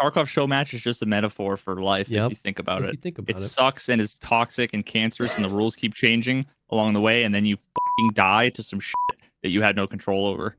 [0.00, 2.24] Tarkov show match is just a metaphor for life Yep.
[2.26, 2.92] if you think about if it.
[2.94, 3.48] you think It about it.
[3.48, 7.34] sucks and is toxic and cancerous, and the rules keep changing along the way, and
[7.34, 8.94] then you fucking die to some shit
[9.42, 10.56] that you had no control over.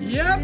[0.00, 0.40] Yep.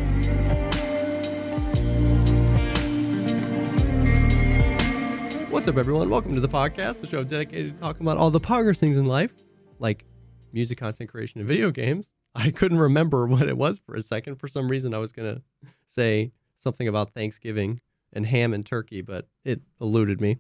[5.51, 6.11] What's up, everyone?
[6.11, 9.07] Welcome to the Pogcast, the show dedicated to talking about all the poggers things in
[9.07, 9.33] life,
[9.79, 10.05] like
[10.53, 12.13] music content creation and video games.
[12.39, 14.36] I couldn't remember what it was for a second.
[14.36, 15.43] For some reason, I was going to
[15.86, 17.81] say something about Thanksgiving
[18.12, 20.39] and ham and turkey, but it eluded me.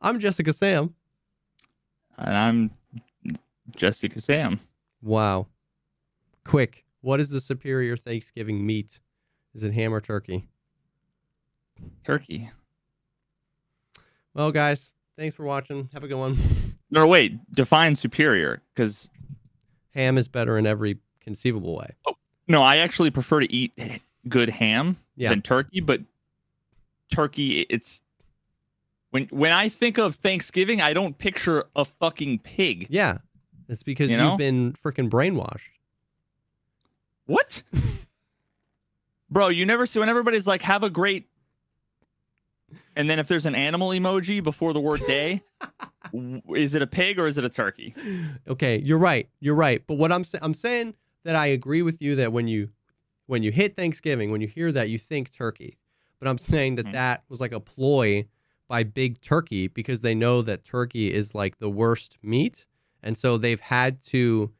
[0.00, 0.94] I'm Jessica Sam.
[2.18, 2.70] And I'm
[3.74, 4.60] Jessica Sam.
[5.02, 5.46] Wow.
[6.44, 9.00] Quick, what is the superior Thanksgiving meat?
[9.54, 10.48] Is it ham or turkey?
[12.04, 12.50] Turkey.
[14.34, 15.88] Well, guys, thanks for watching.
[15.94, 16.36] Have a good one.
[16.90, 17.38] No, wait.
[17.52, 19.10] Define superior, because
[19.94, 21.90] Ham is better in every conceivable way.
[22.06, 22.14] Oh,
[22.46, 23.72] no, I actually prefer to eat
[24.28, 25.28] good ham Yeah.
[25.30, 25.80] than turkey.
[25.80, 26.00] But
[27.12, 28.00] turkey, it's
[29.10, 32.86] when when I think of Thanksgiving, I don't picture a fucking pig.
[32.88, 33.18] Yeah.
[33.68, 34.30] It's because You know?
[34.30, 35.68] have been freaking brainwashed.
[37.26, 37.62] What?
[39.30, 41.26] Bro, you never see when everybody's like, have a great.
[42.96, 45.42] And then if there's an animal emoji before the word day,
[46.54, 47.94] is it a pig or is it a turkey?
[48.48, 49.28] Okay, you're right.
[49.40, 49.82] You're right.
[49.86, 50.94] But what I'm sa- I'm saying
[51.28, 52.70] that I agree with you that when you
[53.26, 55.76] when you hit Thanksgiving, when you hear that, you think turkey.
[56.18, 56.92] But I'm saying that Mhm.
[56.92, 58.26] that was like a ploy
[58.66, 62.64] by Big Turkey because they know that turkey is like the worst meat,
[63.02, 64.54] and so they've had to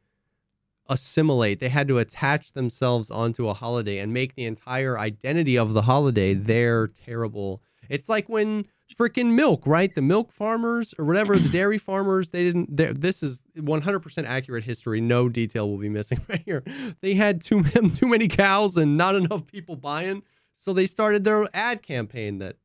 [0.87, 1.59] assimilate.
[1.59, 5.83] They had to attach themselves onto a holiday and make the entire identity of the
[5.83, 7.63] holiday their terrible.
[7.89, 8.65] It's like when
[8.97, 9.93] freaking milk, right?
[9.93, 12.75] The milk farmers or whatever, the dairy farmers, they didn't.
[12.75, 15.01] This is 100% accurate history.
[15.01, 16.63] No detail will be missing right here.
[17.01, 20.23] They had too many, too many cows and not enough people buying,
[20.53, 22.57] so they started their ad campaign that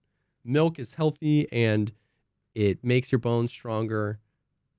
[0.44, 1.92] milk is healthy and
[2.54, 4.18] it makes your bones stronger.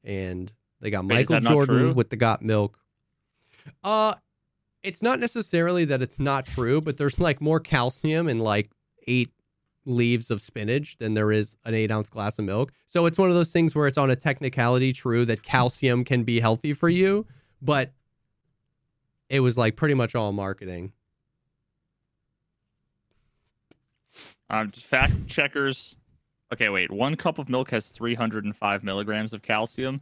[0.04, 0.52] And
[0.82, 2.80] they got Wait, Michael Jordan with the Got Milk.
[3.84, 4.14] Uh,
[4.84, 8.70] it's not necessarily that it's not true, but there's like more calcium in like
[9.08, 9.32] eight
[9.86, 12.72] leaves of spinach than there is an eight ounce glass of milk.
[12.88, 16.24] So it's one of those things where it's on a technicality true that calcium can
[16.24, 17.26] be healthy for you,
[17.62, 17.94] but
[19.30, 20.94] it was like pretty much all marketing.
[24.50, 25.96] Um, fact checkers.
[26.54, 26.92] Okay, wait.
[26.92, 30.02] One cup of milk has 305 milligrams of calcium.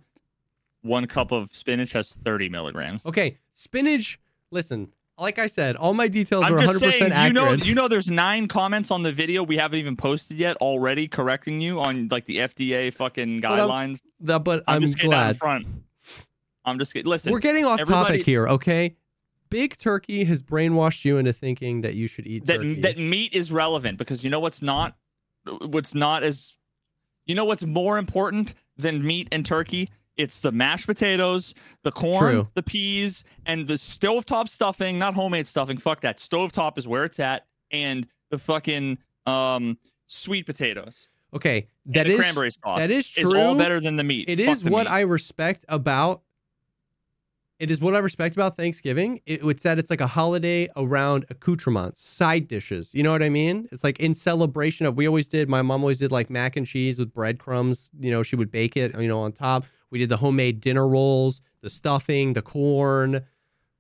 [0.82, 3.06] One cup of spinach has 30 milligrams.
[3.06, 4.20] Okay, spinach.
[4.52, 4.92] Listen,
[5.24, 7.34] like I said, all my details I'm are just 100% saying, you accurate.
[7.34, 11.08] know, you know, there's nine comments on the video we haven't even posted yet already
[11.08, 14.02] correcting you on like the FDA fucking But I'm guidelines.
[14.20, 15.38] But I'm, I'm, just getting out in glad.
[15.38, 15.68] front.
[16.66, 17.10] I'm just getting.
[17.10, 18.96] Listen, We're getting off topic here, okay?
[19.50, 22.82] Big Turkey has brainwashed you into thinking that you should eat that turkey.
[22.82, 24.96] that meat is relevant because you know what's not
[25.46, 26.58] what's not as
[27.26, 31.54] you know what's more important than meat and turkey it's the mashed potatoes
[31.84, 32.50] the corn True.
[32.54, 37.20] the peas and the stovetop stuffing not homemade stuffing fuck that stovetop is where it's
[37.20, 43.26] at and the fucking um sweet potatoes okay, that is cranberry sauce that is is
[43.26, 43.58] all true.
[43.58, 44.92] better than the meat It Fuck is what meat.
[44.94, 46.22] I respect about.
[47.60, 49.22] It is what I respect about Thanksgiving.
[49.26, 52.94] It, it's that it's like a holiday around accoutrements, side dishes.
[52.94, 53.70] You know what I mean?
[53.72, 54.96] It's like in celebration of.
[54.98, 55.50] We always did.
[55.50, 57.90] My mom always did like mac and cheese with breadcrumbs.
[58.00, 59.00] You know, she would bake it.
[59.00, 59.66] You know, on top.
[59.94, 63.22] We did the homemade dinner rolls, the stuffing, the corn.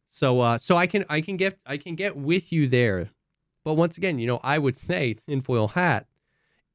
[0.06, 3.10] So, uh, so I can I can get I can get with you there.
[3.64, 6.06] But once again, you know, I would say tinfoil hat.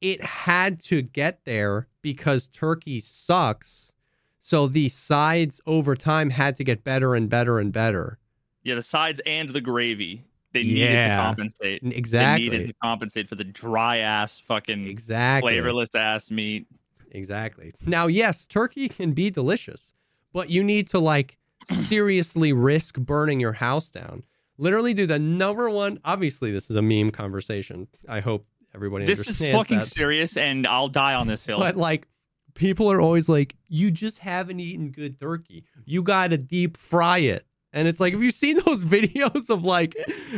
[0.00, 3.92] It had to get there because turkey sucks.
[4.40, 8.18] So the sides over time had to get better and better and better.
[8.64, 11.26] yeah the sides and the gravy they needed to Yeah.
[11.26, 12.48] compensate they Exactly.
[12.48, 15.52] needed to compensate for the dry ass fucking Exactly.
[15.52, 16.66] flavorless ass meat
[17.12, 17.72] Exactly.
[17.84, 19.92] Now, yes, turkey can be delicious,
[20.32, 21.38] but you need to like
[21.70, 24.24] seriously risk burning your house down.
[24.56, 25.98] Literally do the number one.
[26.04, 27.88] Obviously, this is a meme conversation.
[28.08, 29.86] I hope everybody This is fucking that.
[29.86, 31.58] serious, and I'll die on this hill.
[31.58, 32.08] But like,
[32.54, 35.64] people are always like, "You just haven't eaten good turkey.
[35.84, 39.62] You got to deep fry it." And it's like, have you seen those videos of
[39.62, 39.94] like,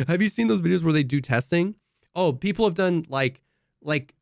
[0.08, 1.76] have you seen those videos where they do testing?
[2.14, 3.40] Oh, people have done like,
[3.82, 4.14] like,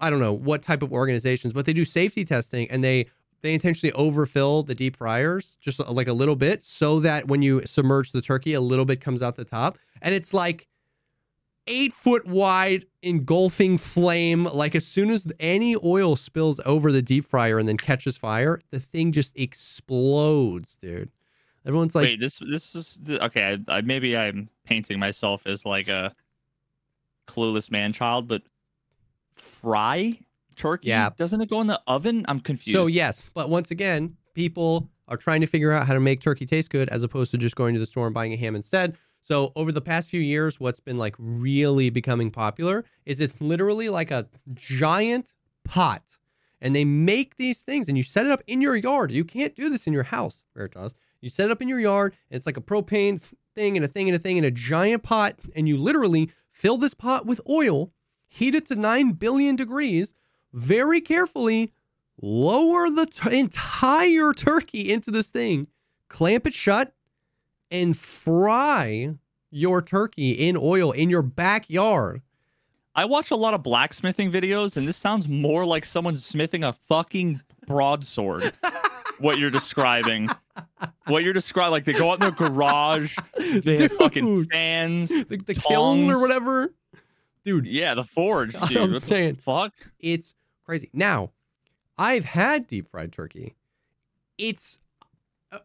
[0.00, 3.06] I don't know what type of organizations, but they do safety testing and they
[3.42, 7.42] they intentionally overfill the deep fryers just uh, like a little bit so that when
[7.42, 10.68] you submerge the turkey, a little bit comes out the top, and it's like
[11.66, 14.44] eight foot wide engulfing flame.
[14.44, 18.60] Like as soon as any oil spills over the deep fryer and then catches fire,
[18.70, 21.10] the thing just explodes, dude.
[21.64, 23.58] Everyone's like, Wait, this this is okay.
[23.68, 26.14] I, I maybe I'm painting myself as like a
[27.26, 28.42] clueless man child, but
[29.36, 30.18] fry
[30.56, 30.88] turkey?
[30.88, 31.10] Yeah.
[31.16, 32.24] Doesn't it go in the oven?
[32.28, 32.76] I'm confused.
[32.76, 36.46] So yes, but once again, people are trying to figure out how to make turkey
[36.46, 38.96] taste good as opposed to just going to the store and buying a ham instead.
[39.22, 43.88] So over the past few years, what's been like really becoming popular is it's literally
[43.88, 45.32] like a giant
[45.64, 46.18] pot.
[46.60, 49.12] And they make these things and you set it up in your yard.
[49.12, 50.94] You can't do this in your house, Veritas.
[51.20, 53.20] You set it up in your yard, and it's like a propane
[53.54, 56.76] thing and a thing and a thing in a giant pot, and you literally fill
[56.76, 57.90] this pot with oil,
[58.28, 60.14] heat it to 9 billion degrees,
[60.52, 61.72] very carefully
[62.20, 65.66] lower the t- entire turkey into this thing,
[66.08, 66.94] clamp it shut,
[67.70, 69.14] and fry
[69.50, 72.22] your turkey in oil in your backyard.
[72.94, 76.72] I watch a lot of blacksmithing videos, and this sounds more like someone smithing a
[76.72, 78.52] fucking broadsword.
[79.18, 80.28] what you're describing.
[81.06, 85.08] What you're describing, like they go out in their garage, they have fucking fans.
[85.08, 86.72] The, the kiln or whatever.
[87.46, 88.76] Dude, Yeah, the forge, dude.
[88.76, 89.36] I'm What the saying.
[89.36, 89.72] fuck.
[90.00, 90.34] it's
[90.64, 90.90] crazy.
[90.92, 91.30] Now,
[91.96, 93.54] I've had deep fried turkey.
[94.36, 94.78] It's
[95.52, 95.60] uh,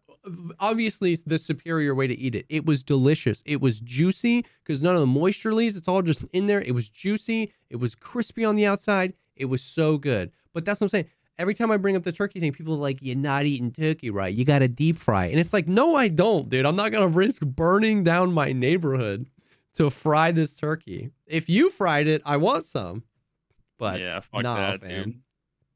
[0.59, 2.45] obviously the superior way to eat it.
[2.47, 3.41] It was delicious.
[3.45, 5.75] It was juicy because none of the moisture leaves.
[5.75, 6.61] It's all just in there.
[6.61, 7.51] It was juicy.
[7.69, 9.13] It was crispy on the outside.
[9.35, 10.31] It was so good.
[10.53, 11.05] But that's what I'm saying.
[11.39, 14.11] Every time I bring up the turkey thing, people are like, "You're not eating turkey
[14.11, 14.31] right.
[14.33, 16.65] You got to deep fry." And it's like, "No, I don't, dude.
[16.67, 19.25] I'm not gonna risk burning down my neighborhood
[19.75, 21.11] to fry this turkey.
[21.27, 23.03] If you fried it, I want some."
[23.77, 25.03] But yeah, fuck nah, that, fam.
[25.03, 25.19] dude.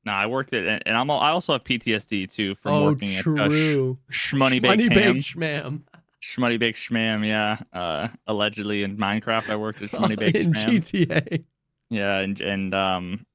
[0.05, 3.39] Nah, I worked at, and I'm I also have PTSD too from oh, working true.
[3.39, 4.77] at uh, Sh- Shmoney Ham.
[4.77, 5.81] baked schmam.
[6.25, 7.57] Shmoney Baked Shmam, yeah.
[7.71, 11.07] Uh, allegedly in Minecraft, I worked at Shmoney Baked in Shmam.
[11.07, 11.43] GTA.
[11.89, 13.25] Yeah, and and um,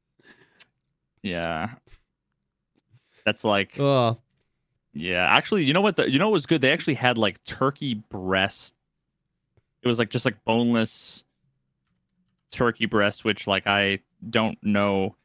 [1.22, 1.70] yeah,
[3.24, 4.18] that's like Oh,
[4.92, 5.24] yeah.
[5.24, 5.96] Actually, you know what?
[5.96, 6.60] The, you know what was good?
[6.60, 8.74] They actually had like turkey breast.
[9.82, 11.24] It was like just like boneless
[12.50, 15.16] turkey breast, which like I don't know.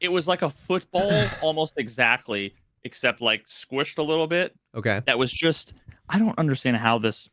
[0.00, 1.10] It was like a football
[1.42, 2.54] almost exactly,
[2.84, 4.54] except like squished a little bit.
[4.74, 5.00] okay.
[5.06, 5.72] That was just
[6.08, 7.28] I don't understand how this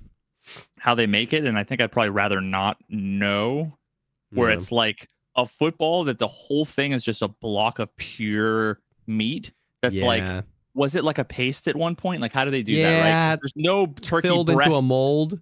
[0.79, 3.77] how they make it, and I think I'd probably rather not know
[4.31, 4.57] where Yeah.
[4.57, 9.51] it's like a football that the whole thing is just a block of pure meat.
[9.81, 10.43] That's like,
[10.75, 12.21] was it like a paste at one point?
[12.21, 12.79] Like, how do they do that?
[12.81, 13.29] Yeah.
[13.31, 13.39] Right?
[13.41, 15.39] There's no turkey filled breast, into a mold,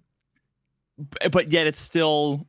[1.30, 2.46] but yet it's still.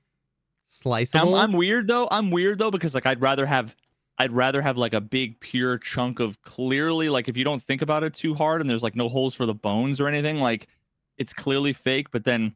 [0.66, 1.36] sliceable.
[1.36, 2.08] I'm, I'm weird though.
[2.12, 3.76] I'm weird though because like I'd rather have.
[4.20, 7.82] I'd rather have like a big pure chunk of clearly like if you don't think
[7.82, 10.68] about it too hard and there's like no holes for the bones or anything like
[11.18, 12.56] it's clearly fake but then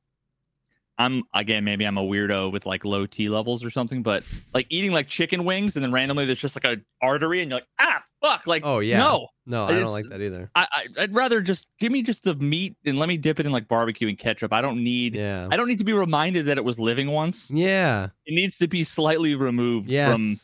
[1.00, 4.24] I'm again maybe I'm a weirdo with like low T levels or something but
[4.54, 7.58] like eating like chicken wings and then randomly there's just like a artery and you're
[7.58, 8.98] like ah fuck like Oh, yeah.
[9.00, 10.52] no no, I don't like that either.
[10.56, 13.46] I, I I'd rather just give me just the meat and let me dip it
[13.46, 15.48] in like barbecue and ketchup I don't need Yeah.
[15.52, 18.10] I don't need to be reminded that it was living once Yeah.
[18.26, 20.14] it needs to be slightly removed Yes.
[20.14, 20.36] from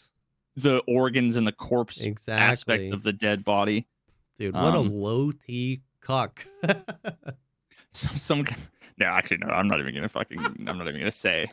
[0.56, 2.34] the organs and the corpse exactly.
[2.52, 3.88] aspect of the dead body.
[4.38, 6.46] Dude, what um, a low T cuck.
[7.92, 8.46] Some, some
[8.98, 9.48] no, actually, no.
[9.50, 10.40] I'm not even gonna fucking.
[10.68, 11.48] I'm not even gonna say.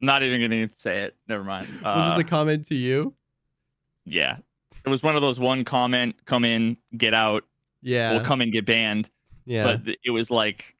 [0.00, 1.16] Not even gonna say it.
[1.28, 1.66] Never mind.
[1.66, 3.14] Was Uh, this a comment to you?
[4.04, 4.36] yeah,
[4.84, 7.44] it was one of those one comment, come in, get out.
[7.82, 8.12] Yeah.
[8.12, 9.10] we'll come in, get banned.
[9.44, 9.64] yeah.
[9.64, 10.76] But it was like.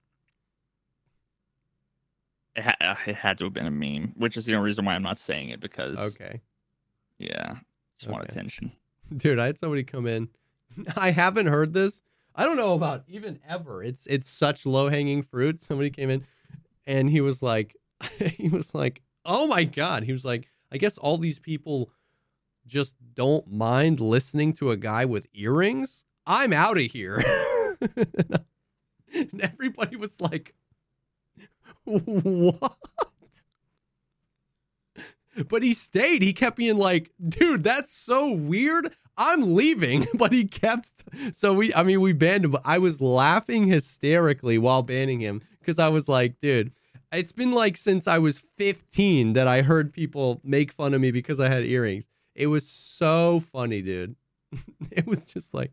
[2.56, 4.84] It, ha- uh, it had to have been a meme, which is the only reason
[4.84, 6.40] why I'm not saying it because okay.
[7.18, 7.56] yeah,
[7.98, 8.72] just want attention.
[9.14, 10.28] Dude, I had somebody come in.
[10.96, 12.02] I haven't heard this.
[12.34, 13.82] I don't know about even ever.
[13.82, 15.60] It's it's such low hanging fruit.
[15.60, 16.24] Somebody came in
[16.86, 17.76] and he was like
[18.18, 21.90] he was like, "Oh my god." He was like, "I guess all these people
[22.68, 26.04] just don't mind listening to a guy with earrings.
[26.26, 27.20] I'm out of here."
[29.14, 30.54] and everybody was like,
[31.84, 32.76] "What?"
[35.48, 36.22] But he stayed.
[36.22, 38.92] He kept being like, dude, that's so weird.
[39.16, 40.06] I'm leaving.
[40.18, 44.58] But he kept so we I mean we banned him, but I was laughing hysterically
[44.58, 46.72] while banning him because I was like, dude,
[47.12, 51.10] it's been like since I was 15 that I heard people make fun of me
[51.10, 52.08] because I had earrings.
[52.38, 54.14] It was so funny, dude.
[54.92, 55.72] it was just like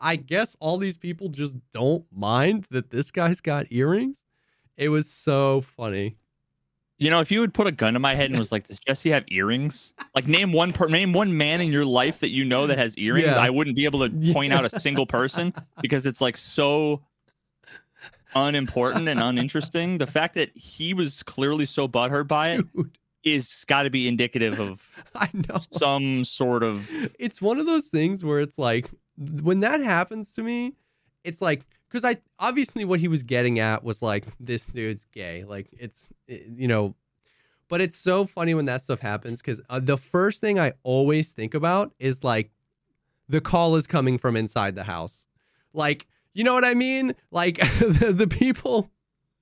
[0.00, 4.24] I guess all these people just don't mind that this guy's got earrings.
[4.78, 6.16] It was so funny.
[6.96, 8.80] You know, if you would put a gun to my head and was like, "Does
[8.80, 12.46] Jesse have earrings?" Like, name one per- name one man in your life that you
[12.46, 13.28] know that has earrings.
[13.28, 13.36] Yeah.
[13.36, 15.52] I wouldn't be able to point out a single person
[15.82, 17.02] because it's like so
[18.34, 19.98] unimportant and uninteresting.
[19.98, 24.08] The fact that he was clearly so butthurt by it Dude, is got to be
[24.08, 25.58] indicative of I know.
[25.70, 28.90] some sort of it's one of those things where it's like
[29.42, 30.74] when that happens to me,
[31.24, 35.44] it's like because I obviously what he was getting at was like this dude's gay,
[35.44, 36.94] like it's eh, you know,
[37.68, 41.32] But it's so funny when that stuff happens because uh, the first thing I always
[41.32, 42.50] think about is like
[43.28, 45.26] the call is coming from inside the house.
[45.72, 47.14] Like, you know what I mean?
[47.30, 48.90] Like the, the people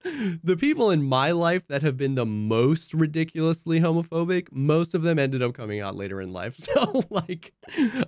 [0.04, 5.18] the people in my life that have been the most ridiculously homophobic, most of them
[5.18, 6.56] ended up coming out later in life.
[6.68, 7.52] So like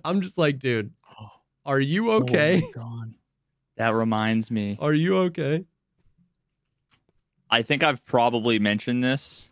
[0.04, 1.28] I'm just like, dude, oh.
[1.64, 2.62] are you okay?
[2.76, 3.14] Oh my God.
[3.76, 4.76] That reminds me.
[4.80, 5.64] Are you okay?
[7.50, 9.50] I think I've probably mentioned this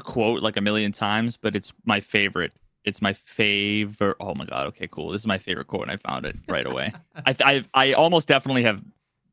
[0.00, 2.52] quote like a million times, but it's my favorite.
[2.84, 4.16] It's my favorite.
[4.20, 4.68] Oh my god.
[4.68, 5.10] Okay, cool.
[5.10, 6.92] This is my favorite quote, and I found it right away.
[7.26, 8.82] I, I I almost definitely have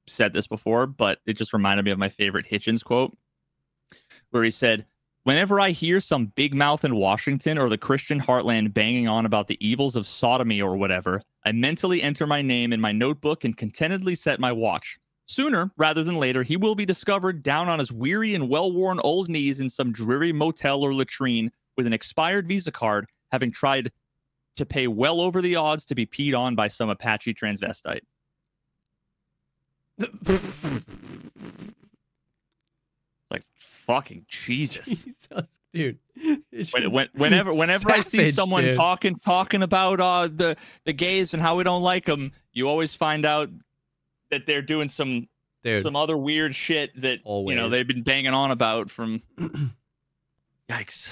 [0.08, 3.16] said this before, but it just reminded me of my favorite Hitchens quote,
[4.32, 4.86] where he said,
[5.24, 9.48] "Whenever I hear some big mouth in Washington or the Christian heartland banging on about
[9.48, 13.56] the evils of sodomy or whatever, I mentally enter my name in my notebook and
[13.56, 14.98] contentedly set my watch."
[15.30, 19.00] Sooner rather than later, he will be discovered down on his weary and well worn
[19.02, 23.92] old knees in some dreary motel or latrine with an expired Visa card, having tried
[24.56, 28.00] to pay well over the odds to be peed on by some Apache transvestite.
[33.30, 34.86] Like fucking Jesus.
[35.04, 36.00] Jesus, dude.
[36.72, 38.76] When, when, whenever whenever I see someone dude.
[38.76, 42.96] talking talking about uh, the the gays and how we don't like them, you always
[42.96, 43.50] find out
[44.32, 45.28] that they're doing some
[45.62, 49.22] dude, some other weird shit that you know they've been banging on about from.
[50.70, 51.10] Yikes!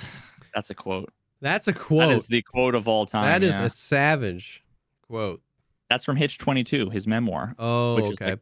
[0.54, 1.12] That's a quote.
[1.42, 2.14] that's a quote.
[2.14, 3.24] is the quote of all time.
[3.24, 3.66] that is yeah.
[3.66, 4.64] a savage
[5.08, 5.42] quote.
[5.90, 8.32] That's from Hitch Twenty Two, his memoir, Oh, okay.
[8.32, 8.40] like-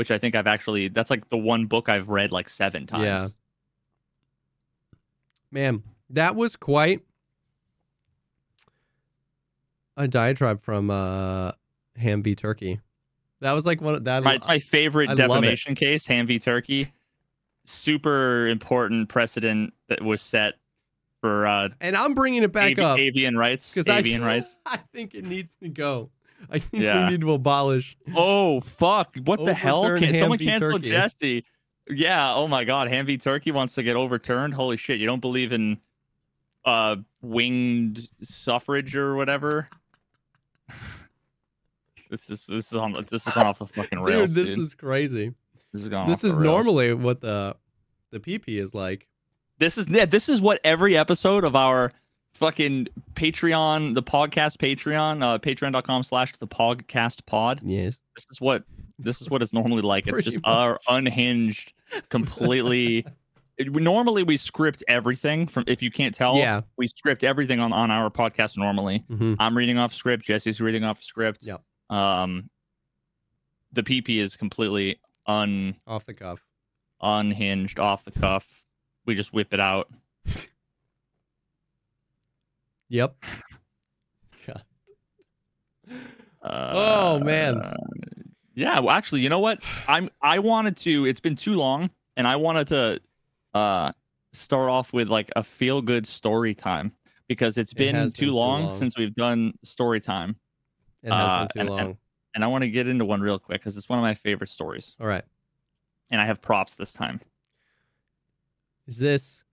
[0.00, 0.88] which I think I've actually.
[0.88, 3.04] That's like the one book I've read like seven times.
[3.04, 3.28] Yeah.
[5.50, 7.02] Man, that was quite
[9.98, 11.52] a diatribe from uh
[11.98, 12.80] Ham v Turkey.
[13.40, 16.90] That was like one of that My, my favorite I defamation case, Ham v Turkey.
[17.66, 20.54] Super important precedent that was set
[21.20, 23.70] for uh, and I'm bringing it back avi- up avian rights.
[23.74, 24.56] because I, Avian rights.
[24.64, 26.08] I think it needs to go.
[26.50, 27.04] I think Yeah.
[27.06, 27.96] we need to abolish.
[28.14, 29.16] Oh fuck!
[29.24, 29.98] What the hell?
[29.98, 30.88] Can, someone cancel Turkey.
[30.88, 31.44] Jesse?
[31.88, 32.34] Yeah.
[32.34, 32.88] Oh my God.
[32.88, 34.54] Ham v Turkey wants to get overturned.
[34.54, 34.98] Holy shit!
[34.98, 35.78] You don't believe in
[36.64, 39.68] uh winged suffrage or whatever?
[42.10, 44.58] this is this is on this is off the fucking rails, dude, dude.
[44.58, 45.32] this is crazy.
[45.72, 47.56] this is gone This is normally what the
[48.10, 49.06] the PP is like.
[49.58, 50.04] This is yeah.
[50.06, 51.92] This is what every episode of our
[52.34, 57.60] fucking Patreon, the Pogcast Patreon, uh, Patreon.com slash the Pogcast pod.
[57.62, 58.00] Yes.
[58.16, 58.64] this is what
[58.98, 60.06] this is what it's normally like.
[60.06, 61.72] It's Pretty just our unhinged,
[62.10, 63.06] completely.
[63.58, 65.64] it- normally, we script everything from.
[65.66, 66.62] If you can't tell, Yeah.
[66.76, 68.56] we script everything on on our podcast.
[68.56, 70.24] Normally, hmm I'm reading off script.
[70.24, 71.40] Jesse's reading off script.
[71.44, 71.62] Yep.
[71.90, 72.50] Um,
[73.72, 76.44] the PP is completely un Off the cuff.
[77.00, 78.64] unhinged, off the cuff.
[79.06, 79.88] We just whip it out.
[82.90, 83.14] Yep.
[84.46, 84.62] God.
[86.42, 87.60] Uh, Oh, man.
[88.54, 88.78] yeah.
[88.78, 89.62] Well, actually, you know what?
[89.86, 90.08] I'm.
[90.22, 91.04] I wanted to.
[91.04, 93.00] It's been too long, and I wanted to
[93.52, 93.90] uh
[94.32, 96.92] start off with like a feel good story time
[97.28, 98.72] because it's It been, has too, been too long long.
[98.78, 100.34] since we've done story time,
[101.02, 101.80] It has Uh, been too and- long.
[101.80, 101.96] and-
[102.36, 104.50] and I want to get into one real quick because it's one of my favorite
[104.50, 105.24] stories, All right.
[106.12, 107.20] and I have props this time.
[108.86, 109.44] Is this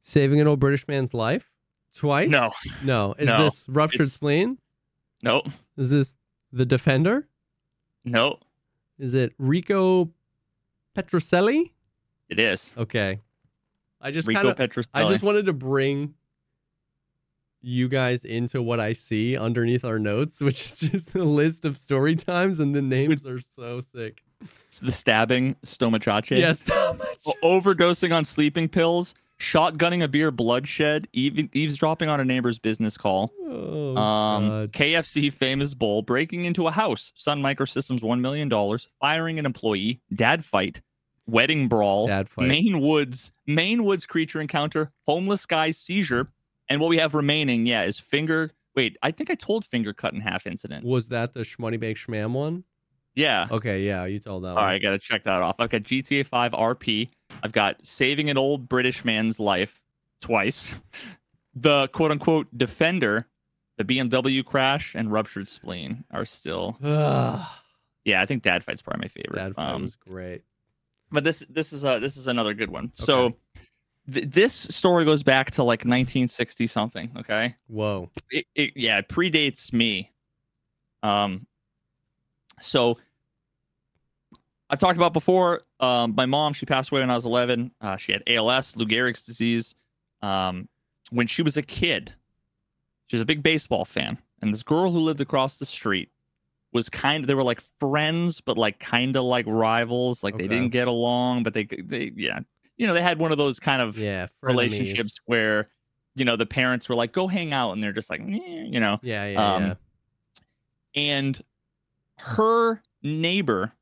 [0.00, 1.51] saving an old British man's life
[1.96, 2.30] twice?
[2.30, 2.50] No,
[2.84, 3.14] No.
[3.18, 3.44] Is No.
[3.44, 4.58] this ruptured It's- spleen?
[5.22, 5.42] no,
[5.76, 6.16] Is this
[6.52, 7.28] the defender?
[8.04, 8.38] no.
[8.98, 10.12] Is it Rico
[10.94, 11.72] Petrocelli?
[12.28, 13.20] It is Okay.
[14.00, 16.14] I just Rico kind of I just wanted to bring
[17.60, 21.78] you guys into what I see underneath our notes, which is just a list of
[21.78, 24.22] story times and the names are so sick.
[24.66, 26.30] It's the stabbing stomachache.
[26.32, 26.68] Yes.
[26.70, 26.98] O-
[27.44, 33.32] overdosing on sleeping pills, shotgunning a beer, bloodshed, even eavesdropping on a neighbor's business call.
[33.44, 39.38] Oh, Um, KFC famous bull breaking into a house, Sun Microsystems one million dollars, firing
[39.38, 40.80] an employee, dad fight,
[41.26, 42.48] wedding brawl, Dad fight.
[42.48, 46.28] Maine Woods, Maine Woods creature encounter, homeless guy seizure,
[46.68, 48.52] and what we have remaining, yeah, is finger.
[48.76, 50.84] Wait, I think I told finger cut in half incident.
[50.86, 52.64] Was that the Schmoney Bank Schmam one?
[53.14, 53.46] Yeah.
[53.50, 54.64] Okay, yeah, you told that All one.
[54.64, 55.56] right, I gotta check that off.
[55.58, 57.10] I've got GTA 5 RP.
[57.42, 59.80] I've got saving an old British man's life
[60.20, 60.72] twice.
[61.54, 63.26] The quote unquote defender,
[63.76, 66.76] the BMW crash, and ruptured spleen are still.
[68.04, 69.36] Yeah, I think Dad Fight's probably my favorite.
[69.36, 70.42] that fight Um, was great.
[71.12, 72.90] but this this is a this is another good one.
[72.94, 73.34] So
[74.12, 77.12] th- this story goes back to like 1960 something.
[77.18, 77.54] Okay.
[77.68, 78.10] Whoa.
[78.32, 80.10] it, it yeah it predates me
[81.04, 81.46] um
[82.58, 82.98] so
[84.72, 85.62] I've talked about before.
[85.80, 87.72] Um, my mom, she passed away when I was 11.
[87.80, 89.74] Uh, she had ALS, Lou Gehrig's disease.
[90.22, 90.66] Um,
[91.10, 92.14] when she was a kid,
[93.08, 96.08] she was a big baseball fan, and this girl who lived across the street
[96.72, 100.24] was kind of they were like friends, but like kind of like rivals.
[100.24, 102.40] Like they didn't get along, but they they yeah,
[102.78, 105.68] you know, they had one of those kind of Yeah, relationships where
[106.14, 108.98] you know the parents were like, "Go hang out," and they're just like, you know,
[109.02, 109.74] Yeah, yeah, Um, yeah.
[110.94, 111.42] and
[112.18, 113.74] her neighbor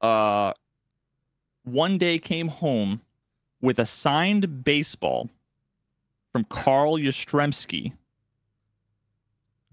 [0.00, 0.52] uh
[1.64, 3.02] one day came home
[3.60, 5.28] with a signed baseball
[6.32, 7.92] from Carl Yastrzemski.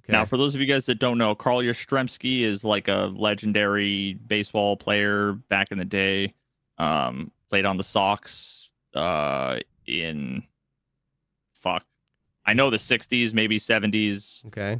[0.03, 0.13] Okay.
[0.13, 4.13] Now, for those of you guys that don't know, Carl Yastrzemski is like a legendary
[4.13, 6.33] baseball player back in the day.
[6.77, 10.43] Um, played on the Sox uh, in
[11.53, 11.85] fuck,
[12.45, 14.45] I know the '60s, maybe '70s.
[14.47, 14.79] okay.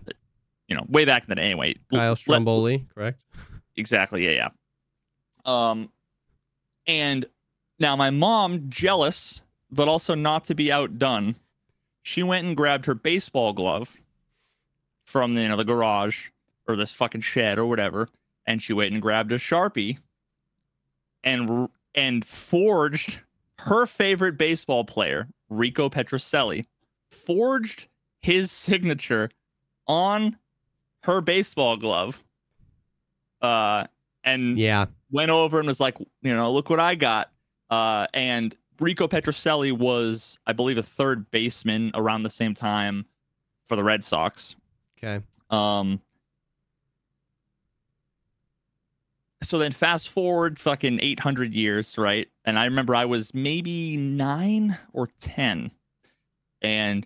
[0.68, 1.44] You know, way back in the day.
[1.44, 3.20] Anyway, Kyle let- Stromboli, correct?
[3.75, 4.25] Exactly.
[4.25, 4.50] Yeah, yeah.
[5.48, 5.89] Um,
[6.86, 7.25] and
[7.80, 11.36] now my mom, jealous, but also not to be outdone,
[12.04, 13.98] she went and grabbed her baseball glove
[15.06, 16.27] from the, you know the garage
[16.68, 18.10] or this fucking shed or whatever,
[18.46, 19.98] and she went and grabbed a sharpie
[21.24, 23.22] and and forged
[23.60, 26.66] her favorite baseball player, Rico Petrocelli,
[27.10, 27.88] forged
[28.22, 29.30] his signature
[29.88, 30.38] on
[31.04, 32.22] her baseball glove.
[33.42, 33.86] Uh,
[34.24, 34.86] and Yeah.
[35.12, 37.32] Went over and was like, you know, look what I got.
[37.70, 43.06] Uh, and Rico Petrocelli was, I believe, a third baseman around the same time
[43.66, 44.56] for the Red Sox.
[44.98, 45.24] Okay.
[45.50, 46.02] Um,
[49.44, 52.28] so then fast forward fucking 800 years, right?
[52.44, 55.72] And I remember I was maybe nine or 10.
[56.62, 57.06] And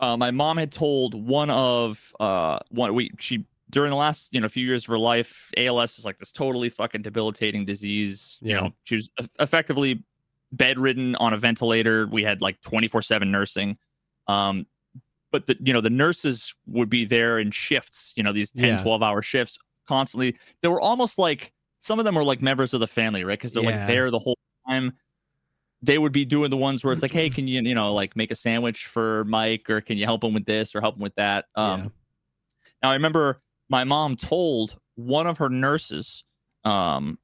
[0.00, 4.40] uh, my mom had told one of, uh, one, we, she, during the last, you
[4.40, 8.38] know, few years of her life, ALS is like this totally fucking debilitating disease.
[8.40, 8.60] You Yeah.
[8.60, 9.10] know, she was
[9.40, 10.04] effectively
[10.52, 12.06] bedridden on a ventilator.
[12.06, 13.76] We had like 24 7 nursing.
[14.28, 14.66] Um,
[15.32, 18.64] but the you know the nurses would be there in shifts you know these 10
[18.76, 18.82] Yeah.
[18.82, 22.80] 12 hour shifts constantly they were almost like some of them were like members of
[22.80, 23.70] the family right because they're Yeah.
[23.70, 24.36] like there the whole
[24.68, 24.92] time
[25.80, 28.14] they would be doing the ones where it's like hey can you you know like
[28.14, 31.02] make a sandwich for mike or can you help him with this or help him
[31.02, 31.88] with that um Yeah.
[32.82, 33.38] now i remember
[33.72, 36.22] my mom told one of her nurses
[36.64, 37.18] um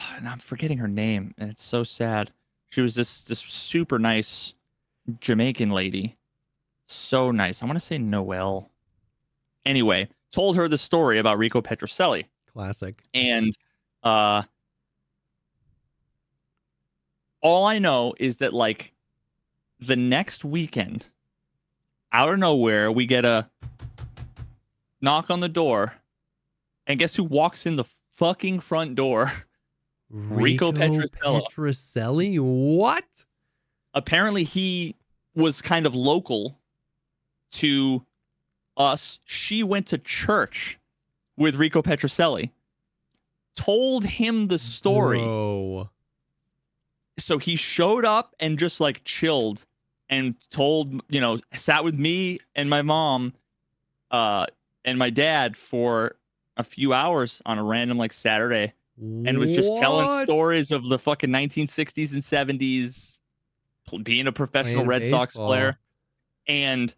[0.16, 2.32] and i'm forgetting her name and it's so sad
[2.70, 4.54] she was this this super nice
[5.20, 6.16] Jamaican lady.
[6.88, 7.62] So nice.
[7.62, 8.70] I want to say Noel.
[9.64, 12.24] Anyway, told her the story about Rico Petrocelli.
[12.52, 13.02] Classic.
[13.14, 13.56] And
[14.02, 14.42] uh
[17.40, 18.92] all I know is that like
[19.78, 21.06] the next weekend,
[22.12, 23.50] out of nowhere, we get a
[25.00, 25.94] knock on the door.
[26.86, 29.32] And guess who walks in the fucking front door?
[30.10, 31.44] Rico Petrosello.
[31.48, 32.38] Petrocelli?
[32.38, 33.04] What?
[33.96, 34.94] apparently he
[35.34, 36.60] was kind of local
[37.50, 38.04] to
[38.76, 39.18] us.
[39.24, 40.78] She went to church
[41.36, 42.50] with Rico Petrocelli,
[43.56, 45.18] told him the story.
[45.18, 45.90] Bro.
[47.18, 49.66] So he showed up and just like chilled
[50.08, 53.32] and told, you know, sat with me and my mom
[54.10, 54.46] uh
[54.84, 56.16] and my dad for
[56.56, 60.98] a few hours on a random like Saturday and was just telling stories of the
[60.98, 63.18] fucking 1960s and 70s
[64.02, 65.78] being a professional Playing Red Sox player.
[66.48, 66.94] And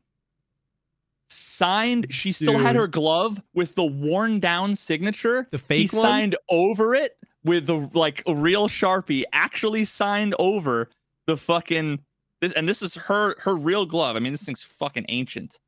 [1.29, 5.47] signed she still had her glove with the worn down signature.
[5.51, 6.03] The he one?
[6.03, 10.89] signed over it with the like a real sharpie actually signed over
[11.27, 12.01] the fucking
[12.41, 15.59] this and this is her her real glove i mean this thing's fucking ancient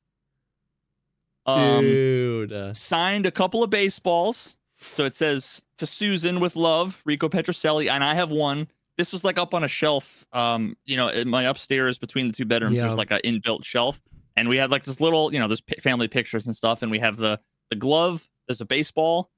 [1.46, 2.76] um Dude.
[2.76, 4.56] signed a couple of baseballs.
[4.76, 8.68] So it says to Susan with love, Rico Petrocelli, and I have one.
[8.96, 12.32] This was like up on a shelf, um, you know, in my upstairs between the
[12.32, 12.76] two bedrooms.
[12.76, 12.82] Yeah.
[12.82, 14.00] There's like an inbuilt shelf,
[14.36, 16.90] and we had like this little, you know, this pi- family pictures and stuff, and
[16.90, 18.28] we have the the glove.
[18.48, 19.30] There's a baseball,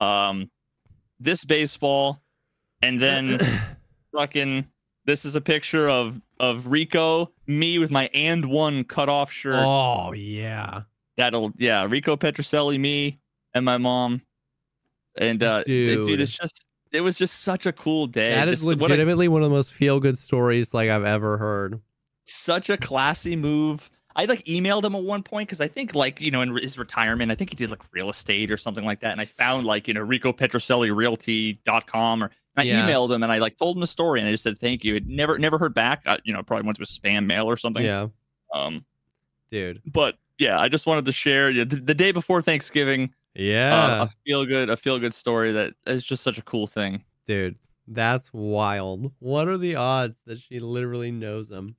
[0.00, 0.50] um,
[1.20, 2.20] this baseball,
[2.82, 3.38] and then
[4.14, 4.66] fucking.
[5.06, 9.54] This is a picture of of Rico, me with my and one cut off shirt
[9.56, 10.82] oh, yeah.
[11.16, 13.18] that'll yeah rico petrocelli me
[13.54, 14.20] and my mom
[15.16, 16.20] and uh dude, Dude.
[16.20, 19.28] it's just it was just such a cool day That is This what a- legitimately
[19.28, 21.80] one of the most feel good stories like I've ever heard.
[22.26, 26.20] such a classy move i like emailed him at one point because i think like
[26.20, 29.00] you know in his retirement i think he did like real estate or something like
[29.00, 32.82] that and i found like you know rico petrocelli realty.com or i Yeah.
[32.88, 34.96] emailed him and i like told him the story and i just said thank you
[34.96, 37.56] it never never heard back uh, you know probably went to a spam mail or
[37.56, 38.08] something Yeah.
[38.54, 38.84] um
[39.50, 39.80] Dude.
[39.86, 44.08] but yeah i just wanted to share the, the day before thanksgiving Yeah, uh, a
[44.24, 47.04] feel good, a feel good story that is just such a cool thing.
[47.26, 49.12] dude, that's wild.
[49.20, 51.76] What are the odds that she literally knows him?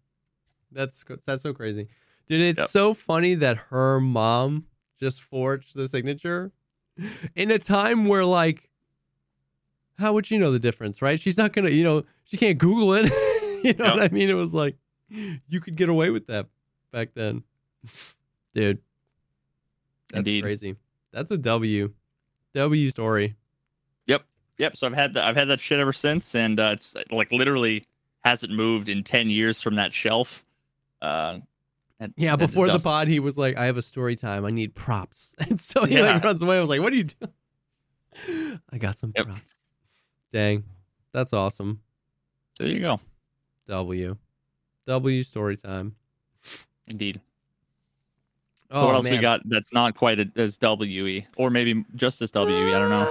[0.71, 1.88] That's that's so crazy,
[2.27, 2.41] dude.
[2.41, 2.67] It's Yep.
[2.69, 4.65] so funny that her mom
[4.99, 6.51] just forged the signature
[7.35, 8.69] in a time where like,
[9.99, 11.19] how would she know the difference, right?
[11.19, 13.05] She's not gonna, you know, she can't Google it.
[13.63, 13.93] you know Yep.
[13.95, 14.29] what I mean?
[14.29, 14.75] It was like
[15.09, 16.47] you could get away with that
[16.91, 17.43] back then,
[18.53, 18.79] dude.
[20.09, 20.41] That's Indeed.
[20.43, 20.75] crazy.
[21.11, 21.93] That's a W.
[22.53, 23.35] W story.
[24.07, 24.25] Yep.
[24.57, 24.77] Yep.
[24.77, 25.25] So I've had that.
[25.25, 27.83] I've had that shit ever since, and uh, it's like literally
[28.23, 30.45] hasn't moved in ten years from that shelf.
[31.01, 31.39] Uh,
[31.99, 34.45] and- Yeah, and before the pod, he was like, "I have a story time.
[34.45, 36.27] I need props," and so he like Yeah.
[36.27, 36.57] runs away.
[36.57, 39.25] I was like, "What are you doing?" I got some Yep.
[39.27, 39.41] props.
[40.31, 40.63] Dang,
[41.13, 41.81] that's awesome.
[42.60, 42.99] There you go.
[43.67, 44.17] W,
[44.86, 45.95] W story time.
[46.88, 47.21] Indeed.
[48.69, 49.13] Oh what else man.
[49.13, 52.43] we got that's not quite as WE, or maybe just as WE?
[52.73, 53.03] I don't know.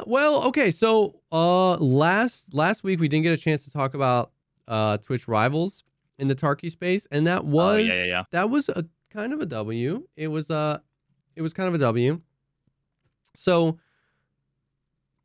[0.00, 3.94] Uh, well, okay, so uh, last last week we didn't get a chance to talk
[3.94, 4.32] about
[4.68, 5.84] uh Twitch rivals
[6.18, 8.22] in the Tarky space, and that was Oh, yeah, yeah, yeah.
[8.30, 10.06] that was a kind of a W.
[10.16, 10.78] It was uh
[11.36, 12.20] it was kind of a W.
[13.34, 13.78] So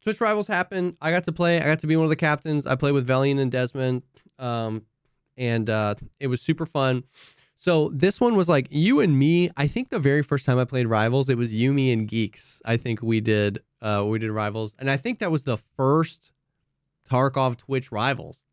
[0.02, 0.96] Twitch rivals happened.
[1.02, 1.62] I got to play.
[1.62, 2.66] I got to be one of the captains.
[2.66, 4.04] I played with Valiant and Desmond,
[4.40, 4.86] um,
[5.38, 7.04] and uh, it was super fun.
[7.58, 9.50] So this one was like you and me.
[9.58, 12.62] I think the very first time I played Rivals, it was you, me, and Geeks.
[12.64, 16.32] I think we did uh, we did Rivals, and I think that was the first
[17.10, 18.44] Tarkov Twitch Rivals.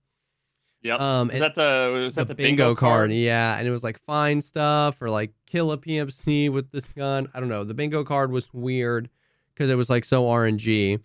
[0.87, 1.01] Yep.
[1.01, 3.13] Um, Is that the was the that the bingo, card.
[3.13, 7.29] yeah, and it was like find stuff or like kill a PMC with this gun.
[7.35, 7.65] I don't know.
[7.65, 9.11] The bingo card was weird
[9.53, 11.01] because it was like so RNG.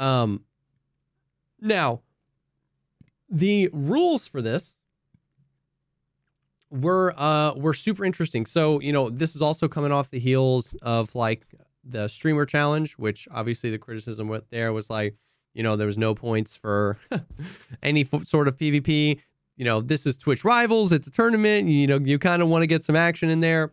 [0.00, 0.44] Um,
[1.60, 2.00] now
[3.30, 4.76] the rules for this
[6.70, 8.44] were uh were super interesting.
[8.44, 11.46] So you know this is also coming off the heels of like
[11.84, 15.14] the streamer challenge, which obviously the criticism went there was like
[15.56, 16.98] you know there was no points for
[17.82, 19.18] any f- sort of PvP
[19.56, 20.92] you know, this is Twitch Rivals.
[20.92, 21.68] It's a tournament.
[21.68, 23.72] You know, you kind of want to get some action in there.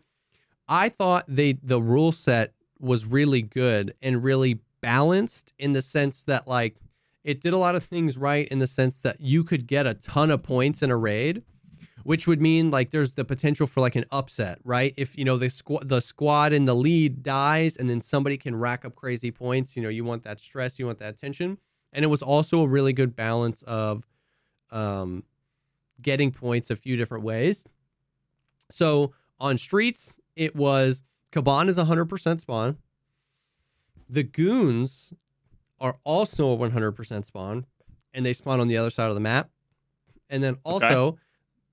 [0.66, 6.24] I thought they the rule set was really good and really balanced in the sense
[6.24, 6.76] that like
[7.22, 9.94] it did a lot of things right in the sense that you could get a
[9.94, 11.42] ton of points in a raid,
[12.02, 14.94] which would mean like there's the potential for like an upset, right?
[14.96, 18.56] If you know the squad the squad in the lead dies and then somebody can
[18.56, 21.58] rack up crazy points, you know, you want that stress, you want that tension.
[21.94, 24.04] And it was also a really good balance of
[24.70, 25.24] um
[26.02, 27.64] getting points a few different ways.
[28.70, 31.02] So on streets, it was
[31.32, 32.78] Kaban is 100% spawn.
[34.08, 35.12] The goons
[35.80, 37.66] are also a 100% spawn,
[38.12, 39.50] and they spawn on the other side of the map.
[40.30, 41.18] And then also,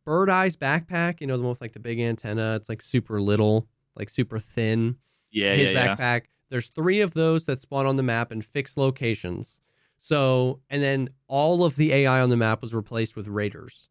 [0.08, 3.68] Birdeye's backpack, you know, the one with like the big antenna, it's like super little,
[3.96, 4.98] like super thin
[5.32, 5.96] Yeah, his yeah, yeah.
[5.96, 6.26] backpack.
[6.50, 9.62] There's three of those that spawn on the map in fixed locations.
[10.04, 13.88] So, and then all of the AI on the map was replaced with raiders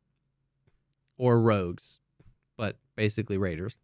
[1.16, 2.00] or rogues,
[2.56, 3.78] but basically raiders.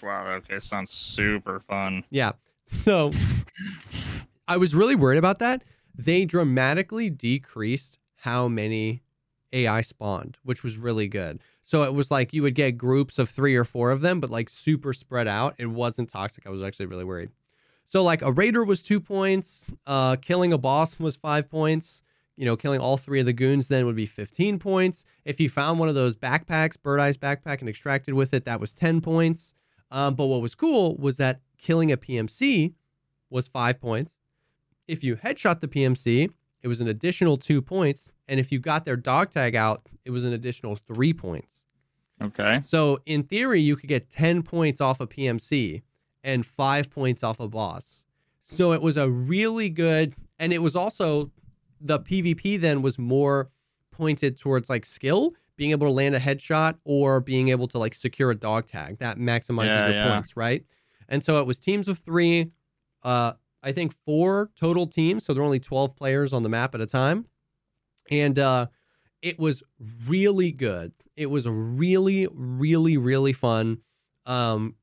[0.00, 0.26] Wow.
[0.26, 0.60] Okay.
[0.60, 2.04] Sounds super fun.
[2.08, 2.32] Yeah.
[2.70, 3.10] So
[4.48, 5.64] I was really worried about that.
[5.92, 9.02] They dramatically decreased how many
[9.52, 11.40] AI spawned, which was really good.
[11.64, 14.30] So it was like you would get groups of three or four of them, but
[14.30, 15.56] like super spread out.
[15.58, 16.46] It wasn't toxic.
[16.46, 17.30] I was actually really worried.
[17.86, 22.02] So like a raider was two points, uh, killing a boss was five points.
[22.36, 25.06] You know, killing all three of the goons then would be 15 points.
[25.24, 28.74] If you found one of those backpacks, Birdeye's backpack, and extracted with it, that was
[28.74, 29.54] 10 points.
[29.90, 32.74] Um, but what was cool was that killing a PMC
[33.30, 34.18] was five points.
[34.86, 36.28] If you headshot the PMC,
[36.62, 38.12] it was an additional two points.
[38.28, 41.64] And if you got their dog tag out, it was an additional three points.
[42.20, 42.60] Okay.
[42.64, 45.82] So in theory, you could get 10 points off a PMC
[46.26, 48.04] and five points off a boss.
[48.42, 51.30] So it was a really good, and it was also
[51.80, 53.48] the PvP then was more
[53.90, 57.94] pointed towards like skill, being able to land a headshot or being able to like
[57.94, 58.98] secure a dog tag.
[58.98, 60.12] That maximizes Yeah, your yeah.
[60.14, 60.64] points, right?
[61.08, 62.50] And so it was teams of three,
[63.02, 65.24] uh, I think four total teams.
[65.24, 67.26] So there were only 12 players on the map at a time.
[68.10, 68.66] And uh,
[69.22, 69.62] it was
[70.06, 70.92] really good.
[71.16, 73.78] It was really, really, really fun.
[74.26, 74.74] Um,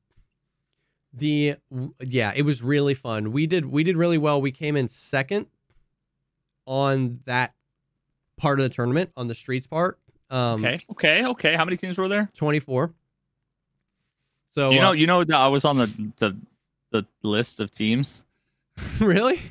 [1.16, 1.56] the
[2.00, 3.32] yeah, it was really fun.
[3.32, 4.40] We did we did really well.
[4.40, 5.46] We came in second
[6.66, 7.54] on that
[8.36, 9.98] part of the tournament on the streets part.
[10.30, 10.80] Um, okay.
[10.90, 11.26] Okay.
[11.26, 11.54] Okay.
[11.54, 12.28] How many teams were there?
[12.36, 12.92] twenty four.
[14.48, 14.88] So you know.
[14.90, 16.36] uh, You know that I was on the the
[16.90, 18.22] the list of teams.
[19.00, 19.40] really?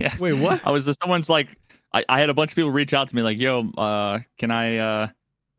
[0.00, 0.14] Yeah.
[0.18, 0.66] Wait, what?
[0.66, 1.46] I was just someone's like
[1.92, 4.50] I, I had a bunch of people reach out to me like, yo, uh, can
[4.50, 5.08] I uh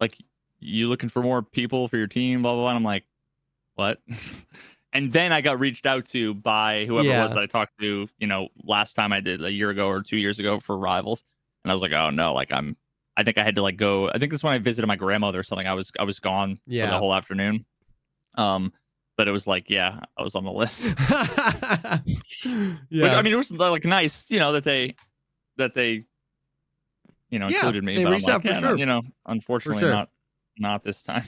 [0.01, 0.17] like
[0.59, 2.69] you looking for more people for your team, blah blah blah.
[2.71, 3.05] And I'm like,
[3.75, 3.99] what?
[4.93, 8.07] And then I got reached out to by whoever it was that I talked to,
[8.17, 11.23] you know, last time I did a year ago or two years ago for Rivals.
[11.63, 12.77] And I was like, oh no, like I'm
[13.17, 15.39] I think I had to like go I think this when I visited my grandmother
[15.39, 15.67] or something.
[15.67, 16.89] I was I was gone for Yeah.
[16.89, 17.65] the whole afternoon.
[18.37, 18.71] Um
[19.17, 20.85] but it was like, yeah, I was on the list.
[20.85, 21.97] yeah.
[22.45, 24.95] Which, I mean, it was like nice, you know, that they
[25.57, 26.05] that they,
[27.29, 27.95] you know, Yeah, included me.
[27.95, 28.77] they but I'm reached like, out for yeah, sure.
[28.77, 29.91] You know, unfortunately, sure.
[29.91, 30.09] not
[30.57, 31.23] not this time.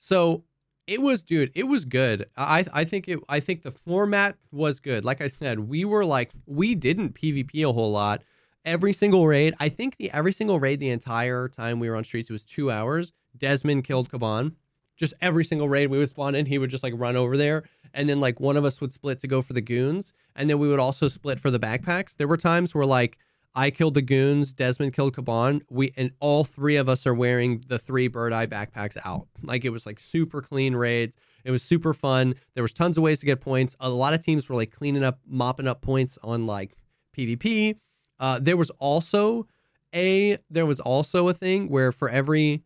[0.00, 0.44] So
[0.88, 1.52] it was, dude.
[1.54, 2.24] It was good.
[2.36, 3.20] I I think it.
[3.28, 5.04] I think the format was good.
[5.04, 8.22] Like I said, we were like we didn't PvP a whole lot.
[8.64, 12.04] Every single raid, I think the every single raid the entire time we were on
[12.04, 13.12] streets it was two hours.
[13.36, 14.54] Desmond killed Kaban.
[14.96, 17.64] Just every single raid we would spawn in, he would just like run over there,
[17.92, 20.58] and then like one of us would split to go for the goons, and then
[20.58, 22.16] we would also split for the backpacks.
[22.16, 23.18] There were times where like
[23.54, 25.62] I killed the goons, Desmond killed Kaban.
[25.68, 29.26] We and all three of us are wearing the three bird eye backpacks out.
[29.42, 31.16] Like it was like super clean raids.
[31.44, 32.34] It was super fun.
[32.54, 33.74] There was tons of ways to get points.
[33.80, 36.76] A lot of teams were like cleaning up, mopping up points on like
[37.16, 37.76] PvP.
[38.20, 39.46] Uh, there was also
[39.94, 42.62] a there was also a thing where for every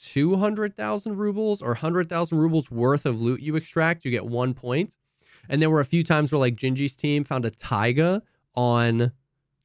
[0.00, 4.26] two hundred thousand rubles or hundred thousand rubles worth of loot you extract, you get
[4.26, 4.94] one point.
[5.50, 8.22] And there were a few times where like Gingy's team found a taiga
[8.54, 9.10] on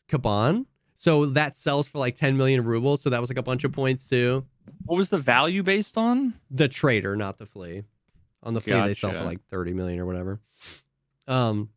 [0.10, 0.66] Kaban.
[0.96, 3.02] So that sells for like 10 million rubles.
[3.02, 4.46] So that was like a bunch of points too.
[4.86, 6.34] What was the value based on?
[6.50, 7.84] The trader, not the flea.
[8.42, 10.40] On the flea, they sell for like 30 million or whatever.
[11.28, 11.70] Um,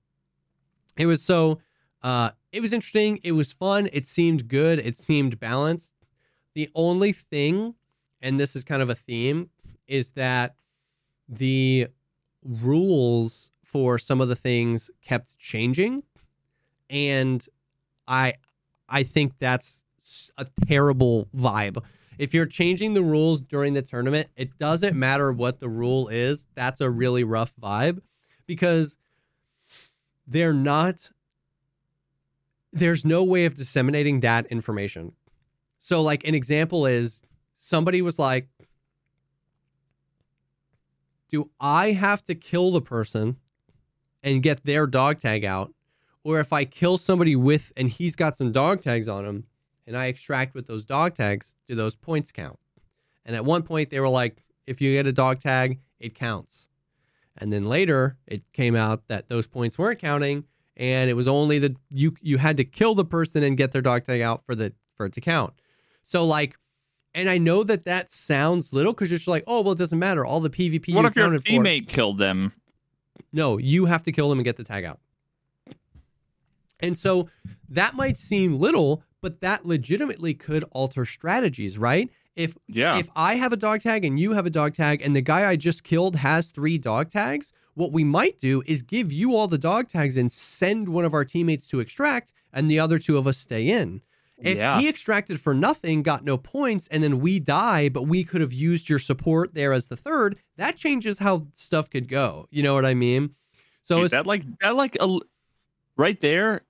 [0.97, 1.61] it was so,
[2.03, 3.21] uh, it was interesting.
[3.23, 3.91] It was fun.
[3.93, 4.79] It seemed good.
[4.79, 5.95] It seemed balanced.
[6.55, 7.75] The only thing,
[8.23, 9.51] and this is kind of a theme,
[9.87, 10.57] is that
[11.29, 11.89] the
[12.43, 16.03] rules for some of the things kept changing,
[16.89, 17.47] and
[18.07, 18.35] I,
[18.89, 19.85] I think that's
[20.39, 21.85] a terrible vibe.
[22.17, 26.49] If you're changing the rules during the tournament, it doesn't matter what the rule is.
[26.55, 28.01] That's a really rough vibe
[28.47, 28.97] because
[30.27, 31.11] they're not
[32.73, 35.13] there's no way of disseminating that information.
[35.79, 37.23] So like an example is
[37.57, 38.49] somebody was like
[41.31, 43.37] do I have to kill the person
[44.29, 45.73] and get their dog tag out
[46.25, 49.45] or if I kill somebody with and he's got some dog tags on him
[49.87, 52.59] and I extract with those dog tags, do those points count?
[53.25, 56.69] And at one point they were like if you get a dog tag, it counts.
[57.37, 60.45] And then later it came out that those points weren't counting
[60.77, 63.83] and it was only the you you had to kill the person and get their
[63.83, 65.55] dog tag out for the for it to count.
[66.03, 66.57] So like
[67.15, 69.99] and I know that that sounds little because you're just like, oh well, it doesn't
[69.99, 70.25] matter.
[70.27, 71.51] All the PvP what you if your counted for.
[71.51, 72.53] teammate killed them?
[73.33, 75.01] No, you have to kill them and get the tag out.
[76.81, 77.29] And so
[77.69, 82.09] that might seem little, but that legitimately could alter strategies, right?
[82.37, 82.99] If Yeah.
[82.99, 85.49] if I have a dog tag and you have a dog tag and the guy
[85.49, 89.49] I just killed has three dog tags, what we might do is give you all
[89.49, 93.19] the dog tags and send one of our teammates to extract and the other two
[93.19, 94.03] of us stay in.
[94.41, 94.79] If Yeah.
[94.81, 98.53] he extracted for nothing, got no points, and then we die, but we could have
[98.53, 102.47] used your support there as the third, that changes how stuff could go.
[102.51, 103.35] You know what I mean?
[103.83, 105.19] So Dude, it's that like that like a,
[105.97, 106.63] right there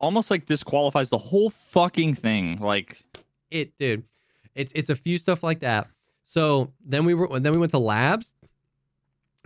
[0.00, 2.58] almost like disqualifies the whole fucking thing.
[2.58, 3.04] Like
[3.50, 4.02] it, dude.
[4.54, 5.86] It's it's a few stuff like that.
[6.24, 8.32] So then we were then we went to labs,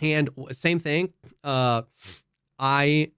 [0.01, 1.13] and same thing.
[1.45, 1.83] Uh,
[2.59, 3.11] I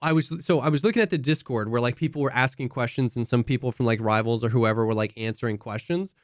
[0.00, 3.16] I was so I was looking at the Discord where like people were asking questions
[3.16, 6.14] and some people from like rivals or whoever were like answering questions.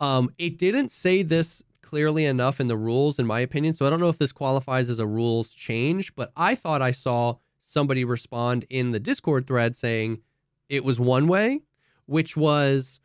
[0.00, 3.74] Um, it didn't say this clearly enough in the rules, in my opinion.
[3.74, 6.90] So I don't know if this qualifies as a rules change, but I thought I
[6.92, 10.20] saw somebody respond in the Discord thread saying
[10.68, 11.62] it was one way,
[12.06, 13.00] which was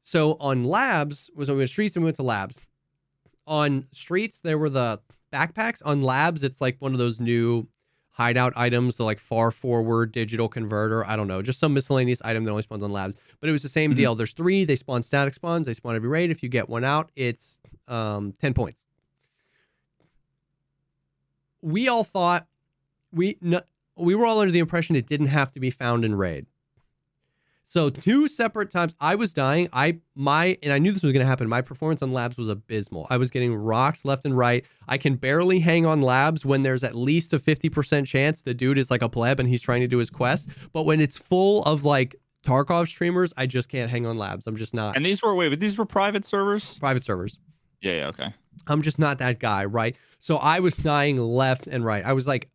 [0.00, 2.60] so on labs was on streets and we went to labs.
[3.46, 5.00] On streets there were the
[5.32, 5.82] backpacks.
[5.84, 7.68] On labs, it's like one of those new
[8.20, 11.06] hideout items, the like far forward digital converter.
[11.06, 13.16] I don't know, just some miscellaneous item that only spawns on labs.
[13.40, 13.96] But it was the same Mhm.
[13.96, 14.14] deal.
[14.14, 14.64] There's three.
[14.66, 15.66] They spawn static spawns.
[15.66, 16.30] They spawn every raid.
[16.30, 18.84] If you get one out, it's um, ten points.
[21.62, 22.46] We all thought
[23.12, 23.60] we no,
[23.96, 26.46] we were all under the impression it didn't have to be found in raid.
[27.70, 29.68] So two separate times I was dying.
[29.72, 31.48] I my and I knew this was going to happen.
[31.48, 33.06] My performance on labs was abysmal.
[33.08, 34.64] I was getting rocked left and right.
[34.88, 38.76] I can barely hang on labs when there's at least a 50% chance the dude
[38.76, 40.50] is like a pleb and he's trying to do his quest.
[40.72, 44.48] But when it's full of like Tarkov streamers, I just can't hang on labs.
[44.48, 46.74] I'm just not and these were wait, but these were private servers?
[46.80, 47.38] private servers.
[47.80, 48.34] Yeah, yeah, okay.
[48.66, 49.94] I'm just not that guy, right?
[50.18, 52.04] So I was dying left and right.
[52.04, 52.50] I was like,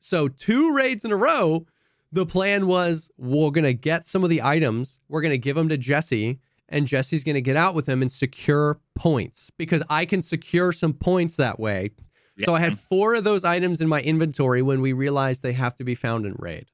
[0.00, 1.66] so two raids in a row.
[2.12, 5.76] The plan was we're gonna get some of the items, we're gonna give them to
[5.76, 6.38] Jesse,
[6.68, 10.92] and Jesse's gonna get out with him and secure points because I can secure some
[10.92, 11.90] points that way.
[12.44, 15.74] So I had four of those items in my inventory when we realized they have
[15.76, 16.70] to be found in raid.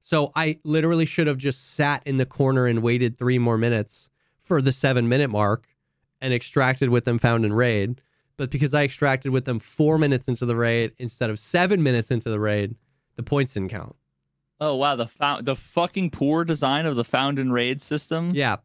[0.00, 4.10] So I literally should have just sat in the corner and waited three more minutes
[4.42, 5.68] for the seven minute mark
[6.20, 8.02] and extracted with them found in raid.
[8.36, 12.10] But because I extracted with them four minutes into the raid instead of seven minutes
[12.10, 12.74] into the raid,
[13.16, 13.94] the points didn't count.
[14.60, 18.56] Oh wow, the found the fucking poor design of the found and raid system Yeah.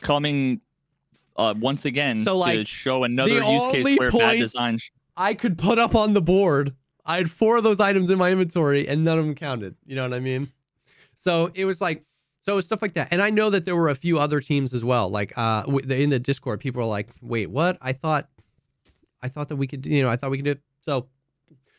[0.00, 0.60] coming
[1.36, 4.78] uh, once again So, to show another use case where bad design.
[4.78, 6.74] sh- I could put up on the board.
[7.04, 9.74] I had four of those items in my inventory and none of them counted.
[9.84, 10.52] You know what I mean?
[11.16, 12.04] So it was like,
[12.40, 13.08] so was stuff like that.
[13.10, 15.08] And I know that there were a few other teams as well.
[15.08, 17.78] Like uh, in the Discord, people were like, "Wait, what?
[17.80, 18.28] I thought,
[19.22, 20.60] I thought that we could, you know, I thought we could do." It.
[20.80, 21.06] So,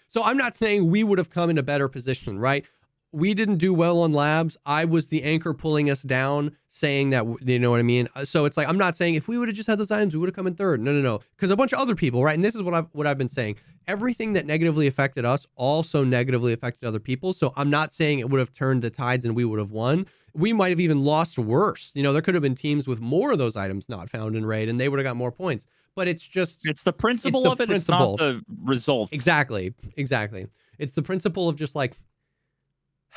[0.08, 2.66] so I'm not saying we would have come in a better position, right?
[3.14, 4.58] We didn't do well on labs.
[4.66, 8.08] I was the anchor pulling us down, saying that you know what I mean.
[8.16, 10.14] Uh, So it's like I'm not saying if we would have just had those items,
[10.16, 10.82] we would have come in third.
[10.82, 12.34] No, no, no, because a bunch of other people, right?
[12.34, 13.58] And this is what I've what I've been saying.
[13.88, 17.34] Everything that negatively affected us also negatively affected other people.
[17.34, 20.08] So I'm not saying it would have turned the tides and we would have won.
[20.34, 21.92] We might have even lost worse.
[21.94, 24.44] You know, there could have been teams with more of those items not found in
[24.46, 25.68] raid, and they would have got more points.
[25.96, 27.68] But it's just It's the principle the of it.
[27.70, 28.14] principle.
[28.16, 29.14] It's not the result.
[29.14, 29.76] Exactly.
[29.98, 30.48] Exactly.
[30.80, 31.96] It's the principle of just like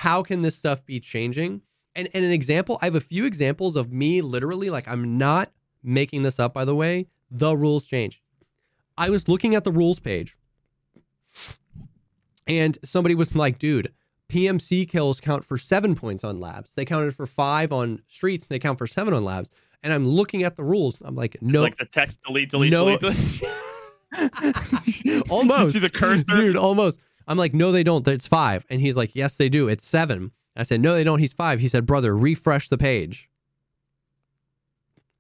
[0.01, 1.63] how can this stuff be changing?
[1.95, 5.51] And and an example, I have a few examples of me literally like I'm not
[5.83, 8.23] making this up by the way, the rules change.
[8.99, 10.37] I was looking at the rules page
[12.47, 13.93] and somebody was like, "Dude,
[14.29, 16.75] PMC kills count for 7 points on labs.
[16.75, 19.51] They counted for 5 on streets, and they count for 7 on labs."
[19.83, 21.01] And I'm looking at the rules.
[21.05, 23.01] I'm like, "No, Like the text delete, delete, no, delete.
[23.01, 23.43] delete.
[25.31, 25.75] almost.
[25.75, 26.25] You see the cursor?
[26.25, 26.57] dude.
[26.57, 27.01] Almost.
[27.27, 28.07] I'm like, no, they don't.
[28.09, 29.69] It's five, and he's like, yes, they do.
[29.69, 30.33] It's seven.
[30.57, 31.19] I said, no, they don't.
[31.19, 31.61] He's five.
[31.61, 33.29] He said, brother, refresh the page.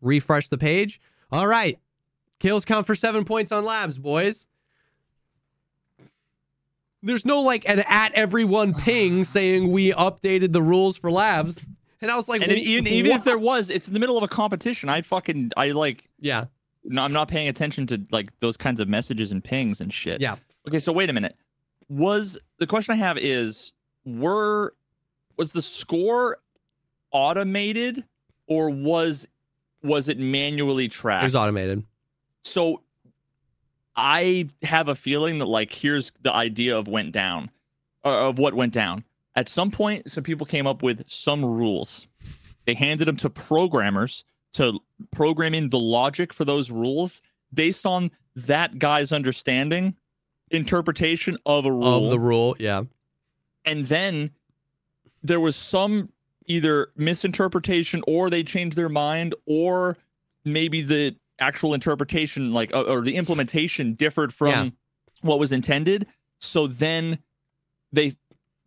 [0.01, 1.01] Refresh the page.
[1.33, 1.79] All right,
[2.39, 4.47] kills count for seven points on labs, boys.
[7.03, 11.65] There's no like an at everyone ping saying we updated the rules for labs.
[12.01, 14.23] And I was like, And even even if there was, it's in the middle of
[14.23, 14.89] a competition.
[14.89, 16.09] I fucking I like.
[16.21, 16.45] yeah,
[16.85, 20.21] No, I'm not paying attention to like those kinds of messages and pings and shit.
[20.21, 20.37] yeah,
[20.69, 21.37] Okay, so wait a minute.
[21.89, 23.73] Was the question I have is
[24.05, 24.75] were
[25.37, 26.39] was the score
[27.13, 28.05] automated
[28.47, 29.29] or was
[29.83, 31.23] was it manually tracked?
[31.23, 31.85] it was automated.
[32.45, 32.83] so
[33.97, 37.51] I have a feeling that like here's the idea of went down,
[38.05, 39.05] uh, of what went down.
[39.35, 42.07] At some point, some people came up with some rules.
[42.65, 44.81] They handed them to programmers to
[45.13, 47.23] program in the logic for those rules
[47.53, 49.95] based on that guy's understanding,
[50.51, 52.05] interpretation of a rule.
[52.07, 52.83] Of the rule, yeah,
[53.65, 54.31] and then
[55.23, 56.11] there was some
[56.47, 59.97] either misinterpretation or they changed their mind or
[60.45, 64.69] maybe the actual interpretation like uh, or the implementation differed from Yeah.
[65.23, 66.07] what was intended.
[66.39, 67.19] So then
[67.93, 68.13] they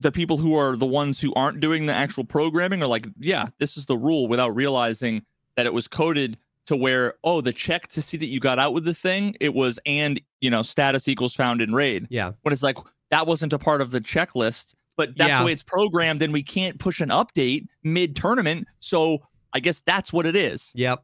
[0.02, 3.48] the people who are the ones who aren't doing the actual programming are like yeah
[3.60, 5.24] this is the rule without realizing
[5.56, 6.38] that it was coded
[6.70, 9.56] to where oh the check to see that you got out with the thing it
[9.56, 12.32] was and you know status equals found in raid yeah.
[12.44, 12.78] when it's like
[13.10, 15.40] that wasn't a part of the checklist, but that's Yeah.
[15.40, 18.68] the way it's programmed, and we can't push an update mid tournament.
[18.78, 20.72] So I guess that's what it is.
[20.76, 21.04] Yep.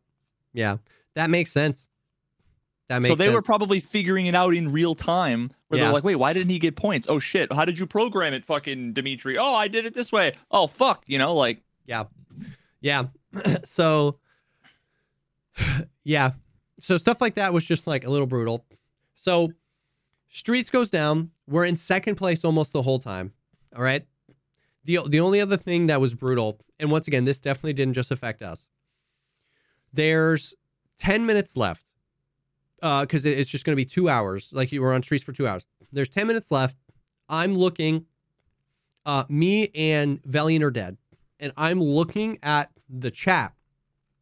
[0.53, 0.77] Yeah.
[1.15, 1.89] That makes sense.
[2.89, 3.33] That makes so they sense.
[3.33, 5.85] were probably figuring it out in real time where Yeah.
[5.85, 7.07] they're like, wait, why didn't he get points?
[7.09, 9.39] Oh shit, how did you program it, fucking Dimitri?
[9.39, 10.33] Oh, I did it this way.
[10.51, 12.03] Oh fuck, you know, like yeah.
[12.81, 13.05] Yeah.
[13.63, 14.19] so
[16.03, 16.31] yeah.
[16.79, 18.65] So stuff like that was just like a little brutal.
[19.15, 19.51] So
[20.35, 21.31] Streets goes down.
[21.47, 23.31] We're in second place almost the whole time.
[23.73, 24.05] All right.
[24.83, 28.11] The the only other thing that was brutal, and once again, this definitely didn't just
[28.11, 28.69] affect us.
[29.93, 30.53] There's
[30.97, 31.91] 10 minutes left.
[32.81, 34.51] Uh, because it's just gonna be two hours.
[34.53, 35.65] Like you were on streets for two hours.
[35.93, 36.75] There's 10 minutes left.
[37.29, 38.05] I'm looking.
[39.05, 40.97] Uh, me and Valiant are dead,
[41.39, 43.53] and I'm looking at the chat,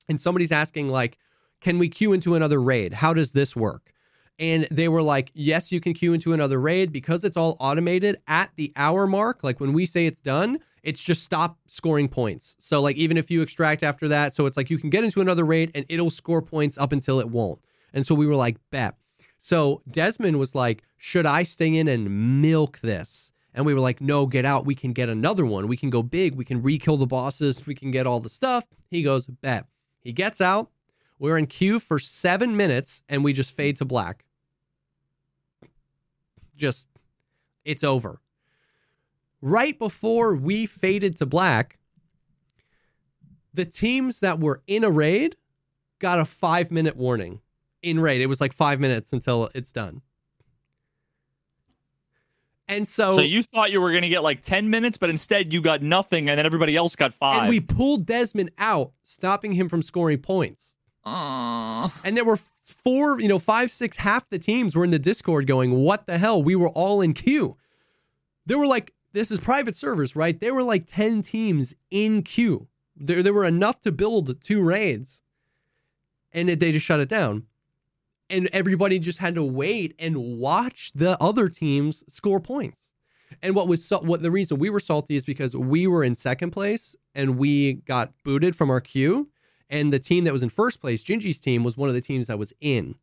[0.08, 1.17] and somebody's asking like,
[1.63, 2.93] "Can we queue into another raid?
[2.93, 3.91] How does this work?"
[4.38, 8.17] And they were like, "Yes, you can queue into another raid because it's all automated
[8.28, 9.44] at the hour mark.
[9.44, 12.56] Like when we say it's done, it's just stop scoring points.
[12.60, 15.21] So like even if you extract after that, so it's like you can get into
[15.21, 17.60] another raid and it'll score points up until it won't."
[17.94, 18.96] And so we were like, "Bet."
[19.40, 24.02] So Desmond was like, "Should I stay in and milk this?" And we were like,
[24.02, 24.65] "No, get out.
[24.65, 25.67] We can get another one.
[25.67, 26.35] We can go big.
[26.35, 27.65] We can re-kill the bosses.
[27.67, 29.67] We can get all the stuff." He goes, "Bet."
[30.02, 30.71] He gets out.
[31.19, 34.25] We're in queue for seven minutes, and we just fade to black.
[36.55, 36.87] Just,
[37.63, 38.19] it's over.
[39.41, 41.77] Right before we faded to black,
[43.53, 45.35] the teams that were in a raid
[45.99, 47.39] got a five minute warning
[47.81, 48.21] in raid.
[48.21, 50.01] It was like five minutes until it's done.
[52.67, 55.51] And so, So you thought you were going to get like 10 minutes, but instead
[55.51, 57.41] you got nothing, and then everybody else got five.
[57.41, 60.77] and we pulled Desmond out, stopping him from scoring points.
[61.06, 61.93] Aw.
[62.04, 65.47] And there were four, you know, five, six, half the teams were in the Discord
[65.47, 66.41] going, What the hell?
[66.41, 67.58] We were all in queue.
[68.45, 70.39] There were like, this is private servers, right?
[70.39, 72.67] There were like 10 teams in queue.
[72.95, 75.21] There, there were enough to build two raids.
[76.31, 77.43] And it, they just shut it down.
[78.29, 82.91] And everybody just had to wait and watch the other teams score points.
[83.41, 86.15] And what was so, what the reason we were salty is because we were in
[86.15, 89.29] second place and we got booted from our queue
[89.69, 92.27] and the team that was in first place, Gingy's team, was one of the teams
[92.27, 92.95] that was in.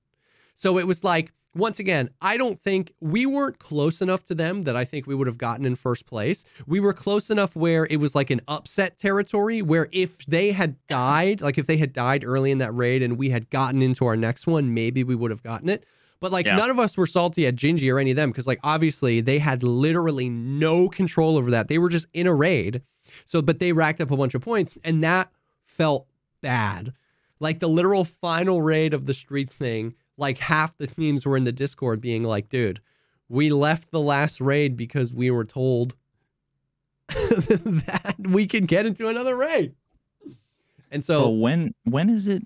[0.55, 4.63] So it was like, once again, I don't think we weren't close enough to them
[4.63, 6.45] that I think we would have gotten in first place.
[6.67, 10.77] We were close enough where it was like an upset territory where if they had
[10.87, 14.07] died, like if they had died early in that raid and we had gotten into
[14.07, 15.85] our next one, maybe we would have gotten it.
[16.21, 16.55] But like Yeah.
[16.55, 19.39] none of us were salty at Gingy or any of them because like obviously they
[19.41, 21.67] had literally no control over that.
[21.67, 22.83] They were just in a raid.
[23.25, 25.33] So but they racked up a bunch of points and that
[25.65, 26.07] felt
[26.41, 26.93] bad.
[27.39, 31.45] Like the literal final raid of the streets thing, like half the teams were in
[31.45, 32.81] the Discord being like, dude,
[33.29, 35.95] we left the last raid because we were told
[37.09, 39.75] that we could get into another raid.
[40.91, 42.43] And So when when is it?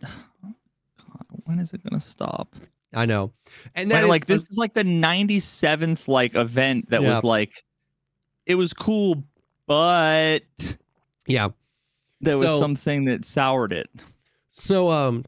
[1.45, 2.55] When is it going to stop?
[2.95, 3.33] I know.
[3.75, 7.15] And then like this is like the 97th like event that Yeah.
[7.15, 7.65] was like
[8.47, 9.25] it was cool,
[9.67, 10.41] but
[11.27, 11.49] yeah.
[12.25, 13.89] There was So- something that soured it.
[14.51, 15.25] So um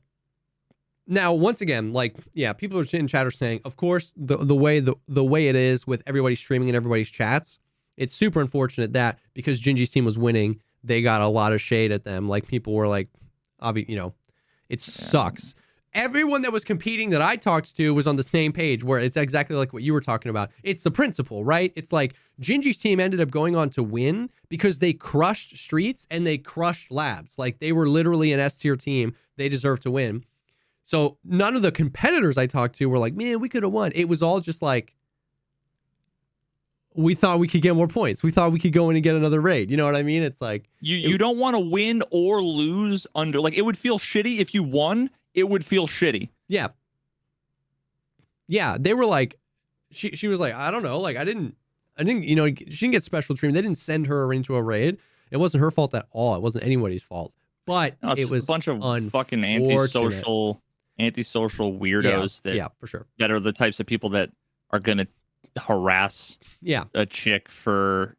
[1.07, 4.55] now once again, like yeah, people are in chat are saying, of course, the the
[4.55, 7.59] way the the way it is with everybody streaming and everybody's chats,
[7.97, 11.93] it's super unfortunate that because Gingy's team was winning, they got a lot of shade
[11.93, 12.29] at them.
[12.29, 13.09] Like people were like,
[13.63, 14.15] obvi- you know,
[14.69, 15.55] it sucks.
[15.97, 19.17] Everyone that was competing that I talked to was on the same page where it's
[19.17, 20.51] exactly like what you were talking about.
[20.63, 21.73] It's the principle, right?
[21.75, 26.27] It's like Gingy's team ended up going on to win because they crushed streets and
[26.27, 27.39] they crushed labs.
[27.39, 29.15] Like they were literally an S tier team.
[29.39, 30.25] They deserved to win.
[30.85, 33.91] So none of the competitors I talked to were like, man, we could have won.
[33.95, 34.95] It was all just like,
[36.95, 38.23] we thought we could get more points.
[38.23, 39.71] We thought we could go in and get another raid.
[39.71, 40.23] You know what I mean?
[40.23, 43.79] It's like, You It- you don't want to win or lose under like it would
[43.79, 45.11] feel shitty if you won.
[45.37, 46.31] It would feel shitty.
[46.49, 46.69] yeah.
[48.49, 48.77] Yeah.
[48.79, 49.37] They were like,
[49.91, 50.99] she, she was like, I don't know.
[51.01, 51.57] Like, I didn't,
[51.99, 53.55] I didn't, you know, she didn't get special treatment.
[53.55, 54.99] They didn't send her into a raid.
[55.31, 56.35] It wasn't her fault at all.
[56.37, 57.33] It wasn't anybody's fault.
[57.67, 59.05] But No, it was a bunch of fucking
[59.45, 59.71] unfortunate.
[59.71, 60.63] antisocial
[60.99, 63.07] antisocial weirdos yeah, that yeah, for sure.
[63.19, 64.31] that are the types of people that
[64.71, 65.07] are gonna
[65.59, 66.85] harass Yeah.
[66.95, 68.17] a chick for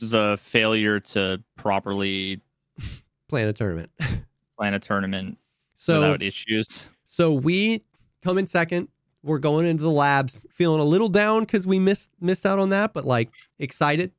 [0.00, 2.40] the failure to properly
[3.28, 3.90] plan a tournament.
[4.56, 5.36] plan a tournament
[5.80, 6.88] So, without issues.
[7.06, 7.84] So we
[8.24, 8.88] come in second.
[9.22, 12.70] We're going into the labs, feeling a little down because we missed missed out on
[12.70, 14.10] that, but like excited,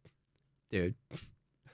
[0.72, 0.96] dude.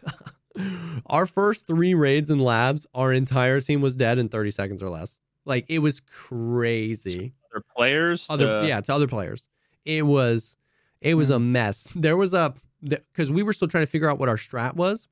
[1.06, 4.90] our first three raids in labs, our entire team was dead in 30 seconds or
[4.90, 5.20] less.
[5.46, 7.34] Like it was crazy.
[7.54, 9.48] Other players, Other to- yeah, to other players,
[9.86, 10.58] it was
[11.00, 11.88] it was a mess.
[11.96, 15.08] There was a because we were still trying to figure out what our strat was.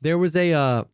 [0.00, 0.84] There was a uh,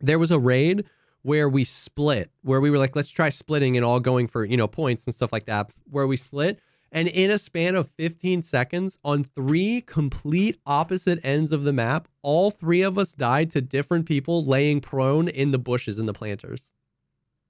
[0.00, 0.86] there was a raid
[1.26, 4.56] where we split, where we were like, let's try splitting and all going for, you
[4.56, 6.60] know, points and stuff like that, where we split.
[6.92, 12.06] And in a span of 15 seconds, on three complete opposite ends of the map,
[12.22, 16.12] all three of us died to different people laying prone in the bushes in the
[16.12, 16.72] planters.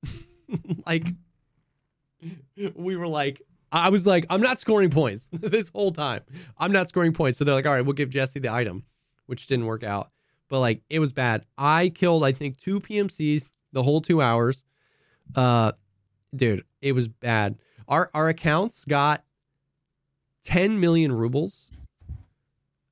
[0.87, 1.09] like,
[2.75, 6.23] we were like, I was like, I'm not scoring points this whole time.
[6.57, 7.37] I'm not scoring points.
[7.37, 8.85] So they're like, all right, we'll give Jesse the item,
[9.27, 10.11] which didn't work out.
[10.49, 11.45] But like, it was bad.
[11.59, 14.65] I killed, I think, two PMCs the whole two hours.
[15.35, 15.73] Uh,
[16.35, 17.59] dude, it was bad.
[17.87, 19.23] Our our accounts got
[20.45, 21.71] 10 million rubles,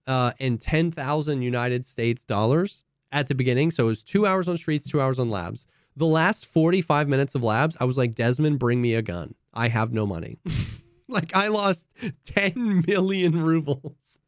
[0.06, 3.70] uh, and 10,000 United States dollars at the beginning.
[3.70, 5.66] So it was two hours on streets, two hours on labs.
[5.96, 9.34] The last 45 minutes of labs, I was like, Desmond, bring me a gun.
[9.54, 10.38] I have no money.
[11.08, 11.86] like I lost
[12.26, 14.18] 10 million rubles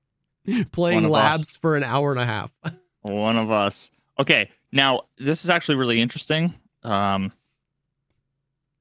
[0.72, 1.56] playing labs us.
[1.56, 2.54] for an hour and a half.
[3.02, 3.90] One of us.
[4.18, 6.54] Okay, now this is actually really interesting.
[6.82, 7.32] Um,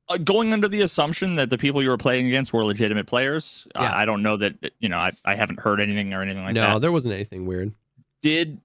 [0.07, 3.67] uh, going under the assumption that the people you were playing against were legitimate players,
[3.73, 3.81] Yeah.
[3.81, 4.97] I, I don't know that you know.
[4.97, 6.69] I, I haven't heard anything or anything like no, that.
[6.73, 7.73] No, there wasn't anything weird.
[8.21, 8.59] Did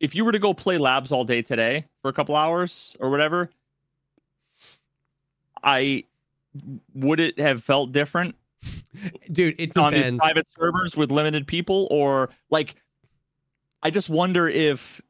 [0.00, 3.08] if you were to go play labs all day today for a couple hours or
[3.08, 3.50] whatever,
[5.62, 6.04] I
[6.94, 8.34] would it have felt different
[9.32, 12.74] Dude, it on these private servers with limited people or like
[13.82, 15.00] i just wonder if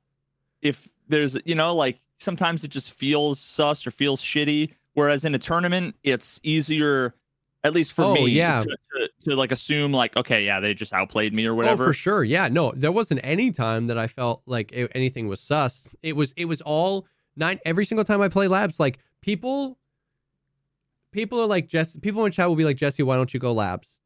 [0.62, 5.34] if there's you know like sometimes it just feels sus or feels shitty whereas in
[5.34, 7.14] a tournament it's easier
[7.64, 8.62] At least for Oh, me, yeah.
[8.62, 11.84] to, to, to like assume like, okay, yeah, they just outplayed me or oh, whatever.
[11.84, 12.22] Oh, for sure.
[12.24, 12.48] Yeah.
[12.48, 15.90] No, there wasn't any time that I felt like it, anything was sus.
[16.02, 16.32] It was.
[16.36, 17.06] It was all
[17.36, 17.58] nine.
[17.64, 19.76] Every single time I play labs, like people,
[21.10, 21.98] people are like Jesse.
[22.00, 24.00] People in chat will be like Jesse, why don't you go labs?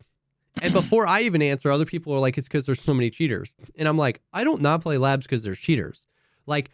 [0.62, 3.54] And before I even answer, other people are like, it's because there's so many cheaters.
[3.76, 6.06] And I'm like, I don't not play labs because there's cheaters.
[6.46, 6.70] Like,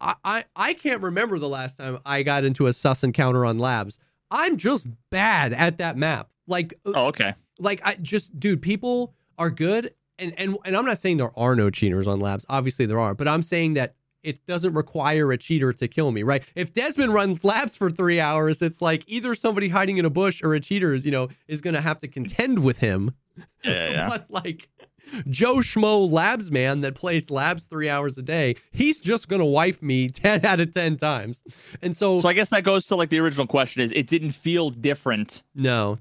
[0.00, 3.58] I, I I can't remember the last time I got into a sus encounter on
[3.58, 3.98] labs.
[4.30, 6.28] I'm just bad at that map.
[6.46, 7.34] Like uh, Oh, okay.
[7.58, 11.56] like I just dude, people are good and and and I'm not saying there are
[11.56, 12.46] no cheaters on labs.
[12.48, 16.22] Obviously there are, but I'm saying that it doesn't require a cheater to kill me,
[16.22, 16.44] right?
[16.54, 20.42] If Desmond runs labs for three hours, it's like either somebody hiding in a bush
[20.42, 23.14] or a cheater is, you know, is gonna have to contend with him.
[23.64, 24.06] Yeah, yeah.
[24.08, 24.68] But like
[25.28, 29.82] Joe Schmo Labs man that plays labs three hours a day, he's just gonna wipe
[29.82, 31.42] me 10 out of 10 times.
[31.82, 34.32] And so, So I guess that goes to like the original question: is it didn't
[34.32, 35.98] feel different no.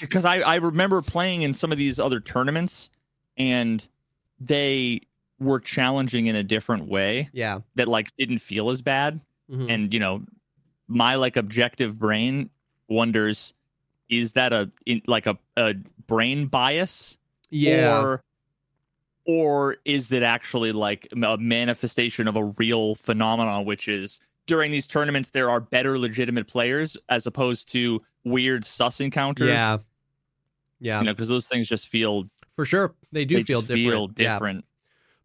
[0.00, 2.90] because I I remember playing in some of these other tournaments
[3.36, 3.86] and
[4.40, 5.00] they
[5.40, 7.60] were challenging in a different way Yeah.
[7.76, 9.20] that like didn't feel as bad.
[9.50, 9.70] Mhm.
[9.70, 10.22] and you know
[10.88, 12.50] my like objective brain
[12.88, 13.54] wonders
[14.10, 15.74] is that a in, like a, a
[16.06, 17.16] brain bias
[17.50, 17.98] yeah.
[18.00, 18.22] or
[19.28, 24.86] or is it actually like a manifestation of a real phenomenon which is during these
[24.86, 29.76] tournaments there are better legitimate players as opposed to weird sus encounters yeah.
[30.80, 31.00] Yeah.
[31.00, 32.94] you know because those things just feel For sure.
[33.12, 33.86] They do they feel different.
[33.86, 34.32] feel Yeah.
[34.34, 34.64] different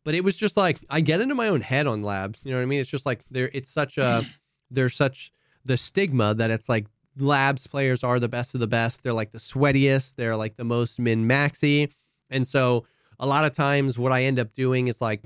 [0.04, 2.42] but it was just like I get into my own head on labs.
[2.44, 2.82] You know what I mean?
[2.82, 3.50] It's just like there.
[3.54, 4.24] It's such a
[4.70, 5.32] there's such
[5.64, 6.88] the stigma that it's like
[7.18, 9.02] labs players are the best of the best.
[9.04, 10.16] They're like the sweatiest.
[10.16, 11.94] They're like the most min maxy,
[12.30, 12.86] and so
[13.20, 15.24] a lot of times what I end up doing is like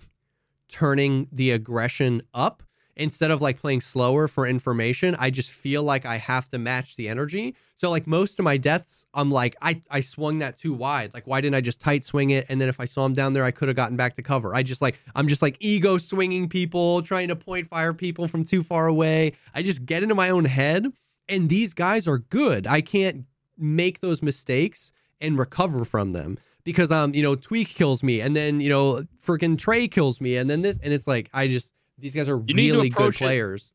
[0.68, 2.64] turning the aggression up
[2.98, 5.16] instead of like playing slower for information.
[5.20, 7.56] I just feel like I have to match the energy.
[7.76, 11.14] So like most of my deaths, I'm like I I swung that too wide.
[11.14, 12.46] Like why didn't I just tight swing it?
[12.50, 14.56] And then if I saw him down there, I could have gotten back to cover.
[14.56, 18.44] I just like I'm just like ego swinging people, trying to point fire people from
[18.44, 19.34] too far away.
[19.54, 20.88] I just get into my own head.
[21.30, 22.66] And these guys are good.
[22.66, 23.26] I can't
[23.58, 28.36] make those mistakes and recover from them because um you know tweak kills me and
[28.36, 31.74] then you know freaking Trey kills me and then this and it's like I just
[31.98, 33.72] these guys are You really good it- players.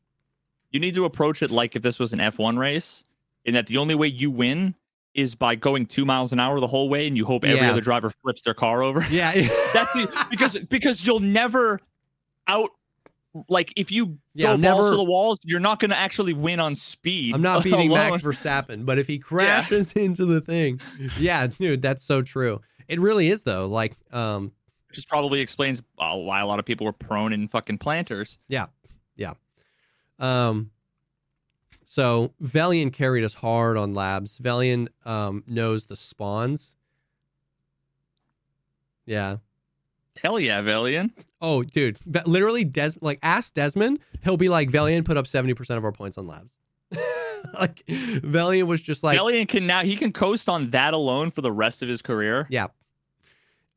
[0.69, 3.03] you need to approach it like if this was an F1 race,
[3.45, 4.75] in that the only way you win
[5.15, 7.71] is by going two miles an hour the whole way, and you hope every Yeah.
[7.71, 9.05] other driver flips their car over.
[9.11, 9.31] Yeah,
[9.73, 11.79] That's the, because because you'll never
[12.47, 12.69] out
[13.49, 15.97] like if you Yeah, go I'm balls never- to the walls, you're not going to
[15.97, 17.33] actually win on speed.
[17.35, 18.11] I'm not beating alone.
[18.11, 20.79] Max Verstappen, but if he crashes into the thing,
[21.19, 22.61] yeah, dude, that's so true.
[22.87, 23.65] It really is though.
[23.65, 24.51] Like, um,
[24.89, 28.37] which probably explains uh, why a lot of people were prone in fucking planters.
[28.47, 28.67] Yeah,
[29.15, 29.33] yeah.
[30.19, 30.71] Um,
[31.85, 34.37] so Valiant carried us hard on labs.
[34.37, 36.75] Valiant um knows the spawns.
[39.05, 39.37] Yeah.
[40.21, 41.11] Hell yeah, Valiant.
[41.41, 43.99] Oh, dude, literally, Des like ask Desmond.
[44.23, 46.55] He'll be like, Valiant put up seventy percent of our points on labs.
[47.59, 51.41] like, Valiant was just like, Valiant can now he can coast on that alone for
[51.41, 52.47] the rest of his career.
[52.49, 52.67] Yeah.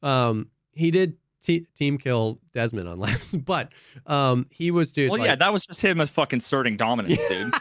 [0.03, 3.73] Um, he did te- team kill Desmond on labs, but
[4.07, 5.11] um, he was dude.
[5.11, 7.55] well, like- yeah, that was just him as fucking asserting dominance, dude.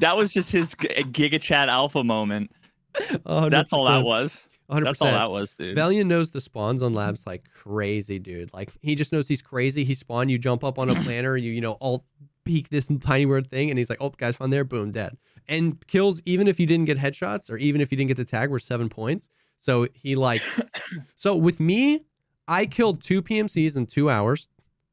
[0.00, 2.50] that was just his Giga Chad Alpha moment.
[2.94, 4.46] 100%, That's all that was.
[4.70, 4.84] 100%.
[4.84, 5.76] That's all that was, dude.
[5.76, 8.52] Valiant knows the spawns on labs like crazy, dude.
[8.52, 9.84] Like he just knows he's crazy.
[9.84, 12.04] He spawn, you jump up on a planner, you you know alt
[12.44, 15.16] peek this tiny weird thing, and he's like, oh, guys, found there, boom, dead.
[15.48, 18.24] And kills even if you didn't get headshots or even if you didn't get the
[18.24, 19.28] tag were seven points.
[19.56, 20.42] So he like,
[21.16, 22.04] so with me,
[22.48, 24.48] I killed two PMCs in two hours,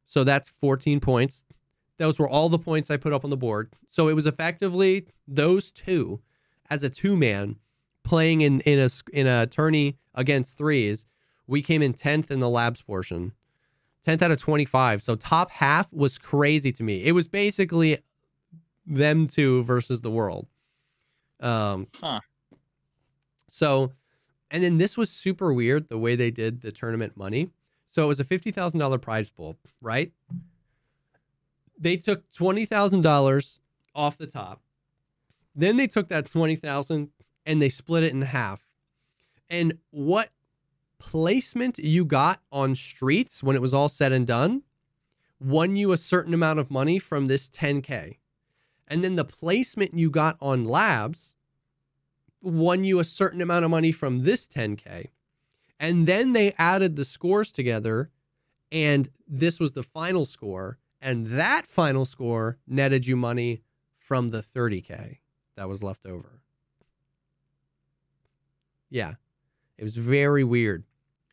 [0.06, 1.43] so that's fourteen points.
[1.97, 3.72] Those were all the points I put up on the board.
[3.88, 6.22] So it was effectively those two
[6.70, 7.58] as a two man
[8.04, 11.06] playing in in a in a tourney against threes.
[11.45, 13.34] We came in tenth in the labs portion,
[14.01, 15.04] tenth out of twenty five.
[15.04, 17.04] So top half was crazy to me.
[17.04, 17.99] It was basically
[18.86, 20.48] them two versus the world.
[21.40, 21.88] Um.
[22.00, 22.20] Huh.
[23.50, 23.92] So,
[24.50, 27.50] and then this was super weird the way they did the tournament money.
[27.88, 30.12] So it was a fifty thousand dollar prize pool, right?
[31.78, 33.60] They took twenty thousand dollars
[33.94, 34.62] off the top.
[35.56, 37.10] Then they took that twenty thousand
[37.46, 38.66] and they split it in half.
[39.50, 40.30] And what
[40.98, 44.64] placement you got on streets when it was all said and done
[45.40, 48.18] won you a certain amount of money from this 10K.
[48.94, 51.34] And then the placement you got on labs
[52.44, 55.08] won you a certain amount of money from this 10K.
[55.80, 58.12] And then they added the scores together,
[58.72, 60.78] and this was the final score.
[61.02, 63.64] And that final score netted you money
[63.98, 65.18] from the 30K
[65.56, 66.41] that was left over.
[68.91, 69.14] Yeah.
[69.76, 70.84] It was very weird.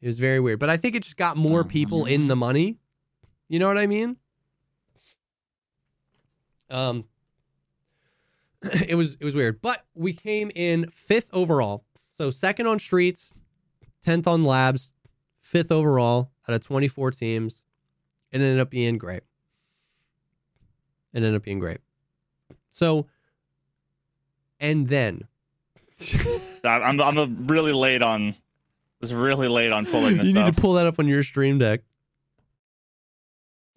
[0.00, 0.60] It was very weird.
[0.60, 2.78] But I think it just got more people in the money.
[3.48, 4.16] You know what I mean?
[6.70, 7.04] Um
[8.88, 9.60] it was it was weird.
[9.62, 11.84] But we came in fifth overall.
[12.10, 13.34] So second on streets,
[14.02, 14.92] tenth on labs,
[15.38, 17.62] fifth overall out of 24 teams.
[18.32, 19.22] It ended up being great.
[21.12, 21.78] It ended up being great.
[22.68, 23.06] So
[24.60, 25.22] and then
[26.64, 28.34] I'm I'm a really late on.
[29.00, 30.54] Was really late on pulling this you need up.
[30.54, 31.80] to pull that up on your stream deck.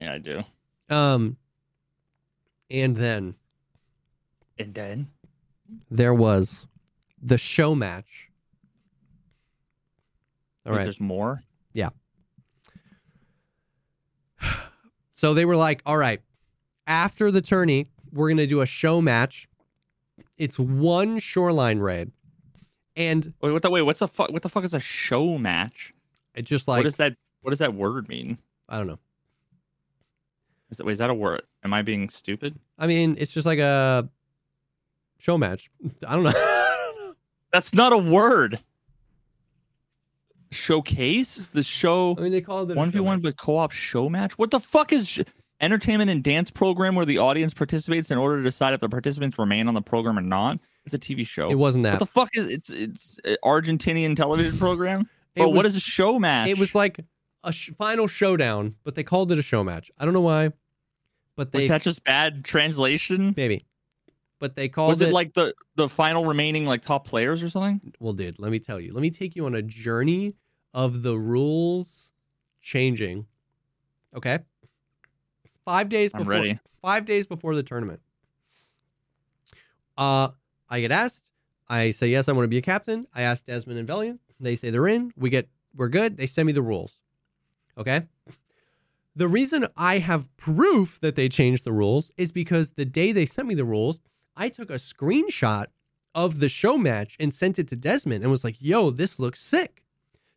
[0.01, 0.43] yeah, I do.
[0.89, 1.37] Um,
[2.69, 3.35] and then
[4.57, 5.07] And then
[5.89, 6.67] there was
[7.21, 8.29] the show match.
[10.65, 10.83] All Wait, right.
[10.83, 11.43] there's more.
[11.73, 11.89] Yeah.
[15.15, 16.21] So they were like, all right,
[16.85, 19.47] after the tourney, we're going to do a show match.
[20.37, 22.11] It's one shoreline raid.
[22.97, 23.83] And Wait, what the wait?
[23.83, 24.31] What's the fuck?
[24.31, 25.93] What the fuck is a show match?
[26.35, 27.15] it just like, what does that?
[27.41, 28.37] What does that word mean?
[28.67, 28.99] I don't know.
[30.71, 31.43] Is that, wait, is that a word?
[31.63, 32.59] Am I being stupid?
[32.77, 34.09] I mean, it's just like a
[35.19, 35.69] show match.
[36.07, 36.31] I don't know.
[36.35, 37.13] I don't know.
[37.51, 38.59] That's not a word.
[40.51, 44.07] Showcase the show I mean, they called it a one v one, but co-op show
[44.07, 44.37] match.
[44.37, 45.21] What the fuck is sh-
[45.59, 49.39] entertainment and dance program where the audience participates in order to decide if the participants
[49.39, 50.59] remain on the program or not?
[50.85, 51.49] It's a TV show.
[51.49, 51.93] It wasn't that.
[51.93, 55.09] what the fuck is it's it's Argentinian television program?
[55.35, 56.47] But what is a show match?
[56.49, 56.99] It was like
[57.43, 59.89] a sh- final showdown, but they called it a show match.
[59.97, 60.51] I don't know why,
[61.35, 63.33] but they was that just bad translation?
[63.35, 63.63] maybe,
[64.43, 67.93] but they called Was it like the the final remaining like top players or something?
[68.01, 68.93] Well, dude, let me tell you.
[68.93, 70.33] Let me take you on a journey
[70.73, 72.11] of the rules
[72.59, 73.25] changing.
[74.13, 74.39] Okay.
[75.63, 76.31] Five days I'm before.
[76.31, 76.59] ready.
[76.81, 78.01] Five days before the tournament.
[79.97, 80.27] Uh,
[80.69, 81.31] I get asked.
[81.69, 82.27] I say yes.
[82.27, 83.07] I want to be a captain.
[83.15, 84.19] I ask Desmond and Valiant.
[84.41, 85.13] They say they're in.
[85.15, 85.47] We get.
[85.73, 86.17] We're good.
[86.17, 86.99] They send me the rules.
[87.77, 88.01] Okay.
[89.15, 93.25] The reason I have proof that they changed the rules is because the day they
[93.25, 94.01] sent me the rules,
[94.35, 95.65] I took a screenshot
[96.15, 99.41] of the show match and sent it to Desmond and was like, "Yo, this looks
[99.41, 99.83] sick."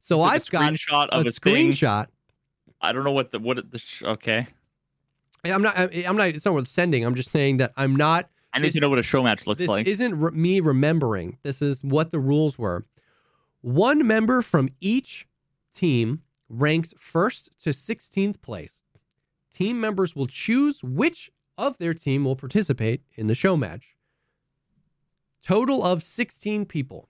[0.01, 2.07] So Took a I've got screenshot a a, screenshot.
[2.81, 4.47] I don't know what the what the sh- okay.
[5.45, 5.77] I'm not.
[5.79, 6.29] I'm not.
[6.29, 7.05] It's not worth sending.
[7.05, 8.29] I'm just saying that I'm not.
[8.53, 9.87] I need This- to know what a show match looks This like.
[9.87, 11.39] isn't re- me remembering.
[11.43, 12.87] This is what the rules were.
[13.61, 15.27] One member from each
[15.75, 18.83] team ranked first to 16th place.
[19.53, 23.97] Team members will choose which of their team will participate in the show match.
[25.43, 27.09] Total of 16 people.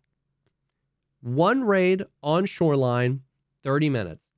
[1.20, 3.22] One raid on shoreline,
[3.62, 4.28] 30 minutes.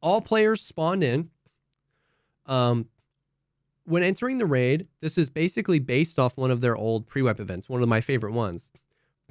[0.00, 1.30] All players spawned in.
[2.46, 2.88] Um,
[3.84, 7.68] when entering the raid, this is basically based off one of their old pre-wipe events,
[7.68, 8.70] one of my favorite ones.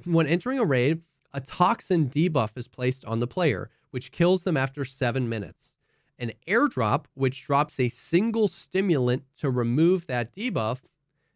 [0.04, 1.02] When entering a raid,
[1.32, 5.75] a toxin debuff is placed on the player, which kills them after seven minutes.
[6.18, 10.82] An airdrop, which drops a single stimulant to remove that debuff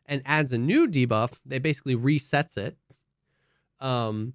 [0.06, 2.76] and adds a new debuff that basically resets it.
[3.78, 4.34] Um,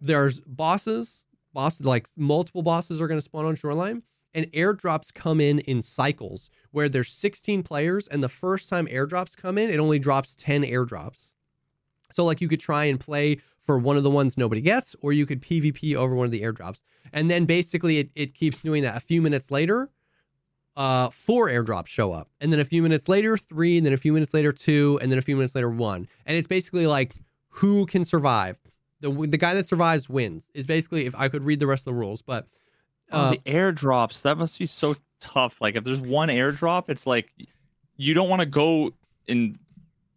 [0.00, 5.40] there's bosses, boss like multiple bosses are going to spawn on Shoreline, and airdrops come
[5.40, 9.78] in in cycles where there's 16 players, and the first time airdrops come in, it
[9.78, 11.34] only drops 10 airdrops.
[12.12, 13.38] So like you could try and play
[13.70, 16.42] for one of the ones nobody gets, or you could PvP over one of the
[16.42, 16.82] airdrops.
[17.12, 18.96] And then basically it, it keeps doing that.
[18.96, 19.90] A few minutes later,
[20.76, 22.28] uh, four airdrops show up.
[22.40, 25.12] And then a few minutes later, three, and then a few minutes later, two, and
[25.12, 26.08] then a few minutes later, one.
[26.26, 27.14] And it's basically like
[27.48, 28.58] who can survive.
[29.02, 31.94] The, the guy that survives wins is basically if I could read the rest of
[31.94, 32.48] the rules, but
[33.12, 34.22] oh, uh, the airdrops.
[34.22, 35.60] That must be so tough.
[35.60, 37.30] Like if there's one airdrop, it's like
[37.96, 38.90] you don't want to go
[39.28, 39.56] and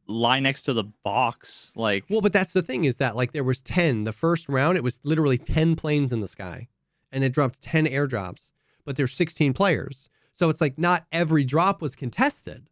[0.07, 1.71] lie next to the box.
[1.75, 4.77] Like Well, but that's the thing is that like there was 10 the first round
[4.77, 6.67] it was literally 10 planes in the sky
[7.11, 8.51] and it dropped 10 airdrops,
[8.85, 10.09] but there's 16 players.
[10.33, 12.67] So it's like not every drop was contested.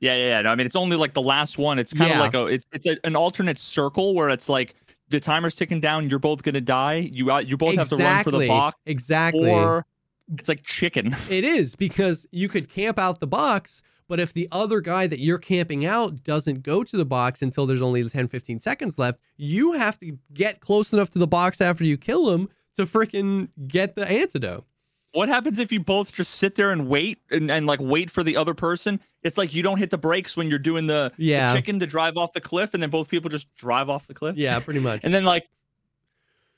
[0.00, 0.42] yeah, yeah, yeah.
[0.42, 1.78] No, I mean, it's only like the last one.
[1.78, 2.22] It's kind of Yeah.
[2.22, 4.74] like a it's it's a, an alternate circle where it's like
[5.10, 6.08] the timer's ticking down.
[6.10, 7.10] You're both gonna die.
[7.12, 7.46] You out.
[7.46, 8.78] You both have to run for the box.
[8.86, 9.50] Exactly.
[9.50, 9.86] Or
[10.36, 11.14] it's like chicken.
[11.28, 15.18] It is because you could camp out the box, but if the other guy that
[15.18, 19.20] you're camping out doesn't go to the box until there's only 10, 15 seconds left,
[19.36, 23.48] you have to get close enough to the box after you kill him to freaking
[23.66, 24.64] get the antidote.
[25.12, 28.24] What happens if you both just sit there and wait and, and like wait for
[28.24, 29.00] the other person?
[29.22, 31.12] It's like you don't hit the brakes when you're doing the,
[31.52, 34.14] the chicken to drive off the cliff, and then both people just drive off the
[34.14, 34.36] cliff.
[34.36, 35.00] Yeah, pretty much.
[35.04, 35.48] And then like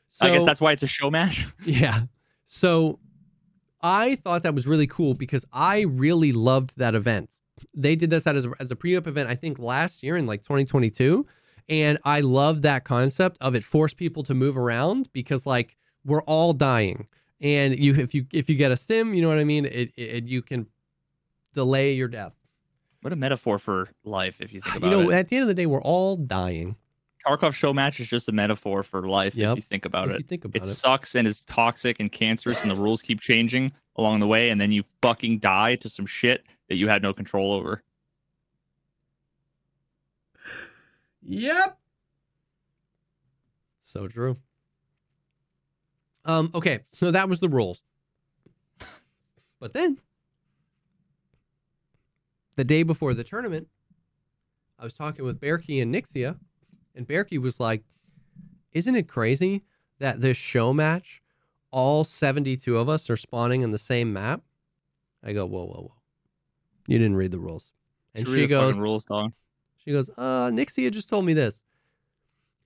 [0.08, 1.46] So, I guess that's why it's a show match.
[1.64, 2.00] Yeah.
[2.46, 2.98] So
[3.82, 7.35] I thought that was really cool because I really loved that event.
[7.74, 10.42] They did this as a, as a pre-op event, I think last year in like
[10.42, 11.24] 2022,
[11.68, 16.22] And I love that concept of it forced people to move around because like we're
[16.22, 17.06] all dying.
[17.40, 19.64] And you if you if you get a stim, you know what I mean?
[19.66, 20.66] It, it you can
[21.54, 22.34] delay your death.
[23.02, 25.14] What a metaphor for life, if you think about it, You know, it.
[25.14, 26.76] at the end of the day, we're all dying.
[27.26, 29.50] Tarkov show match is just a metaphor for life, Yep.
[29.52, 30.18] if you think about if it.
[30.20, 30.74] you think about It it.
[30.74, 34.60] sucks and is toxic and cancerous, and the rules keep changing along the way, and
[34.60, 37.82] then you fucking die to some shit that you had no control over.
[41.22, 41.78] Yep.
[43.80, 44.36] So true.
[46.24, 47.82] Um, okay, so that was the rules.
[49.60, 49.98] But then
[52.56, 53.68] the day before the tournament,
[54.78, 56.38] I was talking with Berkey and Nixia,
[56.94, 57.84] and Berkey was like,
[58.72, 59.62] Isn't it crazy
[59.98, 61.22] that this show match,
[61.70, 64.42] all 72 of us are spawning in the same map?
[65.24, 65.95] I go, Whoa, whoa, whoa.
[66.88, 67.72] You didn't read the rules.
[68.14, 69.32] And Just she goes, rules, dog.
[69.76, 71.64] she goes, uh, Nixia just told me this.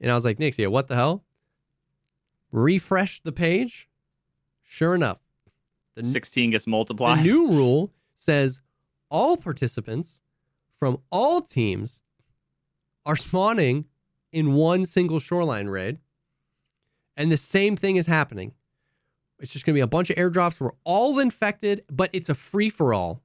[0.01, 1.25] And I was like, Nixia, what the hell?
[2.53, 3.89] Refresh the page.
[4.63, 5.19] Sure enough,
[5.97, 7.19] the, 16 gets multiplied.
[7.19, 8.61] the new rule says
[9.11, 10.23] all participants
[10.79, 12.05] from all teams
[13.05, 13.87] are spawning
[14.33, 15.99] in one single shoreline raid.
[17.17, 18.53] And the same thing is happening.
[19.41, 20.61] It's just going to be a bunch of airdrops.
[20.61, 23.23] We're all infected, but it's a free for all.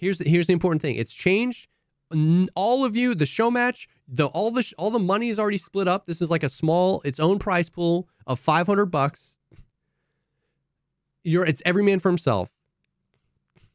[0.00, 0.96] Here's the, here's the important thing.
[0.96, 1.68] It's changed.
[2.56, 5.58] All of you, the show match, the all the sh- all the money is already
[5.58, 6.06] split up.
[6.06, 9.36] This is like a small, its own prize pool of 500 bucks.
[11.22, 12.52] You're it's every man for himself.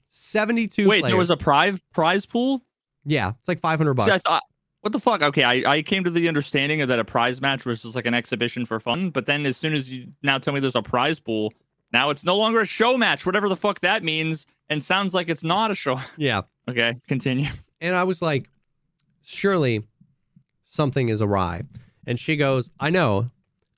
[0.07, 1.11] 72 Wait, players.
[1.11, 2.61] there was a prize prize pool?
[3.05, 4.07] yeah, it's like 500 bucks.
[4.09, 4.43] See, I thought,
[4.82, 5.21] what the fuck?
[5.21, 8.05] Okay, I, I came to the understanding of that a prize match was just like
[8.05, 9.11] an exhibition for fun.
[9.11, 11.53] But then as soon as you now tell me there's a prize pool,
[11.93, 15.30] now it's no longer a show match, whatever the fuck that means, and sounds like
[15.30, 15.99] it's not a show.
[16.18, 16.41] yeah.
[16.70, 17.49] Okay, continue.
[17.82, 18.49] And I was like,
[19.22, 19.84] surely
[20.70, 21.63] something is awry.
[22.07, 23.28] And she goes, I know.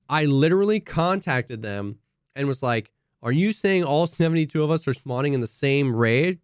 [0.09, 1.99] I literally contacted them
[2.35, 5.95] and was like, Are you saying all 72 of us are spawning in the same
[5.95, 6.39] raid?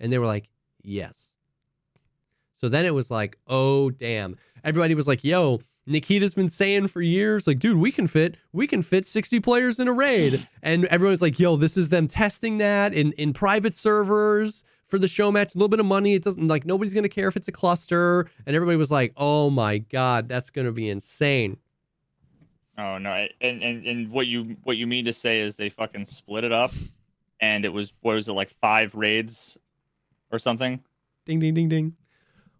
[0.00, 0.48] And they were like,
[0.82, 1.34] Yes.
[2.54, 4.36] So then it was like, Oh, damn.
[4.62, 8.66] Everybody was like, Yo, Nikita's been saying for years, like, dude, we can fit, we
[8.66, 10.48] can fit 60 players in a raid.
[10.62, 15.06] And everyone's like, yo, this is them testing that in, in private servers for the
[15.06, 15.54] show match.
[15.54, 16.14] A little bit of money.
[16.14, 18.30] It doesn't like nobody's gonna care if it's a cluster.
[18.46, 21.58] And everybody was like, oh my God, that's gonna be insane.
[22.76, 26.06] Oh no, and, and and what you what you mean to say is they fucking
[26.06, 26.72] split it up,
[27.40, 29.56] and it was what was it like five raids,
[30.32, 30.80] or something?
[31.24, 31.96] Ding ding ding ding.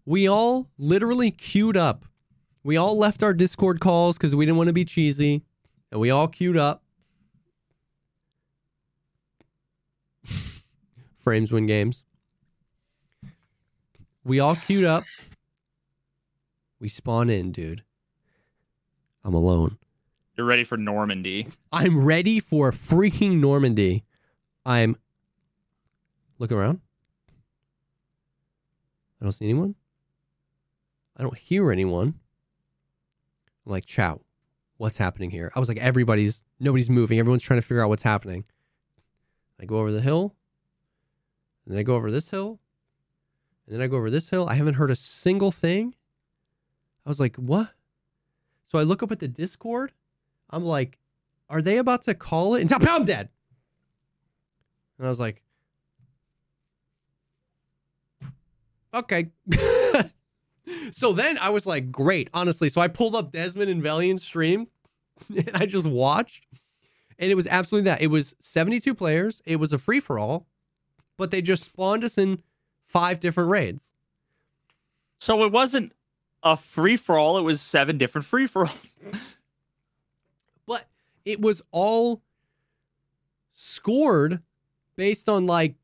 [0.06, 2.04] We all literally queued up.
[2.64, 5.42] We all left our Discord calls because we didn't want to be cheesy.
[5.92, 6.82] And we all queued up.
[11.18, 12.06] Frames win games.
[14.24, 15.04] We all queued up.
[16.80, 17.84] We spawn in, dude.
[19.22, 19.76] I'm alone.
[20.36, 21.48] You're ready for Normandy.
[21.70, 24.04] I'm ready for freaking Normandy.
[24.64, 24.96] I'm
[26.38, 26.80] look around.
[29.20, 29.74] I don't see anyone.
[31.16, 32.14] I don't hear anyone.
[33.64, 34.20] I'm like, chow,
[34.76, 35.50] what's happening here?
[35.54, 37.18] I was like, everybody's nobody's moving.
[37.18, 38.44] Everyone's trying to figure out what's happening.
[39.60, 40.34] I go over the hill,
[41.64, 42.60] and then I go over this hill,
[43.66, 44.48] and then I go over this hill.
[44.48, 45.94] I haven't heard a single thing.
[47.06, 47.72] I was like, what?
[48.64, 49.92] So I look up at the Discord.
[50.50, 50.98] I'm like,
[51.48, 52.60] are they about to call it?
[52.60, 53.28] And tell I'm dead.
[54.98, 55.42] And I was like,
[58.92, 59.30] okay.
[60.92, 62.68] so then I was like, great, honestly.
[62.68, 64.68] So I pulled up Desmond and Valiant's stream
[65.28, 66.46] and I just watched.
[67.18, 68.02] And it was absolutely that.
[68.02, 69.40] It was 72 players.
[69.44, 70.46] It was a free for all,
[71.16, 72.42] but they just spawned us in
[72.84, 73.92] five different raids.
[75.20, 75.92] So it wasn't
[76.42, 77.38] a free for all.
[77.38, 78.96] It was seven different free for alls.
[80.66, 80.88] but
[81.24, 82.22] it was all
[83.52, 84.42] scored
[84.96, 85.76] based on like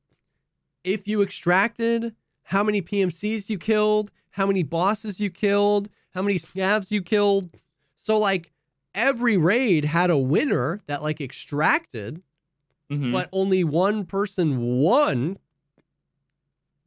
[0.82, 2.14] if you extracted,
[2.44, 7.50] how many PMCs you killed, how many bosses you killed, how many scavs you killed.
[7.96, 8.52] So like
[8.94, 12.22] every raid had a winner that like extracted,
[12.90, 13.12] Mhm.
[13.12, 15.38] but only one person won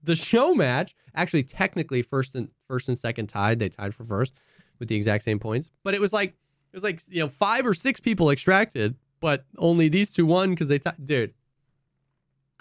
[0.04, 0.96] the show match.
[1.16, 3.60] Actually, technically, first and first and second tied.
[3.60, 4.34] They tied for first
[4.80, 5.72] with the exact same points.
[5.84, 9.46] But it was like it was like you know five or six people extracted, but
[9.58, 11.06] only these two won because they tied.
[11.06, 11.34] Dude,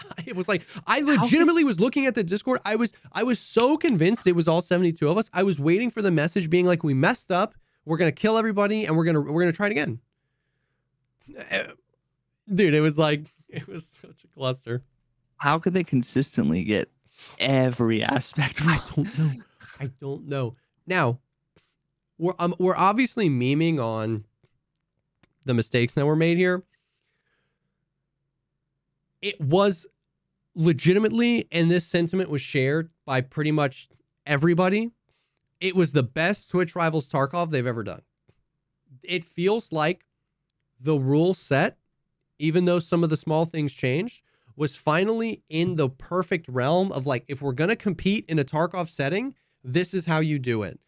[0.26, 2.60] it was like I legitimately was looking at the Discord.
[2.64, 5.30] I was I was so convinced it was all seventy two of us.
[5.32, 7.54] I was waiting for the message being like, "We messed up.
[7.84, 10.00] We're gonna kill everybody, and we're gonna we're gonna try it again."
[11.50, 11.64] Uh,
[12.52, 14.82] Dude, it was like it was such a cluster.
[15.36, 16.90] How could they consistently get
[17.38, 18.60] every aspect?
[18.62, 19.32] I don't know.
[19.80, 20.56] I don't know.
[20.86, 21.18] Now,
[22.18, 24.24] we're um, we're obviously memeing on
[25.44, 26.62] the mistakes that were made here.
[29.20, 29.86] It was
[30.54, 33.88] legitimately, and this sentiment was shared by pretty much
[34.26, 34.90] everybody.
[35.60, 38.02] It was the best Twitch Rivals Tarkov they've ever done.
[39.02, 40.04] It feels like
[40.80, 41.78] the rule set,
[42.38, 44.22] even though some of the small things changed,
[44.56, 48.44] was finally in the perfect realm of like, if we're going to compete in a
[48.44, 49.34] Tarkov setting,
[49.64, 50.78] this is how you do it.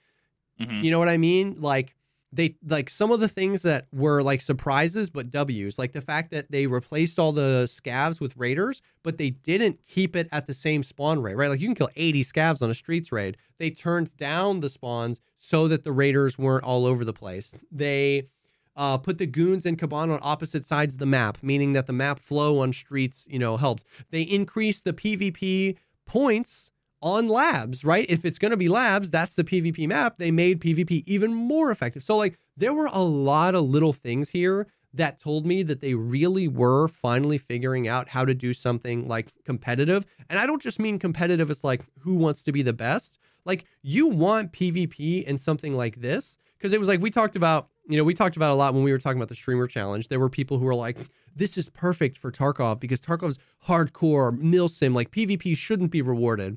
[0.61, 0.85] Mhm.
[0.85, 1.57] You know what I mean?
[1.61, 1.95] Like
[2.35, 6.31] they like some of the things that were like surprises but W's, like the fact
[6.33, 10.55] that they replaced all the scavs with raiders, but they didn't keep it at the
[10.55, 11.49] same spawn rate, right?
[11.49, 13.37] Like you can kill 80 scavs on a streets raid.
[13.59, 17.55] They turned down the spawns so that the raiders weren't all over the place.
[17.71, 18.29] They
[18.77, 21.93] uh, put the goons and Kaban on opposite sides of the map, meaning that the
[21.93, 23.85] map flow on streets, you know, helped.
[24.11, 25.77] They increased the PvP
[26.07, 26.73] points
[27.05, 28.07] on labs, right?
[28.09, 30.17] If it's going to be labs, that's the PvP map.
[30.17, 32.03] They made PvP even more effective.
[32.03, 35.93] So, like, there were a lot of little things here that told me that they
[35.93, 40.07] really were finally figuring out how to do something like competitive.
[40.31, 43.19] And I don't just mean competitive as like who wants to be the best.
[43.45, 47.69] Like, you want PvP in something like this because it was like we talked about,
[47.87, 50.09] you know, we talked about a lot when we were talking about the streamer challenge.
[50.09, 50.97] There were people who were like,
[51.37, 56.57] this is perfect for Tarkov because Tarkov's hardcore, milsim, like PvP shouldn't be rewarded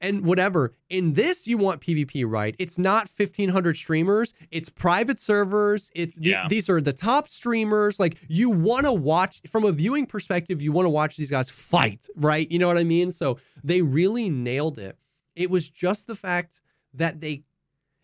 [0.00, 0.74] and whatever.
[0.88, 2.54] In this, you want PvP, right?
[2.58, 5.90] It's not 1500 streamers, it's private servers.
[5.94, 6.46] It's th- Yeah.
[6.48, 8.00] these are the top streamers.
[8.00, 11.50] Like you want to watch from a viewing perspective, you want to watch these guys
[11.50, 12.50] fight, right?
[12.50, 13.12] You know what I mean?
[13.12, 14.96] So they really nailed it.
[15.36, 16.60] It was just the fact
[16.94, 17.42] that they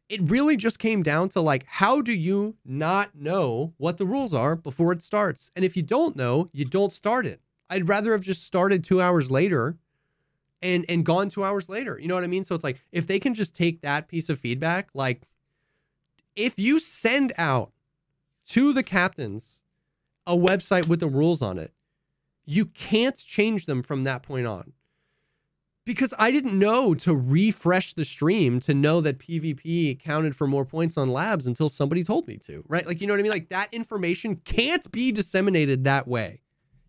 [0.09, 4.33] it really just came down to like how do you not know what the rules
[4.33, 5.51] are before it starts?
[5.57, 7.41] And if you don't know, you don't start it.
[7.69, 9.77] I'd rather have just started 2 hours later
[10.63, 11.99] and and gone 2 hours later.
[11.99, 12.45] You know what I mean?
[12.45, 15.23] So it's like if they can just take that piece of feedback like
[16.37, 17.73] if you send out
[18.49, 19.63] to the captains
[20.27, 21.73] a website with the rules on it,
[22.45, 24.73] you can't change them from that point on.
[25.85, 30.65] Because I didn't know to refresh the stream to know that PvP counted for more
[30.65, 32.85] points on labs until somebody told me to, right?
[32.85, 33.31] Like, you know what I mean?
[33.31, 36.41] Like, that information can't be disseminated that way.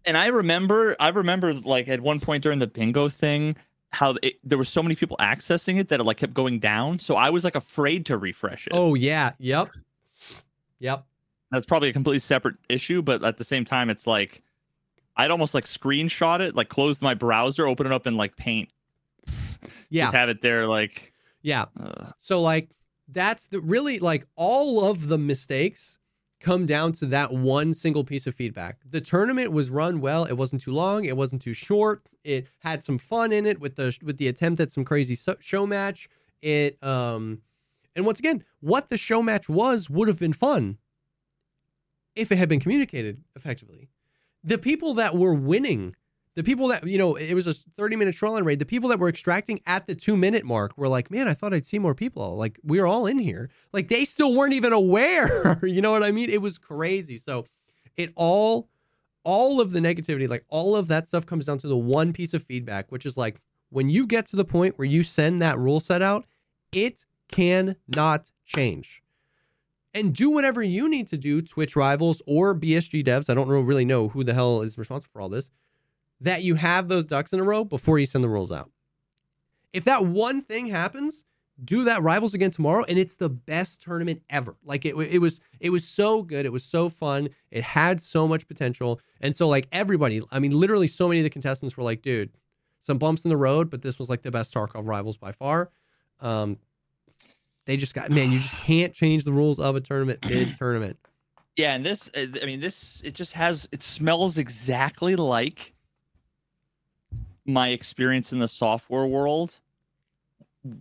[0.07, 3.55] And I remember, I remember like at one point during the bingo thing,
[3.91, 6.97] how it, there were so many people accessing it that it like kept going down.
[6.99, 8.73] So I was like afraid to refresh it.
[8.75, 9.33] Oh, yeah.
[9.37, 9.69] Yep.
[10.79, 11.05] Yep.
[11.51, 14.41] That's probably a completely separate issue, but at the same time, it's like
[15.15, 18.69] I'd almost like screenshot it, like close my browser, open it up in like Paint,
[19.89, 20.05] Yeah.
[20.05, 21.13] just have it there, like.
[21.41, 21.65] Yeah.
[21.79, 22.69] Uh, So like
[23.09, 25.97] that's the really like all of the mistakes
[26.39, 28.77] come down to that one single piece of feedback.
[28.87, 30.25] The tournament was run well.
[30.25, 31.05] It wasn't too long.
[31.05, 32.07] It wasn't too short.
[32.23, 35.65] It had some fun in it with the with the attempt at some crazy show
[35.65, 36.07] match.
[36.41, 37.41] It um
[37.95, 40.77] and once again, what the show match was would have been fun
[42.15, 43.89] if it had been communicated effectively.
[44.43, 45.95] The people that were winning
[46.37, 48.59] the people that you know it was a 30 minute trolling raid.
[48.59, 51.51] The people that were extracting at the two minute mark were like man i thought
[51.51, 52.37] i'd see more people.
[52.37, 53.49] Like we are all in here.
[53.73, 55.57] Like they still weren't even aware.
[55.67, 56.29] You know what i mean?
[56.29, 57.17] It was crazy.
[57.17, 57.47] So
[57.97, 58.69] it all
[59.23, 62.33] all of the negativity like all of that stuff comes down to the one piece
[62.35, 65.57] of feedback which is like when you get to the point where you send that
[65.57, 66.25] rule set out
[66.71, 69.01] it cannot change.
[69.93, 73.85] And do whatever you need to do twitch rivals or bsg devs i don't really
[73.85, 75.49] know who the hell is responsible for all this
[76.21, 78.71] that you have those ducks in a row before you send the rules out.
[79.73, 81.25] If that one thing happens,
[81.63, 84.55] do that rivals again tomorrow, and it's the best tournament ever.
[84.63, 86.45] Like it, it was, it was so good.
[86.45, 87.29] It was so fun.
[87.51, 91.23] It had so much potential, and so like everybody, I mean, literally, so many of
[91.23, 92.31] the contestants were like, "Dude,
[92.79, 95.71] some bumps in the road, but this was like the best Tarkov rivals by far."
[96.19, 96.57] Um,
[97.65, 100.97] they just got man, you just can't change the rules of a tournament mid tournament.
[101.55, 105.73] yeah, and this, I mean, this, it just has, it smells exactly like
[107.47, 109.59] my experience in the software world,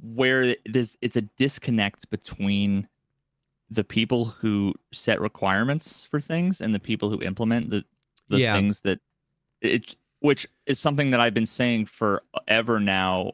[0.02, 2.88] where it is, it's a disconnect between
[3.70, 7.84] the people who set requirements for things and the people who implement the
[8.28, 8.54] the Yeah.
[8.54, 8.98] things that
[9.60, 13.32] it which is something that I've been saying forever now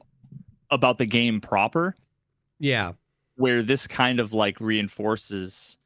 [0.70, 1.96] about the game proper
[2.58, 2.92] Yeah,
[3.36, 5.78] where this kind of like reinforces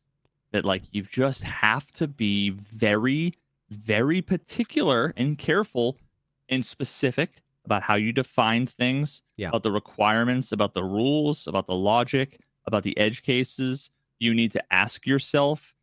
[0.52, 3.34] that like you just have to be very
[3.70, 5.96] very particular and careful
[6.48, 9.48] and specific about how you define things Yeah.
[9.48, 14.50] about the requirements about the rules about the logic about the edge cases you need
[14.52, 15.74] to ask yourself.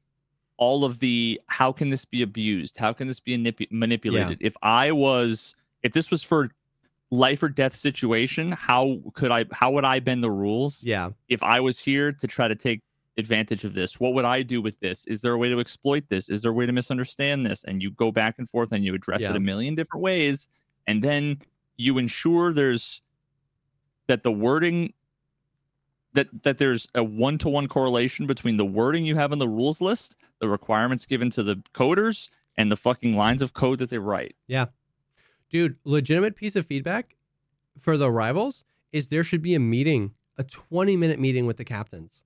[0.57, 2.77] All of the how can this be abused?
[2.77, 4.37] How can this be manip- manipulated?
[4.41, 6.49] If i was if this was for
[7.11, 10.83] life or death situation how could i how would i bend the rules?
[10.83, 12.79] Yeah, if I was here to try to take
[13.17, 13.99] advantage of this?
[13.99, 15.05] What would I do with this?
[15.07, 16.29] Is there a way to exploit this?
[16.29, 17.63] Is there a way to misunderstand this?
[17.63, 19.29] And you go back and forth and you address Yeah.
[19.31, 20.47] it a million different ways.
[20.87, 21.39] And then
[21.77, 23.01] you ensure there's
[24.07, 24.93] that the wording
[26.13, 29.47] that that there's a one to one correlation between the wording you have in the
[29.49, 33.89] rules list, the requirements given to the coders, and the fucking lines of code that
[33.89, 34.35] they write.
[34.47, 34.65] Yeah.
[35.49, 37.15] Dude, legitimate piece of feedback
[37.79, 41.65] for the rivals is there should be a meeting, a 20 minute meeting with the
[41.65, 42.23] captains.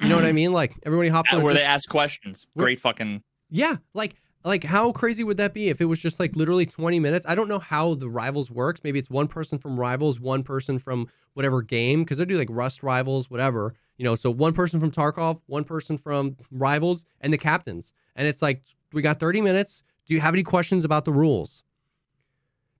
[0.00, 0.52] You know what I mean?
[0.52, 1.36] Like everybody hops on.
[1.36, 2.46] and Where just- they ask questions.
[2.56, 6.34] Great fucking yeah, like like how crazy would that be if it was just like
[6.34, 7.26] literally 20 minutes?
[7.28, 8.80] I don't know how the rivals works.
[8.82, 12.48] Maybe it's one person from rivals, one person from whatever game because they do like
[12.50, 13.74] Rust rivals, whatever.
[13.98, 17.92] You know, so one person from Tarkov, one person from rivals, and the captains.
[18.16, 18.62] And it's like
[18.92, 19.82] we got 30 minutes.
[20.06, 21.62] Do you have any questions about the rules?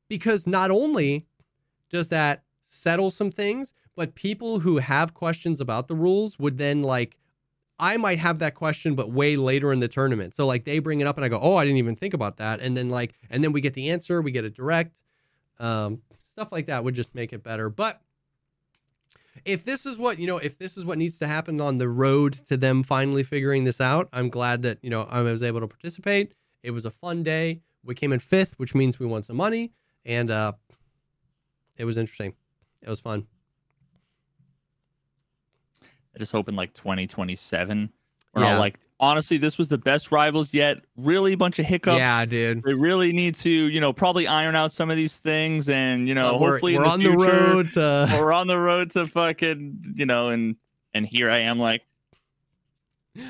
[0.08, 1.26] Because not only
[1.90, 6.82] does that settle some things, but people who have questions about the rules would then
[6.82, 7.16] like
[7.78, 10.34] I might have that question, but way later in the tournament.
[10.34, 12.36] So like they bring it up and I go, oh, I didn't even think about
[12.36, 12.60] that.
[12.60, 15.02] And then like, and then we get the answer, we get it direct.
[15.58, 17.68] Um, stuff like that would just make it better.
[17.68, 18.00] But
[19.44, 21.88] if this is what, you know, if this is what needs to happen on the
[21.88, 25.60] road to them finally figuring this out, I'm glad that, you know, I was able
[25.60, 26.34] to participate.
[26.62, 27.62] It was a fun day.
[27.82, 29.72] We came in fifth, which means we won some money.
[30.04, 30.52] And uh,
[31.76, 32.34] it was interesting.
[32.80, 33.26] It was fun.
[36.14, 37.90] I just hope in like 2027.
[38.34, 38.58] Or Yeah.
[38.58, 40.78] like honestly, this was the best rivals yet.
[40.96, 41.98] Really, a bunch of hiccups.
[41.98, 42.62] Yeah, dude.
[42.62, 46.14] They really need to, you know, probably iron out some of these things, and you
[46.14, 48.08] know, Uh, we're hopefully we're in on the, the road to.
[48.18, 50.56] We're on the road to fucking, you know, and
[50.94, 51.82] and here I am, like,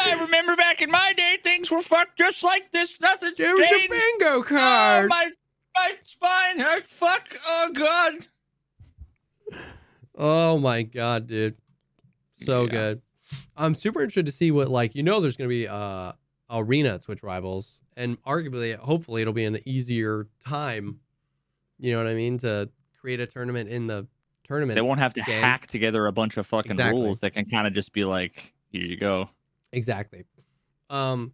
[0.00, 2.98] I remember back in my day, things were fucked just like this.
[3.00, 5.30] Nothing There was a bingo Oh, my
[5.74, 6.92] my spine hurts.
[6.92, 7.28] Fuck.
[7.46, 8.26] Oh god.
[10.20, 11.56] Oh my god, dude.
[12.44, 12.70] So Yeah.
[12.70, 13.02] good.
[13.56, 16.12] I'm super interested to see what like you know there's gonna be uh
[16.50, 21.00] arena at Twitch Rivals and arguably hopefully it'll be an easier time.
[21.78, 22.38] You know what I mean?
[22.38, 22.68] To
[23.00, 24.08] create a tournament in the
[24.44, 24.74] tournament.
[24.76, 25.42] They won't have to game.
[25.42, 27.00] hack together a bunch of fucking Exactly.
[27.00, 27.20] rules.
[27.20, 29.28] They can kind of just be like, here you go.
[29.72, 30.24] Exactly.
[30.90, 31.32] Um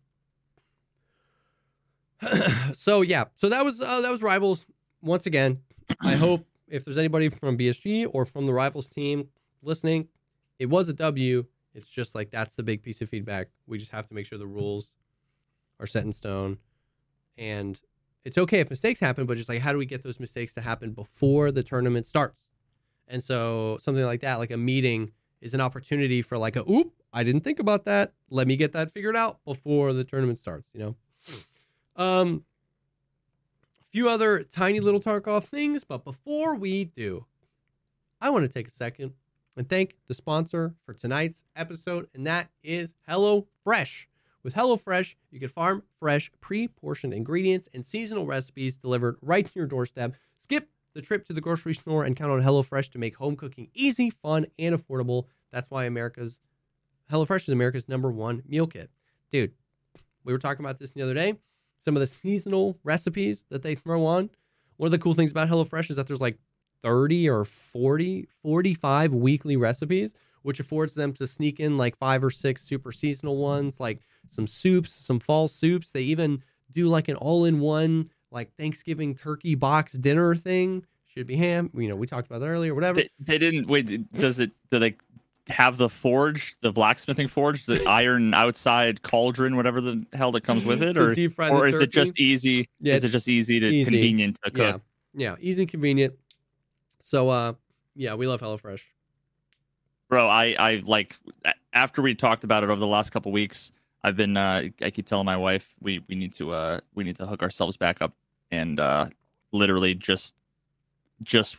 [2.72, 4.66] so yeah, so that was uh, that was Rivals
[5.02, 5.60] once again.
[6.00, 9.28] I hope if there's anybody from BSG or from the Rivals team
[9.62, 10.08] listening,
[10.58, 11.46] it was a W.
[11.74, 13.48] It's just like that's the big piece of feedback.
[13.66, 14.92] We just have to make sure the rules
[15.80, 16.58] are set in stone.
[17.36, 17.80] And
[18.24, 20.60] it's okay if mistakes happen, but just like how do we get those mistakes to
[20.60, 22.42] happen before the tournament starts?
[23.06, 26.92] And so something like that, like a meeting is an opportunity for like a oop,
[27.12, 28.14] I didn't think about that.
[28.30, 30.96] Let me get that figured out before the tournament starts, you know.
[31.96, 32.53] Um a
[33.94, 37.26] few other tiny little Tarkov things, but before we do,
[38.20, 39.12] I want to take a second
[39.56, 44.06] and thank the sponsor for tonight's episode, and that is HelloFresh.
[44.42, 49.66] With HelloFresh, you can farm fresh, pre-portioned ingredients and seasonal recipes delivered right to your
[49.66, 50.16] doorstep.
[50.38, 53.68] Skip the trip to the grocery store and count on HelloFresh to make home cooking
[53.74, 55.26] easy, fun, and affordable.
[55.52, 56.40] That's why America's
[57.12, 58.90] HelloFresh is America's number one meal kit.
[59.30, 59.52] Dude,
[60.24, 61.34] we were talking about this the other day.
[61.84, 64.30] Some of the seasonal recipes that they throw on.
[64.78, 66.38] One of the cool things about HelloFresh is that there's like
[66.82, 72.30] 30 or 40, 45 weekly recipes, which affords them to sneak in like five or
[72.30, 75.92] six super seasonal ones, like some soups, some fall soups.
[75.92, 80.86] They even do like an all in one, like Thanksgiving turkey box dinner thing.
[81.04, 81.70] Should be ham.
[81.74, 83.02] You know, we talked about that earlier, whatever.
[83.02, 84.08] They, they didn't wait.
[84.08, 84.52] Does it?
[84.70, 84.96] Do they
[85.48, 90.64] have the forge, the blacksmithing forge, the iron outside cauldron, whatever the hell that comes
[90.64, 92.68] with it, or deep fry the or is it just easy?
[92.80, 93.90] Yeah, is it just easy to easy.
[93.90, 94.72] convenient to Yeah.
[94.72, 94.82] cook?
[95.14, 95.36] Yeah.
[95.40, 96.14] Easy and convenient.
[97.00, 97.52] So, uh,
[97.94, 98.82] yeah, we love HelloFresh.
[100.08, 101.16] bro i i like
[101.72, 103.72] after we talked about it over the last couple weeks
[104.02, 107.16] i've been uh i keep telling my wife we we need to uh we need
[107.16, 108.12] to hook ourselves back up
[108.50, 109.06] and uh
[109.52, 110.34] literally just
[111.22, 111.56] just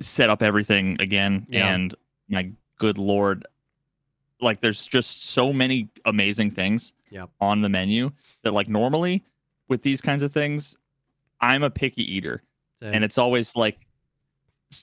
[0.00, 1.72] set up everything again Yeah.
[1.74, 1.94] and
[2.28, 2.50] my
[2.82, 3.46] good lord
[4.40, 7.30] like there's just so many amazing things Yep.
[7.40, 8.10] on the menu
[8.42, 9.22] that like normally
[9.68, 10.76] with these kinds of things
[11.40, 12.42] i'm a picky eater
[12.80, 13.78] and it's always like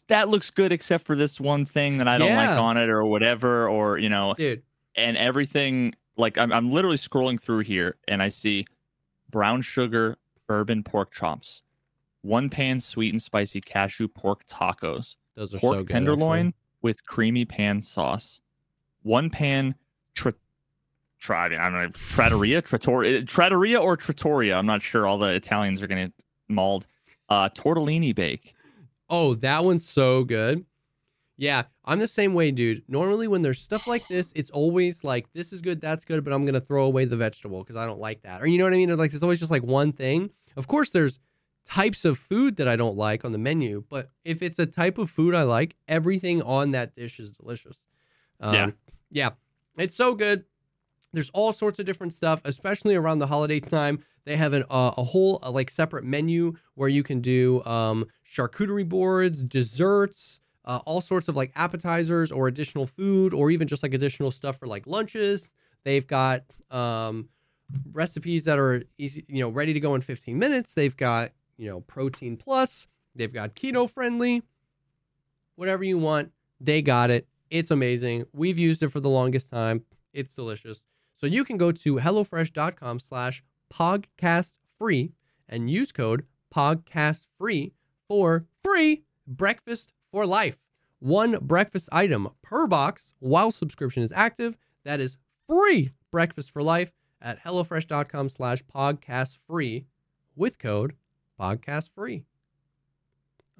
[0.07, 2.51] that looks good except for this one thing that I don't Yeah.
[2.51, 4.61] like on it or whatever or you know dude,
[4.95, 8.65] and everything like I'm I'm literally scrolling through here and I see
[9.29, 10.15] brown sugar
[10.47, 11.63] bourbon pork chops
[12.21, 15.91] one pan sweet and spicy cashew pork tacos those are pork so good.
[15.93, 16.53] tenderloin actually.
[16.82, 18.41] With creamy pan sauce
[19.03, 19.75] one pan
[20.13, 20.34] tra-
[21.19, 25.34] try I I don't know trattoria trattoria trattoria or trattoria I'm not sure all the
[25.34, 26.13] Italians are going to
[26.47, 26.88] mauled
[27.30, 28.55] uh tortellini bake
[29.09, 30.65] Oh, that one's so good.
[31.36, 32.84] Yeah, I'm the same way, dude.
[32.88, 36.34] Normally, when there's stuff like this, it's always like, this is good, that's good, but
[36.34, 38.41] I'm going to throw away the vegetable because I don't like that.
[38.41, 38.91] Or you know what I mean?
[38.91, 40.32] Or like, there's always just like one thing.
[40.57, 41.19] Of course, there's
[41.66, 44.97] types of food that I don't like on the menu, but if it's a type
[44.97, 47.82] of food I like, everything on that dish is delicious.
[48.39, 48.72] Um, Yeah.
[49.12, 49.30] Yeah.
[49.78, 50.45] It's so good.
[51.14, 54.03] There's all sorts of different stuff, especially around the holiday time.
[54.26, 58.05] They have an, uh, a whole uh, like separate menu where you can do um,
[58.30, 63.82] charcuterie boards, desserts, uh, all sorts of like appetizers or additional food, or even just
[63.82, 65.49] like additional stuff for like lunches.
[65.84, 67.30] They've got um,
[67.91, 70.74] recipes that are easy, you know, ready to go in 15 minutes.
[70.74, 72.88] They've got you know protein plus.
[73.14, 74.41] They've got keto friendly.
[75.55, 77.28] Whatever you want, they got it.
[77.49, 78.26] It's amazing.
[78.32, 79.84] We've used it for the longest time.
[80.14, 80.86] It's delicious.
[81.16, 85.12] So you can go to HelloFresh.com slash pogcast free
[85.49, 87.74] and use code pogcast free
[88.07, 90.60] for free breakfast for life.
[90.99, 94.57] One breakfast item per box while subscription is active.
[94.86, 99.86] That is free breakfast for life at HelloFresh.com slash pogcast free
[100.36, 100.93] with code
[101.39, 102.25] pogcast free.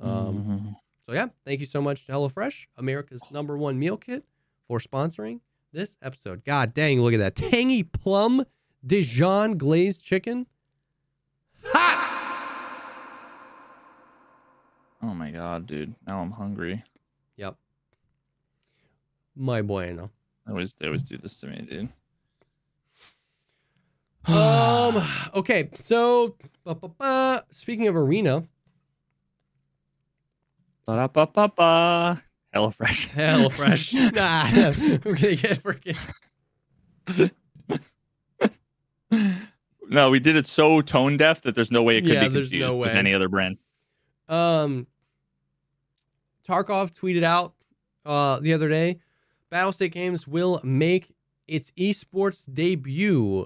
[0.02, 0.10] Um,
[0.44, 0.76] Mhm.
[1.06, 4.26] so yeah, thank you so much to HelloFresh, America's number one meal kit,
[4.68, 6.44] for sponsoring this episode.
[6.46, 8.46] God dang, look at that tangy plum
[8.86, 10.48] Dijon glazed chicken.
[11.66, 11.98] Hot.
[15.02, 15.96] Oh my god, dude.
[16.08, 16.84] Now I'm hungry.
[17.38, 17.56] Yep.
[19.36, 20.12] My bueno.
[20.48, 21.90] I always they always do this to me, dude.
[24.26, 25.02] Um.
[25.34, 25.70] Okay.
[25.76, 26.36] So,
[26.74, 27.46] ba, ba, ba.
[27.52, 28.44] speaking of arena,
[30.86, 32.22] Ba-da-ba-ba-ba.
[32.56, 33.10] HelloFresh.
[33.10, 34.14] HelloFresh.
[34.16, 34.50] nah,
[35.06, 35.98] we're gonna get freaking.
[39.90, 42.30] no, we did it so tone deaf that there's no way it could Yeah, be
[42.30, 43.60] there's confused no with any other brand.
[44.28, 44.88] Um,
[46.48, 47.54] Tarkov tweeted out
[48.06, 49.00] uh, the other day
[49.52, 51.14] Battlestate Games will make
[51.48, 53.46] its esports debut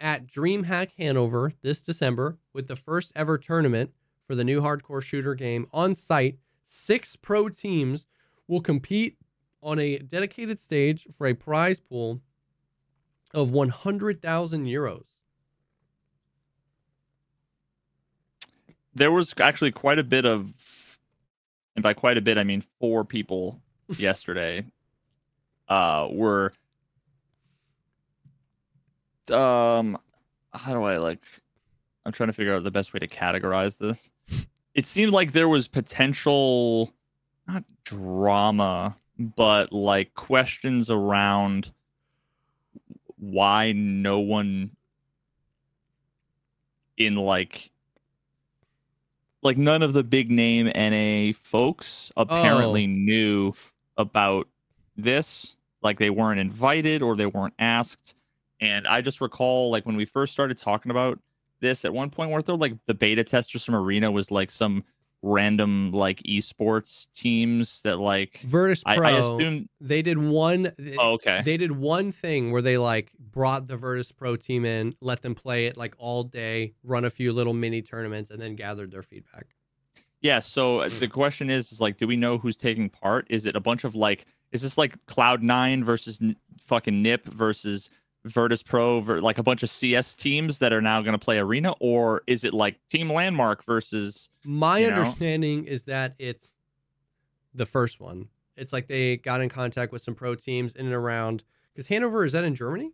[0.00, 3.92] at DreamHack Hanover this December with the first ever tournament
[4.26, 6.38] for the new hardcore shooter game on site.
[6.64, 8.06] Six pro teams
[8.48, 9.16] will compete
[9.62, 12.20] on a dedicated stage for a prize pool
[13.34, 15.04] of 100,000 euros.
[18.94, 20.98] There was actually quite a bit of,
[21.74, 23.60] and by quite a bit I mean four people
[23.98, 24.64] yesterday,
[25.68, 26.52] uh, were,
[29.30, 29.98] um,
[30.52, 31.22] how do I like?
[32.04, 34.10] I'm trying to figure out the best way to categorize this.
[34.74, 36.92] It seemed like there was potential,
[37.48, 41.72] not drama, but like questions around
[43.18, 44.70] why no one
[46.98, 47.70] in like
[49.42, 52.86] like none of the big name NA folks apparently Oh.
[52.88, 53.52] knew
[53.96, 54.48] about
[54.96, 58.14] this like they weren't invited or they weren't asked
[58.60, 61.18] and I just recall like when we first started talking about
[61.60, 64.84] this at one point weren't there like the beta testers from Arena was like some
[65.22, 70.72] random like esports teams that like Virtus Pro, I assume they did one.
[70.98, 74.94] oh, okay They did one thing where they like brought the Virtus Pro team in,
[75.00, 78.54] let them play it like all day, run a few little mini tournaments, and then
[78.54, 79.46] gathered their feedback.
[80.20, 80.40] Yeah.
[80.40, 83.26] So uh, the question is, is like, do we know who's taking part?
[83.28, 87.26] Is it a bunch of like, is this like Cloud Nine versus N- fucking Nip
[87.26, 87.90] versus
[88.26, 91.74] Virtus Pro, like a bunch of CS teams that are now going to play Arena,
[91.80, 94.28] or is it like Team Landmark versus?
[94.44, 94.96] My You know?
[94.96, 96.54] understanding is that it's
[97.54, 98.28] the first one.
[98.56, 102.24] It's like they got in contact with some pro teams in and around because Hanover
[102.24, 102.90] is that in Germany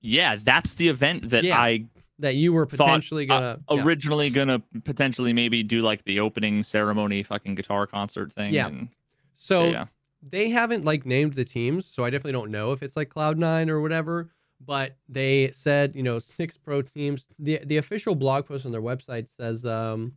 [0.00, 1.58] Yeah, that's the event that Yeah.
[1.60, 1.86] I
[2.18, 3.84] that you were potentially uh, gonna yeah.
[3.84, 8.54] originally gonna potentially maybe do like the opening ceremony, fucking guitar concert thing.
[8.54, 8.68] Yeah.
[8.68, 8.88] and-
[9.34, 9.84] So yeah.
[10.28, 13.38] They haven't like named the teams, so I definitely don't know if it's like Cloud
[13.38, 14.30] Nine or whatever.
[14.64, 17.26] But they said, you know, six pro teams.
[17.38, 20.14] the The official blog post on their website says, um,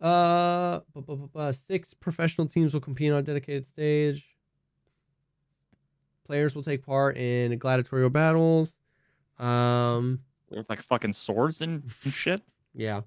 [0.00, 4.26] uh, bu- bu- six professional teams will compete on a dedicated stage.
[6.24, 8.76] Players will take part in gladiatorial battles.
[9.38, 10.20] Um,
[10.50, 12.42] with like fucking swords and shit.
[12.74, 13.02] yeah.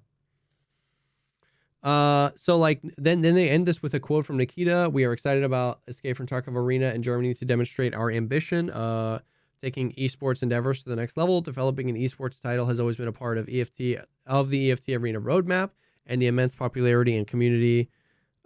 [1.82, 4.90] Uh, so like then then they end this with a quote from Nikita.
[4.92, 8.70] We are excited about Escape from Tarkov Arena in Germany to demonstrate our ambition.
[8.70, 9.20] Uh,
[9.60, 11.40] taking esports endeavors to the next level.
[11.40, 13.96] Developing an esports title has always been a part of EFT
[14.26, 15.70] of the EFT Arena roadmap,
[16.06, 17.90] and the immense popularity and community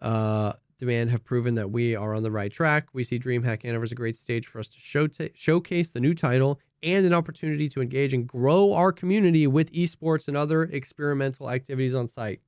[0.00, 2.88] uh, demand have proven that we are on the right track.
[2.92, 6.14] We see DreamHack Hanover as a great stage for us to show showcase the new
[6.14, 11.50] title and an opportunity to engage and grow our community with esports and other experimental
[11.50, 12.40] activities on site.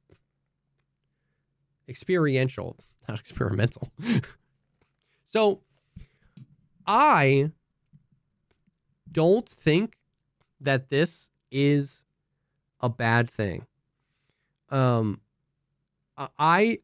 [1.89, 2.77] Experiential.
[3.09, 3.91] not experimental.
[5.27, 5.61] so
[6.87, 7.51] I
[9.11, 9.97] don't think
[10.61, 12.05] that this is
[12.81, 13.67] a bad thing.
[14.71, 15.21] Um
[16.17, 16.79] I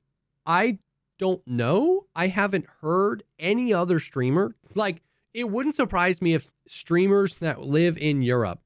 [0.47, 0.79] I
[1.19, 2.07] don't know.
[2.15, 5.03] I haven't heard any other streamer like
[5.35, 8.61] it wouldn't surprise me if streamers that live in Europe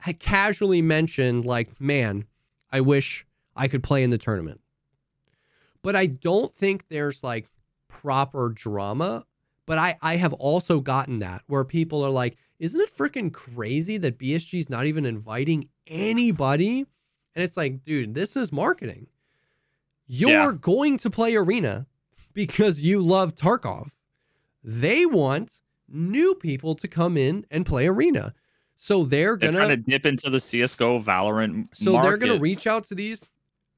[0.00, 2.26] had casually mentioned like, "Man,
[2.72, 4.60] I wish I could play in the tournament."
[5.82, 7.48] But I don't think there's like
[7.88, 9.24] proper drama.
[9.66, 13.96] But I I have also gotten that where people are like, "Isn't it freaking crazy
[13.98, 16.86] that BSG's not even inviting anybody?"
[17.34, 19.06] And it's like, dude, this is marketing.
[20.06, 20.58] You're Yeah.
[20.60, 21.86] going to play Arena
[22.32, 23.90] because you love Tarkov.
[24.64, 28.34] They want new people to come in and play Arena.
[28.74, 31.66] So they're They're gonna dip into the CS:GO Valorant.
[31.74, 33.26] so they're going to reach out to these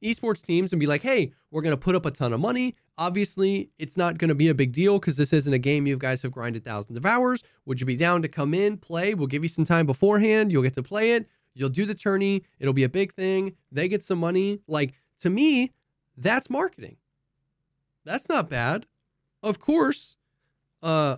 [0.03, 2.77] esports teams and be like, "Hey, we're going to put up a ton of money.
[2.97, 5.97] Obviously, it's not going to be a big deal because this isn't a game you
[5.99, 7.43] guys have grinded thousands of hours.
[7.65, 9.15] Would you be down to come in, play?
[9.15, 10.53] We'll give you some time beforehand.
[10.53, 11.27] You'll get to play it.
[11.55, 12.45] You'll do the tourney.
[12.59, 13.57] It'll be a big thing.
[13.73, 14.61] They get some money.
[14.67, 15.73] Like to me,
[16.17, 16.97] that's marketing.
[18.05, 18.87] That's not bad.
[19.43, 20.17] Of course,
[20.83, 21.17] uh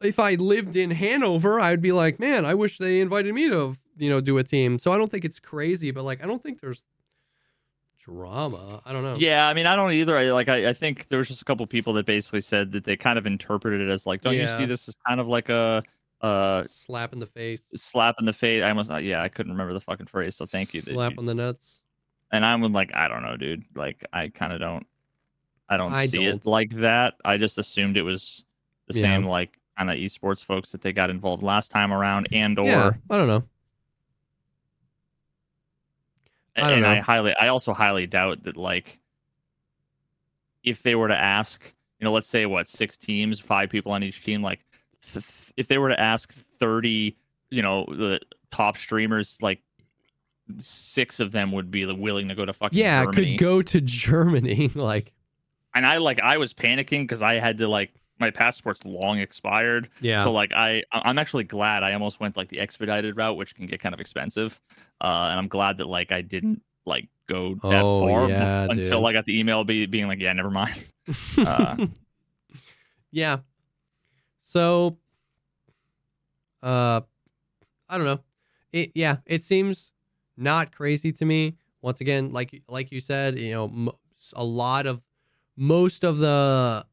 [0.00, 3.74] if I lived in Hanover, I'd be like, man, I wish they invited me to,
[3.96, 4.78] you know, do a team.
[4.78, 6.84] So I don't think it's crazy, but like, I don't think there's
[8.08, 8.80] drama.
[8.86, 9.16] I don't know.
[9.18, 10.16] Yeah, I mean, I don't either.
[10.16, 10.48] I like.
[10.48, 13.18] I, I think there was just a couple people that basically said that they kind
[13.18, 14.50] of interpreted it as like, don't Yeah.
[14.52, 15.82] you see this as kind of like a
[16.20, 17.64] uh Slap in the face.
[17.76, 18.62] slap in the face?
[18.62, 20.36] I almost, not yeah, I couldn't remember the fucking phrase.
[20.36, 20.80] So thank you.
[20.80, 21.82] Slap you- on the nuts.
[22.32, 23.64] and I'm like, I don't know, dude.
[23.74, 24.86] Like, I kind of don't.
[25.68, 26.36] I don't I see don't.
[26.36, 27.14] it like that.
[27.24, 28.44] I just assumed it was
[28.88, 29.02] the Yeah.
[29.02, 32.66] same like kind of esports folks that they got involved last time around, and or
[32.66, 33.44] yeah, I don't know.
[36.64, 38.98] I and I highly, I also highly doubt that like,
[40.64, 41.62] if they were to ask,
[42.00, 44.60] you know, let's say what six teams, five people on each team, like,
[45.12, 45.24] th-
[45.56, 47.16] if they were to ask thirty,
[47.50, 48.20] you know, the
[48.50, 49.60] top streamers, like,
[50.58, 53.32] six of them would be willing to go to fucking Yeah, Germany.
[53.32, 54.70] could go to Germany.
[54.74, 55.12] like,
[55.74, 59.88] and I like, I was panicking because I had to like, my passport's long expired.
[60.00, 63.54] yeah, So like I I'm actually glad I almost went like the expedited route, which
[63.54, 64.60] can get kind of expensive.
[65.00, 69.00] Uh, and I'm glad that like I didn't like go that Oh, far yeah, until
[69.00, 69.08] dude.
[69.08, 70.82] I got the email be, being like, yeah, never mind.
[71.38, 71.76] uh,
[73.10, 73.38] yeah.
[74.40, 74.96] So,
[76.62, 77.00] uh,
[77.88, 78.20] I don't know.
[78.72, 79.92] It yeah, it seems
[80.36, 81.56] not crazy to me.
[81.80, 83.92] Once again, like like you said, you know,
[84.34, 85.02] a lot of
[85.56, 86.84] most of the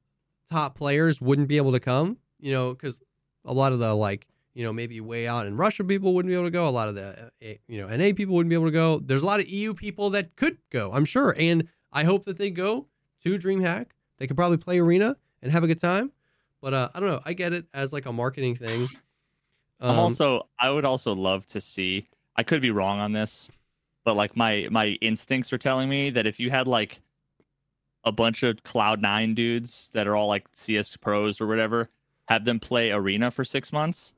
[0.56, 2.18] top players wouldn't be able to come.
[2.40, 3.00] You know, because
[3.44, 6.36] a lot of the like you know maybe way out in Russia people wouldn't be
[6.36, 6.68] able to go.
[6.68, 9.00] A lot of the uh, you know NA people wouldn't be able to go.
[9.00, 10.92] There's a lot of EU people that could go.
[10.94, 12.88] I'm sure, and I hope that they go
[13.24, 13.88] to DreamHack.
[14.18, 16.12] They could probably play Arena and have a good time.
[16.62, 17.22] But uh, I don't know.
[17.26, 18.88] I get it as like a marketing thing.
[19.80, 22.08] I'm Um, also I would also love to see.
[22.38, 23.50] I could be wrong on this,
[24.04, 27.02] but like my my instincts are telling me that if you had like
[28.06, 31.90] a bunch of Cloud Nine dudes that are all like CS pros or whatever,
[32.28, 34.14] have them play Arena for six months,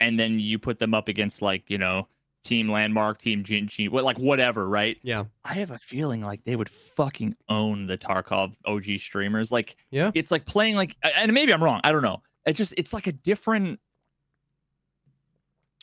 [0.00, 2.08] and then you put them up against like you know
[2.42, 4.98] Team Landmark, Team Jinchi, what like whatever, right?
[5.02, 9.50] yeah, I have a feeling like they would fucking own the Tarkov OG streamers.
[9.50, 11.80] Like yeah, it's like playing like, and maybe I'm wrong.
[11.84, 12.22] I don't know.
[12.44, 13.80] It just it's like a different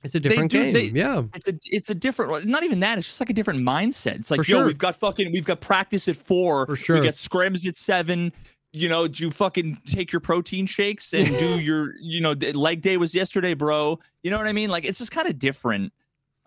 [0.04, 0.74] it's a different do- game.
[0.74, 3.62] they- yeah, it's a it's a different not even that it's just like a different
[3.62, 4.68] mindset it's like For yo sure.
[4.68, 7.00] we've got fucking we've got practice at four For sure.
[7.00, 8.32] we got scrims at seven
[8.74, 12.82] you know do you fucking take your protein shakes and do your you know leg
[12.82, 15.92] day was yesterday bro you know what i mean like it's just kind of different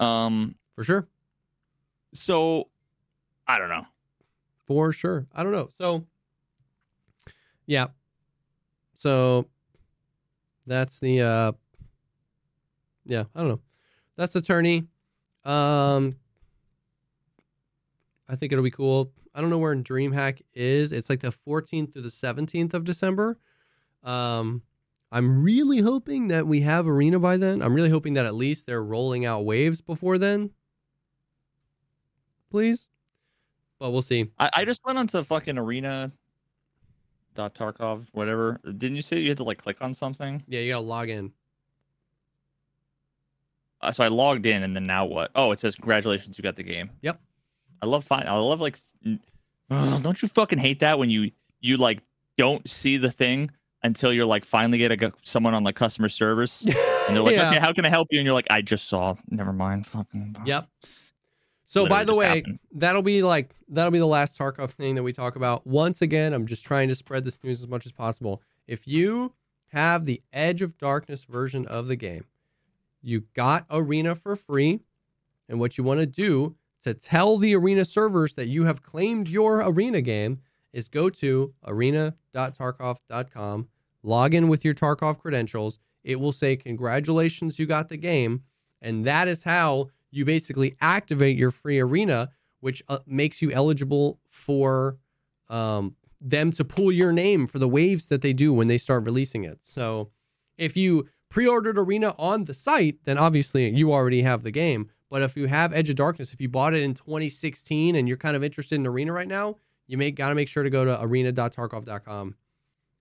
[0.01, 1.06] um for sure,
[2.12, 2.68] so
[3.47, 3.86] i don't know
[4.66, 5.26] for sure.
[5.35, 5.68] I don't know.
[5.76, 6.06] So,
[7.66, 7.89] yeah,
[8.94, 9.47] so
[10.66, 11.52] that's the uh,
[13.05, 13.24] yeah.
[13.35, 13.60] I don't know.
[14.16, 14.85] That's the tourney.
[15.44, 16.16] Um,
[18.28, 19.12] I think it'll be cool.
[19.35, 20.93] I don't know where DreamHack is.
[20.93, 23.39] It's like the 14th to the 17th of December.
[24.02, 24.62] Um,
[25.10, 27.62] I'm really hoping that we have Arena by then.
[27.62, 30.51] I'm really hoping that at least they're rolling out waves before then.
[32.51, 32.89] Please.
[33.78, 34.31] But we'll see.
[34.39, 36.12] i, I just went onto fucking arena
[37.35, 40.72] dot tarkov whatever didn't you say you had to like click on something Yeah, you
[40.72, 41.32] gotta log in.
[43.85, 45.31] Uh, so I logged in, and then now what?
[45.35, 46.90] Oh, it says congratulations, you got the game.
[47.02, 47.20] Yep.
[47.82, 48.27] I love fine.
[48.27, 48.78] I love like.
[49.70, 51.31] Ugh, don't you fucking hate that when you
[51.61, 52.01] you like
[52.36, 53.51] don't see the thing
[53.82, 56.74] until you're like finally get a someone on like customer service and
[57.16, 57.51] they're like, Yeah.
[57.51, 58.19] okay, how can I help you?
[58.19, 59.15] And you're like, I just saw.
[59.31, 59.86] Never mind.
[59.86, 60.36] Fucking.
[60.44, 60.69] Yep.
[61.66, 62.59] So by the way, happened.
[62.73, 65.66] that'll be like that'll be the last Tarkov thing that we talk about.
[65.66, 68.43] Once again, I'm just trying to spread this news as much as possible.
[68.66, 69.35] If you
[69.73, 72.24] have the Edge of Darkness version of the game,
[73.05, 74.81] you got Arena for free,
[75.48, 79.28] and what you want to do to tell the Arena servers that you have claimed
[79.28, 80.40] your Arena game
[80.72, 83.68] is go to arena.tarkov.com,
[84.02, 85.78] log in with your Tarkov credentials.
[86.02, 88.43] It will say congratulations, you got the game,
[88.82, 94.20] and that is how you basically activate your free arena, which uh, makes you eligible
[94.28, 94.98] for
[95.48, 99.05] um, them to pull your name for the waves that they do when they start
[99.05, 99.64] releasing it.
[99.64, 100.10] So
[100.56, 104.89] if you pre-ordered arena on the site, then obviously you already have the game.
[105.11, 108.16] But if you have Edge of Darkness, if you bought it in 2016 and you're
[108.16, 109.56] kind of interested in arena right now,
[109.89, 112.36] you may got to make sure to go to arena.tarkov.com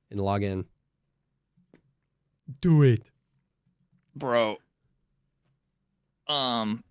[0.10, 0.66] and log in.
[2.60, 3.12] Do it.
[4.16, 4.58] bro.
[6.28, 6.84] Um,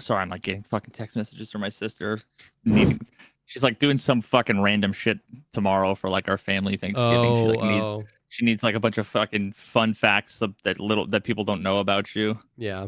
[0.00, 2.20] sorry, I'm like getting fucking text messages from my sister.
[2.66, 3.00] Needing,
[3.46, 5.20] she's like doing some fucking random shit
[5.54, 7.30] tomorrow for like our family Thanksgiving.
[7.30, 10.78] Oh, she, like, needs, oh, she needs like a bunch of fucking fun facts that
[10.78, 12.38] little that people don't know about you.
[12.56, 12.86] yeah.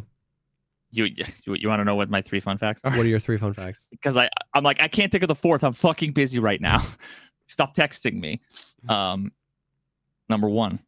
[0.95, 2.91] You you, you want to know what my three fun facts are?
[2.91, 3.89] What are your three fun facts?
[3.91, 5.65] because I I'm like I can't think of the fourth.
[5.65, 6.85] I'm fucking busy right now.
[7.49, 8.41] Stop texting me.
[8.89, 9.33] Um,
[10.29, 10.81] number one,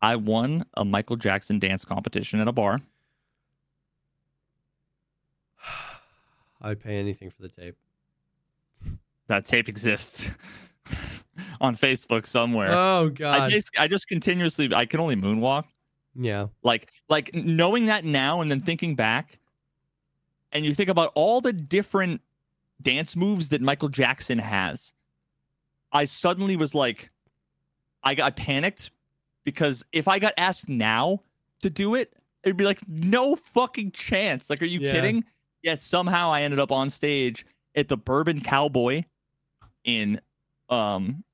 [0.00, 2.80] I won a Michael Jackson dance competition at a bar.
[6.62, 7.76] I'd pay anything for the tape.
[9.26, 10.30] That tape exists
[11.60, 12.70] on Facebook somewhere.
[12.72, 13.50] Oh I God.
[13.50, 15.64] just I just continuously I can only moonwalk.
[16.14, 16.46] yeah.
[16.62, 19.38] Like like knowing that now and then thinking back,
[20.52, 22.20] and you think about all the different
[22.80, 24.92] dance moves that Michael Jackson has.
[25.92, 27.10] I suddenly was like,
[28.04, 28.90] I got panicked
[29.44, 31.20] because if I got asked now
[31.62, 32.12] to do it,
[32.44, 34.48] it'd be like no fucking chance.
[34.50, 34.92] Like, are you Yeah.
[34.92, 35.24] kidding?
[35.62, 37.44] Yet somehow I ended up on stage
[37.74, 39.04] at the Bourbon Cowboy
[39.84, 40.20] in
[40.68, 41.24] um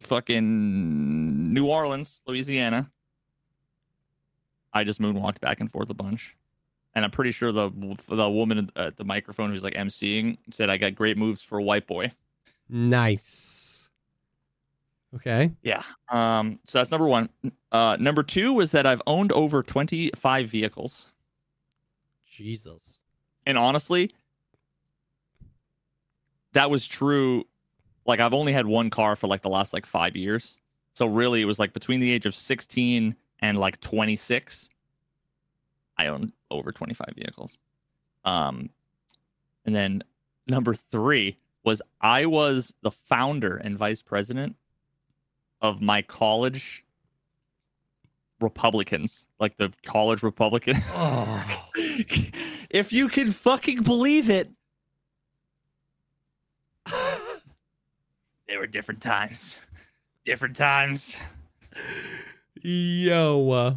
[0.00, 2.90] fucking New Orleans, Louisiana.
[4.72, 6.36] I just moonwalked back and forth a bunch.
[6.94, 7.70] And I'm pretty sure the
[8.08, 11.62] the woman at the microphone who's like emceeing said I got great moves for a
[11.62, 12.10] white boy.
[12.68, 13.88] Nice.
[15.14, 15.50] Okay.
[15.62, 15.82] Yeah.
[16.10, 16.58] Um.
[16.66, 17.28] So that's number one.
[17.70, 17.96] Uh.
[17.98, 21.06] Number two was that I've owned over 25 vehicles,
[22.26, 23.02] Jesus.
[23.46, 24.10] and honestly,
[26.52, 27.44] that was true.
[28.06, 30.58] Like I've only had one car for like the last like five years.
[30.94, 34.68] So really, it was like between the age of 16 and like 26.
[35.96, 37.56] I own over 25 vehicles.
[38.24, 38.70] Um,
[39.64, 40.02] and then
[40.46, 44.56] number three was I was the founder and vice president
[45.60, 46.84] of my college
[48.40, 50.76] Republicans, like the college Republican.
[50.90, 51.68] Oh.
[52.70, 54.50] if you can fucking believe it.
[58.52, 59.56] There were different times.
[60.26, 61.16] Different times.
[62.60, 63.50] Yo.
[63.50, 63.74] uh,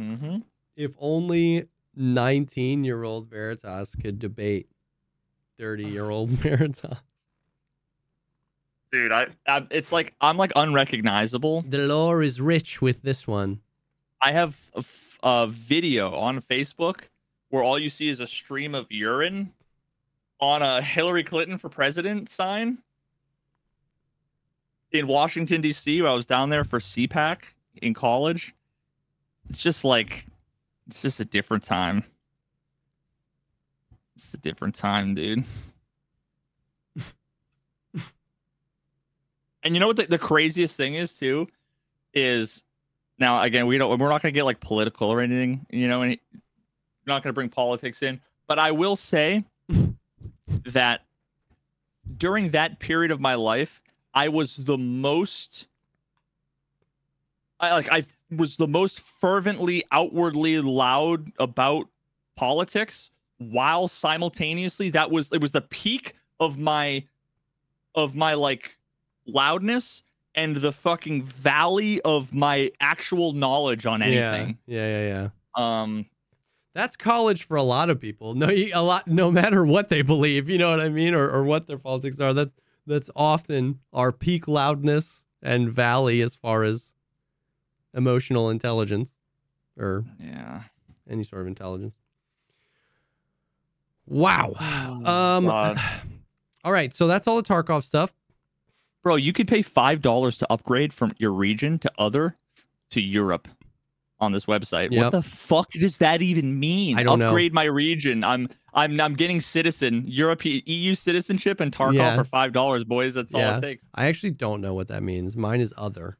[0.00, 0.36] Mm-hmm.
[0.76, 1.64] if only
[1.96, 4.68] 19 year old Veritas could debate
[5.58, 6.98] 30 year old Veritas.
[8.92, 11.62] Dude, I, I it's like I'm like unrecognizable.
[11.62, 13.60] The lore is rich with this one.
[14.22, 17.08] I have a, f- a video on Facebook
[17.48, 19.52] where all you see is a stream of urine
[20.40, 22.78] on a Hillary Clinton for president sign
[24.98, 26.02] in Washington D.C.
[26.02, 27.38] Where I was down there for CPAC
[27.82, 28.54] in college.
[29.48, 30.26] It's just like
[30.86, 32.04] it's just a different time.
[34.14, 35.44] It's a different time, dude.
[39.62, 41.46] and you know what the, the craziest thing is too
[42.14, 42.62] is
[43.18, 46.02] now again we don't we're not going to get like political or anything you know
[46.02, 49.44] and we're not going to bring politics in but i will say
[50.64, 51.02] that
[52.16, 53.82] during that period of my life
[54.16, 55.68] i was the most
[57.60, 58.02] i like i
[58.36, 61.86] was the most fervently outwardly loud about
[62.34, 67.04] politics while simultaneously that was it was the peak of my
[67.94, 68.76] of my like
[69.26, 70.02] loudness
[70.36, 74.58] and the fucking valley of my actual knowledge on anything.
[74.66, 75.82] Yeah, yeah, yeah, yeah.
[75.82, 76.06] Um,
[76.74, 78.34] That's college for a lot of people.
[78.34, 81.42] No, a lot, no matter what they believe, you know what I mean, or, or
[81.44, 82.34] what their politics are.
[82.34, 82.54] That's
[82.86, 86.94] that's often our peak loudness and valley as far as
[87.94, 89.14] emotional intelligence
[89.78, 90.62] or yeah.
[91.08, 91.96] any sort of intelligence.
[94.06, 94.52] Wow.
[95.04, 95.46] Um.
[95.46, 95.78] God.
[96.64, 98.12] All right, so that's all the Tarkov stuff.
[99.00, 102.36] Bro, you could pay five dollars to upgrade from your region to other
[102.90, 103.46] to Europe.
[104.18, 104.90] On this website.
[104.92, 105.02] Yep.
[105.04, 106.98] What the fuck does that even mean?
[106.98, 107.28] I don't know.
[107.28, 108.24] Upgrade my region.
[108.24, 112.16] I'm I'm I'm getting citizen European EU citizenship and Tarkov Yeah.
[112.16, 113.14] for five dollars, boys.
[113.14, 113.58] That's all Yeah.
[113.58, 113.86] it takes.
[113.94, 115.36] I actually don't know what that means.
[115.36, 116.16] Mine is other.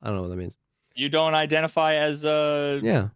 [0.00, 0.56] I don't know what that means.
[0.94, 3.08] You don't identify as a Yeah,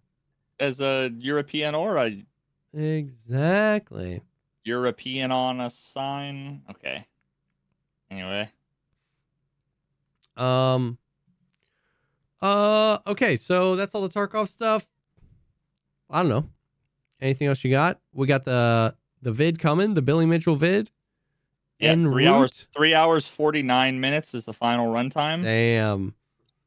[0.59, 2.25] as a European or a
[2.73, 4.23] exactly.
[4.65, 6.63] European on a sign.
[6.71, 7.07] Okay.
[8.11, 8.51] Anyway,
[10.37, 10.99] Um.
[12.43, 12.99] Uh.
[13.07, 13.37] Okay.
[13.37, 14.87] So that's all the Tarkov stuff.
[16.11, 16.49] I don't know.
[17.21, 17.99] Anything else you got?
[18.13, 19.95] We got the the vid coming.
[19.95, 20.91] The Billy Mitchell vid.
[21.79, 22.35] yeah, En three route?
[22.35, 25.43] hours, three hours forty nine minutes is the final runtime.
[25.43, 26.15] Damn.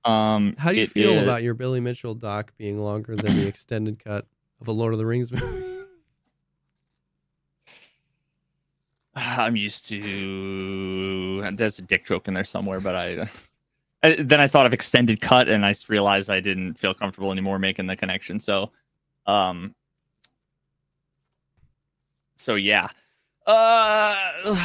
[0.05, 3.47] Um, How do you feel is- about your Billy Mitchell doc being longer than the
[3.47, 4.25] extended cut
[4.61, 5.65] of a Lord of the Rings movie?
[9.15, 11.51] I'm used to.
[11.51, 13.29] There's a dick joke in there somewhere, but I.
[14.03, 17.59] I- Then I thought of extended cut, and I realized I didn't feel comfortable anymore
[17.59, 18.39] making the connection.
[18.39, 18.71] So,
[19.27, 19.75] um,
[22.37, 22.87] so yeah,
[23.45, 24.15] uh,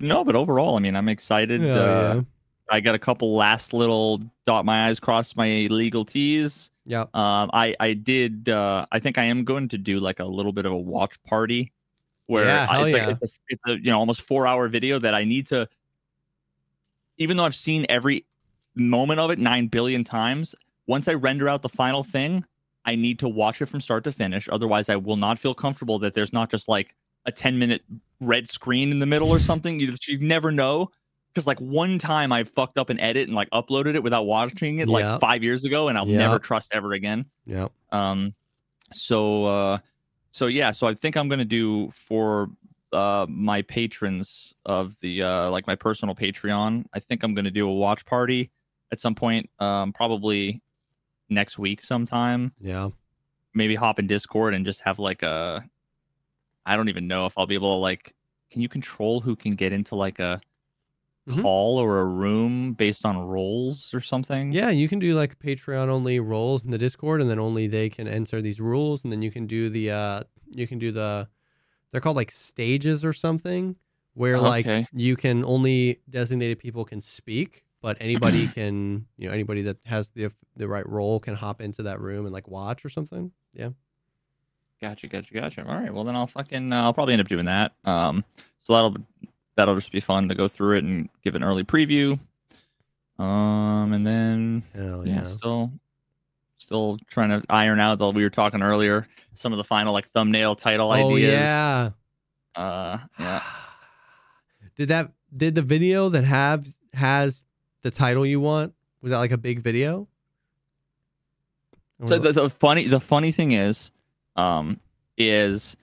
[0.00, 1.60] no, but overall, I mean, I'm excited.
[1.60, 2.20] Yeah, uh, yeah.
[2.70, 6.70] I got a couple last little dot my eyes, cross my legal t's.
[6.86, 7.02] Yeah.
[7.14, 8.48] Um, I I did.
[8.48, 11.22] Uh, I think I am going to do like a little bit of a watch
[11.24, 11.72] party,
[12.26, 14.98] where Yeah, I- it's like it's a, it's a you know almost four hour video
[15.00, 15.68] that I need to.
[17.18, 18.24] Even though I've seen every
[18.74, 20.54] moment of it nine billion times,
[20.86, 22.44] once I render out the final thing,
[22.84, 24.48] I need to watch it from start to finish.
[24.50, 27.82] Otherwise, I will not feel comfortable that there's not just like a ten minute
[28.20, 29.80] red screen in the middle or something.
[29.80, 30.90] You you never know.
[31.32, 34.78] Because like one time I fucked up an edit and like uploaded it without watching
[34.78, 34.88] it Yep.
[34.88, 36.18] like five years ago, and I'll Yep.
[36.18, 37.24] never trust ever again.
[37.44, 37.68] Yeah.
[37.90, 38.34] Um,
[38.92, 39.78] so uh,
[40.30, 42.50] so yeah, so I think I'm gonna do for
[42.94, 46.84] uh my patrons of the uh like my personal Patreon.
[46.94, 48.50] I think I'm gonna do a watch party
[48.92, 50.62] at some point, um, probably
[51.28, 52.52] next week sometime.
[52.60, 52.90] Yeah.
[53.54, 55.64] Maybe hop in Discord and just have like a.
[56.66, 58.14] I don't even know if I'll be able to like.
[58.50, 60.40] Can you control who can get into like a
[61.28, 61.40] Mhm.
[61.40, 64.52] call or a room based on roles or something?
[64.52, 67.88] Yeah, you can do like Patreon only roles in the Discord, and then only they
[67.88, 71.28] can enter these rules, and then you can do the uh, you can do the,
[71.94, 73.76] they're called like stages or something,
[74.14, 74.84] where like Okay.
[74.92, 80.08] you can only designated people can speak, but anybody can, you know, anybody that has
[80.10, 83.30] the the right role can hop into that room and like watch or something.
[83.52, 83.68] Yeah.
[84.80, 85.64] Gotcha, gotcha, gotcha.
[85.64, 85.94] All right.
[85.94, 87.74] Well, then I'll fucking uh, I'll probably end up doing that.
[87.84, 88.24] Um,
[88.64, 88.96] so that'll
[89.54, 92.18] that'll just be fun to go through it and give an early preview.
[93.20, 95.22] Um, and then Hell yeah, yeah.
[95.22, 95.70] still
[96.64, 100.08] still trying to iron out the we were talking earlier some of the final like
[100.08, 101.32] thumbnail title Oh ideas.
[101.32, 101.90] yeah.
[102.54, 103.42] Uh, yeah.
[104.76, 107.44] Did that did the video that have has
[107.82, 108.74] the title you want?
[109.02, 110.08] Was that like a big video?
[112.00, 113.90] Or So the, the funny the funny thing is,
[114.36, 114.80] um,
[115.16, 115.76] is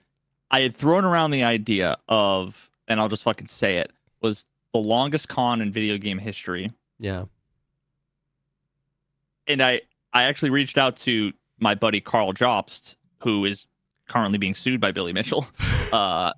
[0.50, 3.90] I had thrown around the idea of, and I'll just fucking say it,
[4.20, 4.44] was
[4.74, 6.72] the longest con in video game history.
[6.98, 7.24] yeah.
[9.46, 9.82] And I
[10.12, 13.66] I actually reached out to my buddy Karl Jobst, who is
[14.08, 15.46] currently being sued by Billy Mitchell.
[15.92, 16.32] uh,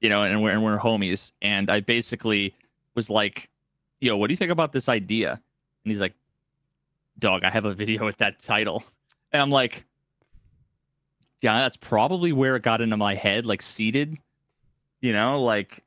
[0.00, 1.32] you know, and we're and we're homies.
[1.42, 2.54] And I basically
[2.94, 3.48] was like,
[4.00, 6.14] "Yo, what do you think about this idea?" And he's like,
[7.18, 8.84] "Dog, I have a video with that title."
[9.30, 9.84] And I'm like,
[11.42, 14.16] "Yeah, that's probably where it got into my head, like seated."
[15.00, 15.84] You know, like,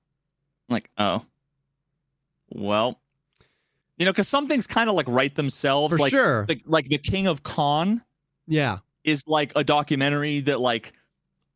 [0.69, 1.25] like, oh,
[2.49, 3.00] well,
[4.01, 5.93] you know, because some things kind of like write themselves.
[5.95, 6.47] For like, sure.
[6.47, 8.01] the, like the King of Con
[8.47, 8.79] Yeah.
[9.03, 10.93] is like a documentary that like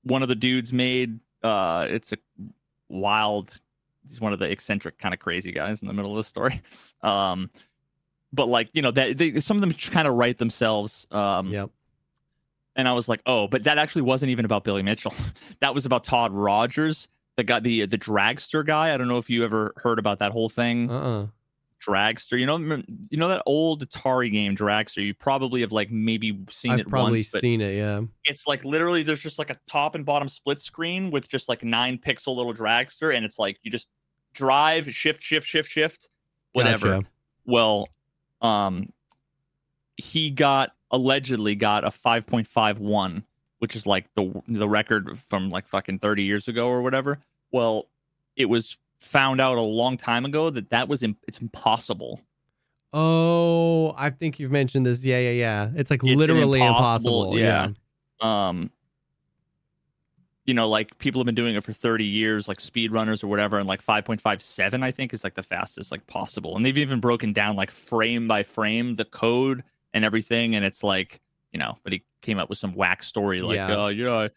[0.03, 1.19] one of the dudes made.
[1.41, 2.17] Uh, it's a
[2.87, 3.59] wild.
[4.07, 6.61] He's one of the eccentric, kind of crazy guys in the middle of the story.
[7.01, 7.49] Um,
[8.33, 11.07] but like you know that they, some of them kind of write themselves.
[11.11, 11.69] Um, Yep.
[12.75, 15.13] and I was like, oh, but that actually wasn't even about Billy Mitchell.
[15.61, 17.07] that was about Todd Rogers,
[17.37, 18.93] the guy, the the dragster guy.
[18.93, 20.89] I don't know if you ever heard about that whole thing.
[20.91, 21.27] Uh-uh.
[21.85, 22.57] Dragster, you know,
[23.09, 25.05] you know that old Atari game Dragster.
[25.05, 28.01] You probably have like maybe seen I've it probably once, but seen it, yeah.
[28.23, 31.63] it's like literally there's just like a top and bottom split screen with just like
[31.63, 33.87] nine pixel little dragster, and it's like you just
[34.33, 36.09] drive, shift, shift, shift, shift,
[36.53, 36.95] whatever.
[36.95, 37.07] Gotcha.
[37.45, 37.89] Well,
[38.41, 38.91] um,
[39.97, 43.23] he got allegedly got a 5.51,
[43.59, 47.19] which is like the the record from like fucking 30 years ago or whatever.
[47.51, 47.87] Well,
[48.35, 52.21] it was found out a long time ago that that was Im- it's impossible.
[52.93, 55.05] Oh, I think you've mentioned this.
[55.05, 55.69] Yeah, yeah, yeah.
[55.75, 57.39] It's like It's literally impossible- impossible.
[57.39, 57.67] yeah.
[58.21, 58.47] Yeah.
[58.47, 58.71] Um,
[60.45, 63.57] you know, like people have been doing it for 30 years, like speedrunners or whatever,
[63.57, 66.55] and like 5.57, I think, is like the fastest like possible.
[66.55, 69.63] And they've even broken down like frame by frame the code
[69.93, 70.55] and everything.
[70.55, 71.19] And it's like,
[71.51, 73.75] you know, but he came up with some whack story like, Yeah.
[73.85, 74.27] uh, yeah,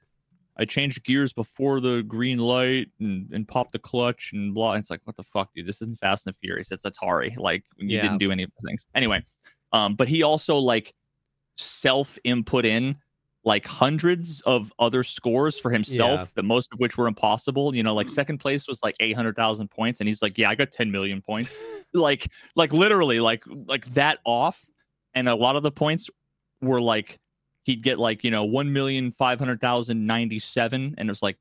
[0.58, 4.72] I, changed gears before the green light and, and popped the clutch and blah.
[4.72, 5.66] And it's like, what the fuck, dude?
[5.66, 6.72] This isn't Fast and Furious.
[6.72, 7.36] It's Atari.
[7.36, 8.02] Like, you Yeah.
[8.02, 8.84] didn't do any of the things.
[8.94, 9.22] Anyway,
[9.72, 10.94] um, but he also like
[11.56, 12.96] self input in
[13.44, 16.26] like hundreds of other scores for himself Yeah.
[16.36, 20.00] that most of which were impossible you know like second place was like 800,000 points
[20.00, 21.56] and he's like yeah I got 10 million points
[21.94, 24.64] like like literally like like that off
[25.14, 26.10] and a lot of the points
[26.60, 27.18] were like
[27.68, 31.36] he'd get like you know 1,500,097 and it was like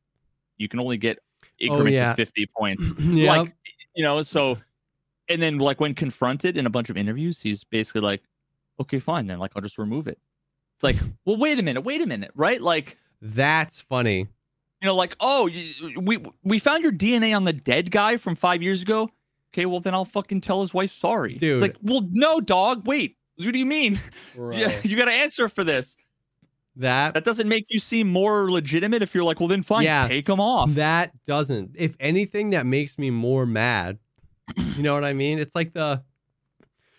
[0.58, 2.12] you can only get oh, increments yeah.
[2.12, 3.32] of 50 points yeah.
[3.38, 3.56] like
[3.96, 4.58] you know so
[5.30, 8.24] and then like when confronted in a bunch of interviews he's basically like
[8.78, 10.20] okay fine then like i'll just remove it
[10.76, 14.28] it's like well wait a minute wait a minute right like That's funny.
[14.82, 18.36] you know like oh you, we we found your dna on the dead guy from
[18.36, 19.10] five years ago
[19.54, 21.54] okay well then i'll fucking tell his wife sorry Dude.
[21.54, 23.98] it's like well no dog wait what do you mean
[24.52, 25.96] yeah you gotta answer for this
[26.78, 30.08] That that doesn't make you seem more legitimate if you're like well then fine Yeah.
[30.08, 31.72] take them off That doesn't.
[31.76, 34.00] If anything, that makes me more mad.
[34.56, 35.40] You know what I mean?
[35.40, 36.04] It's like the,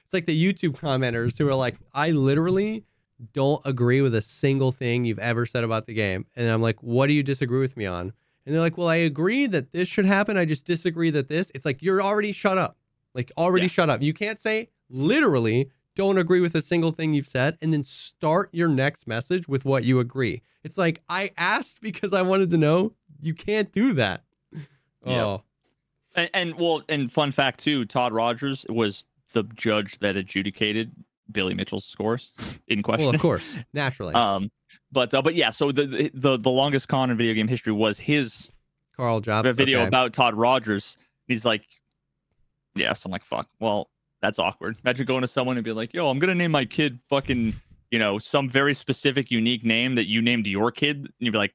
[0.05, 2.85] it's like the YouTube commenters who are like, I literally
[3.33, 6.83] don't agree with a single thing you've ever said about the game, and I'm like,
[6.83, 8.13] what do you disagree with me on?
[8.47, 10.37] And they're like, well, I agree that this should happen.
[10.37, 11.51] I just disagree that this.
[11.55, 12.77] It's like you're already shut up.
[13.15, 13.71] Like already Yeah.
[13.71, 14.03] shut up.
[14.03, 18.51] You can't say literally don't agree with a single thing you've said and then start
[18.53, 20.43] your next message with what you agree.
[20.63, 22.95] It's like I asked because I wanted to know.
[23.21, 24.23] You can't do that.
[25.05, 25.25] Yeah.
[25.25, 25.43] Oh,
[26.15, 30.93] And, and well, and fun fact too, Todd Rogers was the judge that adjudicated
[31.33, 32.31] Billy Mitchell's scores
[32.69, 33.07] in question.
[33.07, 34.15] well, of course, naturally.
[34.19, 34.53] Um,
[34.93, 37.99] but uh, but yeah, so the, the the longest con in video game history was
[37.99, 38.53] his
[38.97, 39.57] Karl Jobst.
[39.57, 39.89] video okay.
[39.89, 40.97] about Todd Rogers.
[41.27, 41.65] He's like,
[42.77, 43.49] yes, I'm like, fuck.
[43.59, 44.77] Well, that's awkward.
[44.85, 47.55] Imagine going to someone and be like, yo, I'm gonna name my kid fucking,
[47.91, 51.39] you know, some very specific, unique name that you named your kid, and you'd be
[51.39, 51.55] like,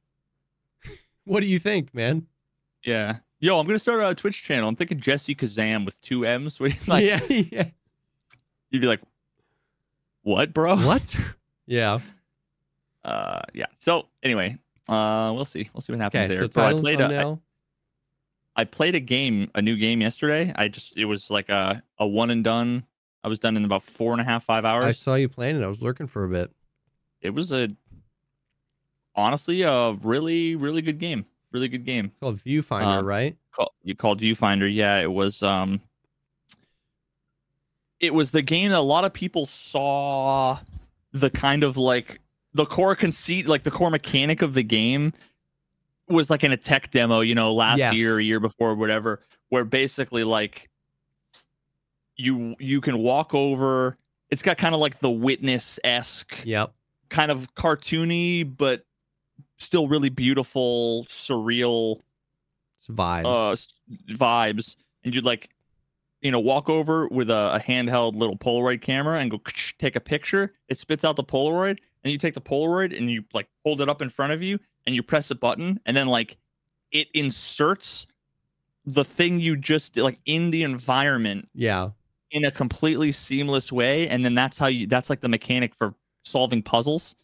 [1.25, 2.27] What do you think, man?
[2.85, 3.17] yeah.
[3.39, 4.69] Yo, I'm gonna start a Twitch channel.
[4.69, 6.61] I'm thinking Jesse Kazam with two M's.
[6.87, 7.65] like, yeah, yeah.
[8.69, 9.01] you'd be like,
[10.21, 11.13] "What, bro?" What?
[11.65, 11.99] yeah.
[13.03, 13.65] Uh, yeah.
[13.79, 14.57] So anyway,
[14.87, 15.69] uh, we'll see.
[15.73, 16.33] We'll see what happens Okay.
[16.35, 16.43] there.
[16.45, 17.41] So Bro, I played a, I, thumbnail.
[18.55, 20.53] I played a game, a new game yesterday.
[20.55, 22.85] I just it was like a a one and done.
[23.23, 24.85] I was done in about four and a half, five hours.
[24.85, 25.63] I saw you playing it.
[25.63, 26.51] I was lurking for a bit.
[27.21, 27.69] It was a
[29.15, 31.25] honestly a really really good game.
[31.51, 32.05] Really good game.
[32.05, 33.37] It's called Viewfinder, Um, right?
[33.51, 34.71] Call, you called Viewfinder.
[34.73, 35.43] Yeah, it was.
[35.43, 35.81] Um,
[37.99, 40.57] it was the game that a lot of people saw
[41.11, 42.19] the kind of like
[42.53, 45.13] the core conceit, like the core mechanic of the game
[46.07, 47.93] was like in a tech demo, you know, last Yes.
[47.95, 50.69] year, a year before, whatever, where basically like
[52.15, 53.97] you you can walk over.
[54.29, 56.73] It's got kind of like the witness esque Yep.
[57.09, 58.85] kind of cartoony, but
[59.57, 61.99] still really beautiful, surreal
[62.77, 63.25] It's vibes.
[63.25, 63.55] uh
[64.15, 65.49] vibes and you'd like
[66.21, 69.39] you know walk over with a, a handheld little polaroid camera and go
[69.77, 73.23] take a picture it spits out the polaroid and you take the polaroid and you
[73.33, 76.07] like hold it up in front of you and you press a button and then
[76.07, 76.37] like
[76.91, 78.07] it inserts
[78.85, 81.89] the thing you just did like in the environment yeah.
[82.31, 85.93] in a completely seamless way and then that's how you that's like the mechanic for
[86.23, 87.15] solving puzzles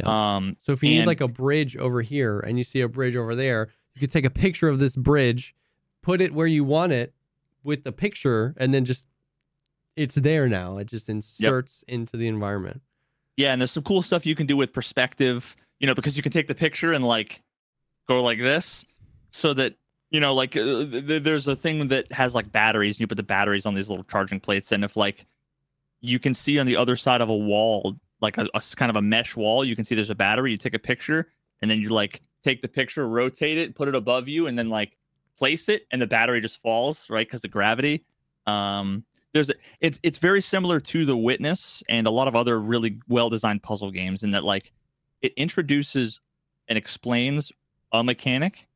[0.00, 2.88] yeah um So if you need like a bridge over here and you see a
[2.88, 5.54] bridge over there, you could take a picture of this bridge,
[6.02, 7.14] put it where you want it
[7.62, 9.06] with the picture, and then just
[9.96, 10.78] it's there now.
[10.78, 12.82] It just inserts into the environment.
[13.36, 16.22] Yeah, and there's some cool stuff you can do with perspective, you know, because you
[16.22, 17.42] can take the picture and like
[18.08, 18.86] go like this
[19.32, 19.74] so that,
[20.08, 23.06] you know, like uh, th- th- there's a thing that has like batteries and you
[23.06, 25.26] put the batteries on these little charging plates and if like
[26.00, 29.02] you can see on the other side of a wall like a kind of a
[29.02, 31.30] mesh wall, you can see there's a battery, you take a picture
[31.60, 34.70] and then you like take the picture, rotate it, put it above you and then
[34.70, 34.96] like
[35.36, 37.26] place it and the battery just falls, right?
[37.26, 38.06] Because of gravity.
[38.46, 39.04] Um
[39.34, 43.00] there's a, it's it's very similar to the witness and a lot of other really
[43.06, 44.72] well designed puzzle games in that like
[45.24, 46.20] it introduces
[46.68, 47.50] and explains
[47.92, 48.66] a mechanic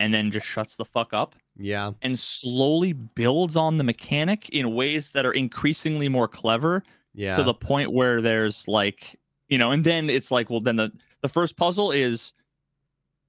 [0.00, 1.92] and then just shuts the fuck up Yeah.
[2.02, 6.82] and slowly builds on the mechanic in ways that are increasingly more clever
[7.14, 7.36] Yeah.
[7.36, 9.18] to the point where there's like
[9.48, 10.90] you know and then it's like well then the
[11.20, 12.32] the first puzzle is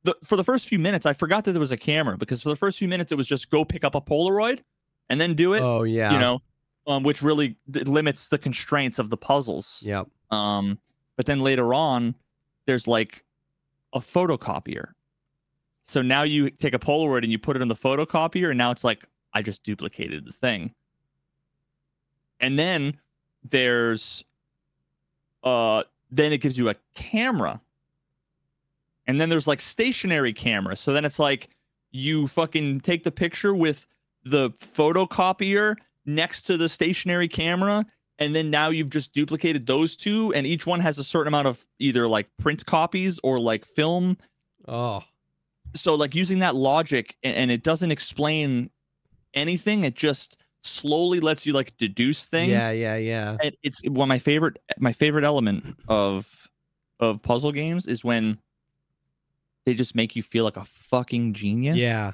[0.03, 2.49] the for the first few minutes i forgot that there was a camera because for
[2.49, 4.59] the first few minutes it was just go pick up a polaroid
[5.09, 6.11] and then do it oh yeah.
[6.13, 6.41] you know
[6.87, 10.07] um, which really limits the constraints of the puzzles Yep.
[10.31, 10.79] um,
[11.17, 12.15] but then later on
[12.65, 13.23] there's like
[13.93, 14.89] a photocopier.
[15.83, 18.71] So now you take a Polaroid and you put it in the photocopier, and now
[18.71, 20.73] it's like I just duplicated the thing.
[22.39, 22.99] And then
[23.43, 24.23] there's
[25.43, 27.61] uh then it gives you a camera.
[29.07, 30.75] And then there's like stationary camera.
[30.75, 31.49] So then it's like
[31.91, 33.85] you fucking take the picture with
[34.23, 35.75] the photocopier
[36.05, 37.85] next to the stationary camera
[38.19, 41.47] and then now you've just duplicated those two and each one has a certain amount
[41.47, 44.17] of either like print copies or like film.
[44.67, 45.03] Oh,
[45.75, 48.69] so like using that logic and, and it doesn't explain
[49.33, 52.51] anything it just slowly lets you like deduce things.
[52.51, 53.37] Yeah, yeah, yeah.
[53.43, 56.49] and it's one of my favorite my favorite element of
[56.99, 58.39] of puzzle games is when
[59.65, 61.77] they just make you feel like a fucking genius.
[61.77, 62.13] Yeah,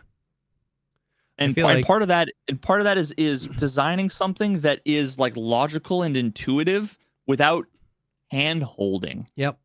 [1.38, 4.82] and, and like- part of that and part of that is is designing something that
[4.86, 6.98] is like logical and intuitive
[7.28, 7.66] without
[8.30, 9.58] hand holding yep.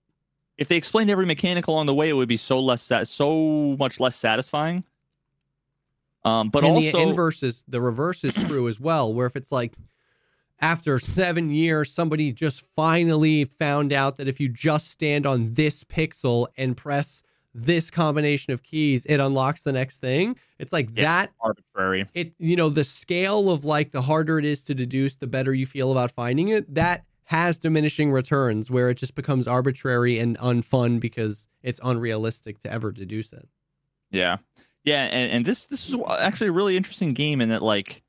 [0.59, 4.01] if they explained every mechanic along the way it would be so less so much
[4.01, 4.85] less satisfying
[6.27, 9.15] um but and also the inverse is the reverse is true as well.
[9.15, 9.75] Where if it's like
[10.61, 15.85] after seven years, somebody just finally found out that if you just stand on this
[15.85, 17.23] pixel and press
[17.59, 20.37] this combination of keys, it unlocks the next thing.
[20.59, 21.03] It's like Yeah.
[21.05, 21.33] that.
[21.41, 25.27] arbitrary It you know the scale of like the harder it is to deduce, the
[25.27, 26.73] better you feel about finding it.
[26.75, 32.71] That has diminishing returns where it just becomes arbitrary and unfun because it's unrealistic to
[32.73, 33.49] ever deduce it.
[34.11, 34.37] Yeah,
[34.85, 38.03] yeah, and, and this this is actually a really interesting game in that like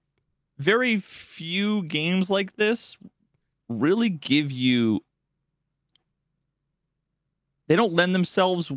[0.57, 2.98] very few games like this
[3.69, 5.03] really give you.
[7.68, 8.72] They don't lend themselves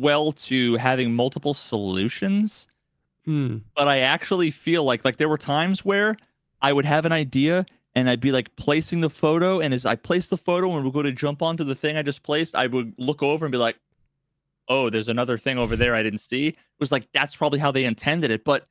[0.00, 2.66] well to having multiple solutions,
[3.24, 3.58] Hmm.
[3.74, 6.14] but I actually feel like like there were times where
[6.62, 9.96] I would have an idea and I'd be like placing the photo, and as I
[9.96, 12.66] place the photo and we'll go to jump onto the thing I just placed, I
[12.66, 13.76] would look over and be like,
[14.68, 17.72] "Oh, there's another thing over there I didn't see." It was like that's probably how
[17.72, 18.68] they intended it, but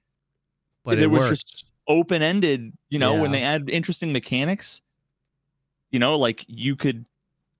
[0.83, 2.71] But it, it was just open ended.
[2.89, 4.81] You know, when they add interesting mechanics,
[5.91, 7.05] you know, like you could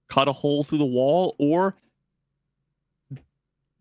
[0.08, 1.76] cut a hole through the wall or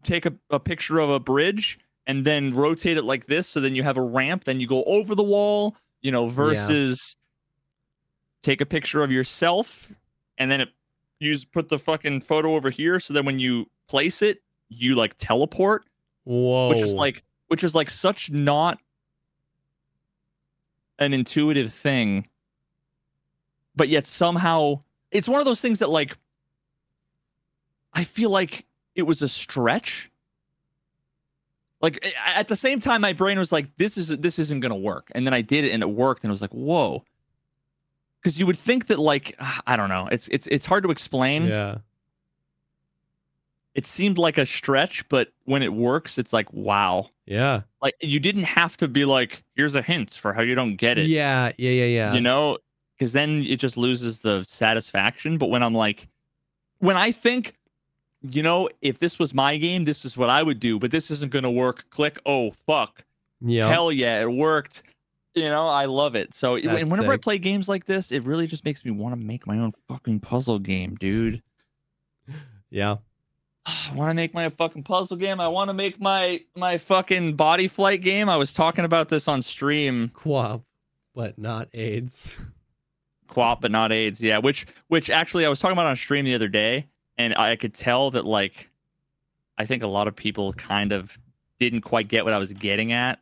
[0.05, 3.49] take a, a picture of a bridge and then rotate it like this.
[3.49, 7.17] So then you have a ramp then you go over the wall you know versus
[8.43, 9.93] take a picture of yourself
[10.39, 10.69] and then it
[11.21, 13.01] use put the fucking photo over here.
[13.01, 15.85] So then when you place it you like teleport
[16.25, 16.71] Whoa.
[16.71, 18.79] which is like which is like such not
[20.99, 22.29] an intuitive thing
[23.77, 26.17] but yet somehow it's one of those things that like
[27.93, 28.65] i feel like
[28.95, 30.11] it was a stretch
[31.81, 34.77] like at the same time my brain was like this is this isn't going to
[34.77, 37.05] work and then i did it and it worked and it was like whoa
[38.23, 41.45] because you would think that like i don't know it's it's it's hard to explain
[41.45, 41.79] yeah.
[43.75, 47.63] it seemed like a stretch but when it works it's like wow Yeah.
[47.83, 50.99] like you didn't have to be like here's a hint for how you don't get
[50.99, 51.53] it Yeah.
[51.59, 51.71] Yeah.
[51.71, 51.85] Yeah.
[51.85, 52.13] Yeah.
[52.15, 52.59] you know
[52.97, 56.09] because then it just loses the satisfaction but when i'm like
[56.79, 57.55] when i think
[58.31, 61.11] you know if this was my game this is what i would do but this
[61.11, 63.05] isn't going to work click oh fuck
[63.41, 63.69] yeah.
[63.69, 64.83] hell yeah it worked
[65.35, 68.23] you know i love it so That's and whenever i play games like this it
[68.23, 71.43] really just makes me want to make my own fucking puzzle game dude
[72.71, 72.97] Yeah.
[73.67, 75.41] I want to make my fucking puzzle game.
[75.41, 78.29] I want to make my my fucking body flight game.
[78.29, 80.11] I was talking about this on stream.
[80.15, 80.65] QWOP,
[81.15, 82.39] but not AIDS.
[83.31, 84.21] QWOP, but not AIDS.
[84.21, 86.89] Yeah, which which actually I was talking about on stream the other day,
[87.19, 88.71] and I could tell that like
[89.59, 91.17] I think a lot of people kind of
[91.61, 93.21] didn't quite get what I was getting at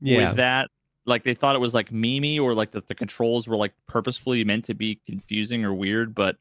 [0.00, 0.28] Yeah.
[0.28, 0.70] with that.
[1.04, 4.44] Like they thought it was like memey or like that the controls were like purposefully
[4.44, 6.36] meant to be confusing or weird, but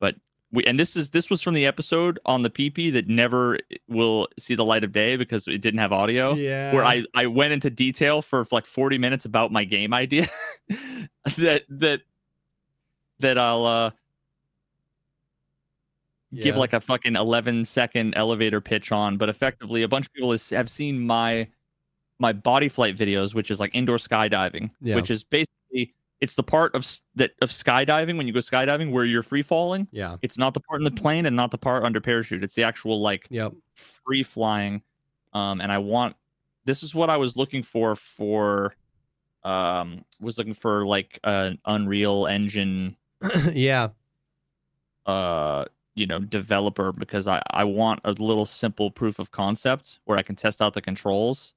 [0.00, 0.14] but
[0.52, 4.28] we and this is this was from the episode on the PP that never will
[4.38, 6.34] see the light of day because it didn't have audio.
[6.34, 6.72] yeah.
[6.72, 10.28] Where I, I went into detail for like 40 minutes about my game idea
[11.36, 12.02] that that
[13.18, 13.90] that I'll uh
[16.42, 20.30] give like a fucking 11 second elevator pitch on but effectively a bunch of people
[20.30, 21.46] has, have seen my
[22.18, 24.96] my body flight videos which is like indoor skydiving Yeah.
[24.96, 26.86] which is basically it's the part of
[27.16, 30.16] that of skydiving when you go skydiving where you're free falling Yeah.
[30.22, 32.62] it's not the part in the plane and not the part under parachute it's the
[32.64, 33.52] actual like Yep.
[33.74, 34.82] free flying
[35.32, 36.16] um and i want
[36.64, 38.74] this is what i was looking for for
[39.42, 42.96] um was looking for like an unreal engine
[43.52, 43.88] yeah.
[45.06, 45.64] uh
[45.94, 50.22] you know developer because i i want a little simple proof of concept where i
[50.22, 51.54] can test out the controls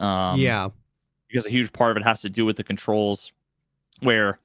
[0.00, 0.68] um yeah.
[1.28, 3.32] because a huge part of it has to do with the controls
[4.00, 4.38] where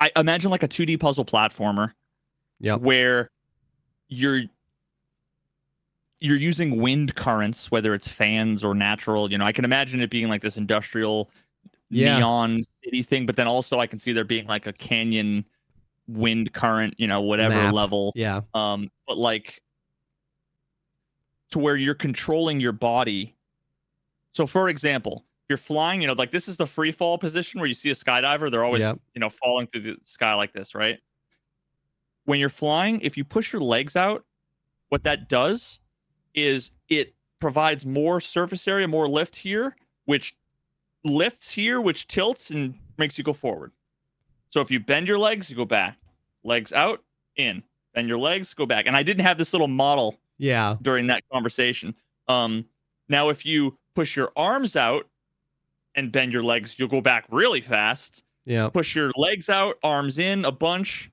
[0.00, 1.92] i imagine like a 2d puzzle platformer
[2.60, 3.30] Yeah, where
[4.08, 4.42] you're
[6.20, 9.30] you're using wind currents, whether it's fans or natural.
[9.30, 11.30] You know, I can imagine it being like this industrial
[11.90, 12.16] Yeah.
[12.16, 15.44] neon city thing, but then also I can see there being like a canyon
[16.06, 17.74] wind current, you know, whatever Map.
[17.74, 18.12] level.
[18.14, 18.40] Yeah.
[18.52, 19.62] Um, but like
[21.50, 23.34] to where you're controlling your body.
[24.32, 27.60] So for example, if you're flying, you know, like this is the free fall position
[27.60, 28.96] where you see a skydiver, they're always, Yep.
[29.14, 31.00] you know, falling through the sky like this, right?
[32.24, 34.24] When you're flying, if you push your legs out,
[34.88, 35.80] what that does
[36.34, 39.76] is it provides more surface area, more lift here,
[40.06, 40.34] which
[41.04, 43.72] lifts here, which tilts and makes you go forward.
[44.54, 45.98] So if you bend your legs, you go back.
[46.44, 47.02] Legs out,
[47.34, 47.64] in.
[47.92, 48.86] Bend your legs, go back.
[48.86, 50.76] And I didn't have this little model Yeah.
[50.80, 51.92] during that conversation.
[52.28, 52.64] Um,
[53.08, 55.08] now, if you push your arms out
[55.96, 58.22] and bend your legs, you'll go back really fast.
[58.44, 58.68] Yeah.
[58.68, 61.10] Push your legs out, arms in a bunch.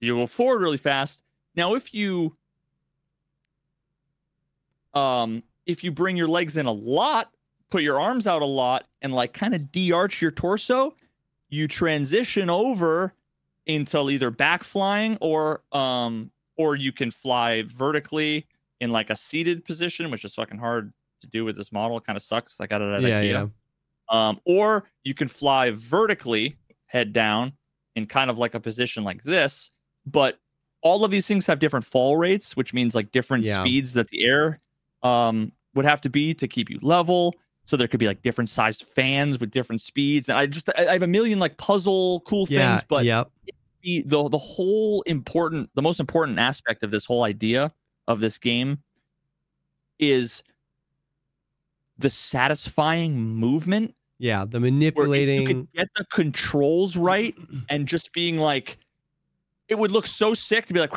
[0.00, 1.22] You'll go forward really fast.
[1.56, 2.32] Now, if you
[4.94, 7.30] um, if you bring your legs in a lot,
[7.68, 10.94] put your arms out a lot, and like kind of de-arch your torso,
[11.50, 13.14] you transition over
[13.66, 18.46] into either back flying or um or you can fly vertically
[18.80, 21.96] in like a seated position, which is fucking hard to do with this model.
[21.98, 22.60] It kind of sucks.
[22.60, 23.22] I got it at Yeah.
[23.22, 23.30] IKEA.
[23.30, 23.46] Yeah.
[24.28, 26.56] Um, or you can fly vertically,
[26.86, 27.52] head down,
[27.96, 29.70] in kind of like a position like this.
[30.06, 30.38] But
[30.80, 33.60] all of these things have different fall rates, which means like different Yeah.
[33.60, 34.60] speeds that the air
[35.02, 37.34] um, would have to be to keep you level.
[37.68, 40.30] So there could be like different sized fans with different speeds.
[40.30, 42.70] And I just I have a million like puzzle cool Yeah.
[42.70, 43.30] things, but yep.
[43.82, 47.70] the, the the whole important the most important aspect of this whole idea
[48.06, 48.78] of this game
[49.98, 50.42] is
[51.98, 54.46] the satisfying movement Yeah.
[54.48, 55.42] The manipulating.
[55.42, 57.34] you could get the controls right
[57.68, 58.78] and just being like
[59.68, 60.92] it would look so sick to be like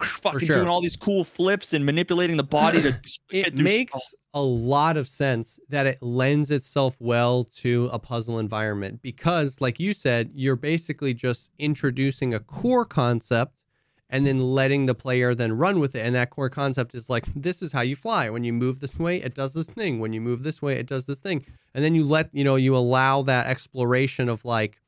[0.00, 0.56] fucking sure.
[0.56, 2.98] doing all these cool flips and manipulating the body to
[3.30, 4.20] it makes stuff.
[4.34, 9.78] a lot of sense that it lends itself well to a puzzle environment because like
[9.78, 13.62] you said you're basically just introducing a core concept
[14.08, 17.24] and then letting the player then run with it and that core concept is like
[17.34, 20.12] this is how you fly when you move this way it does this thing when
[20.12, 21.44] you move this way it does this thing
[21.74, 24.81] and then you let you know you allow that exploration of like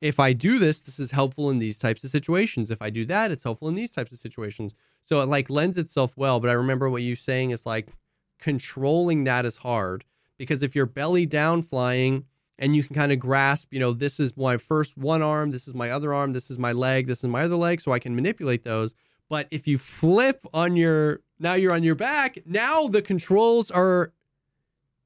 [0.00, 2.70] if I do this, this is helpful in these types of situations.
[2.70, 4.74] If I do that, it's helpful in these types of situations.
[5.02, 6.40] So it like lends itself well.
[6.40, 7.90] But I remember what you saying is like
[8.38, 10.04] controlling that is hard
[10.38, 12.24] because if you're belly down flying
[12.58, 15.68] and you can kind of grasp, you know, this is my first one arm, this
[15.68, 17.98] is my other arm, this is my leg, this is my other leg, so I
[17.98, 18.94] can manipulate those.
[19.28, 24.12] But if you flip on your now you're on your back, now the controls are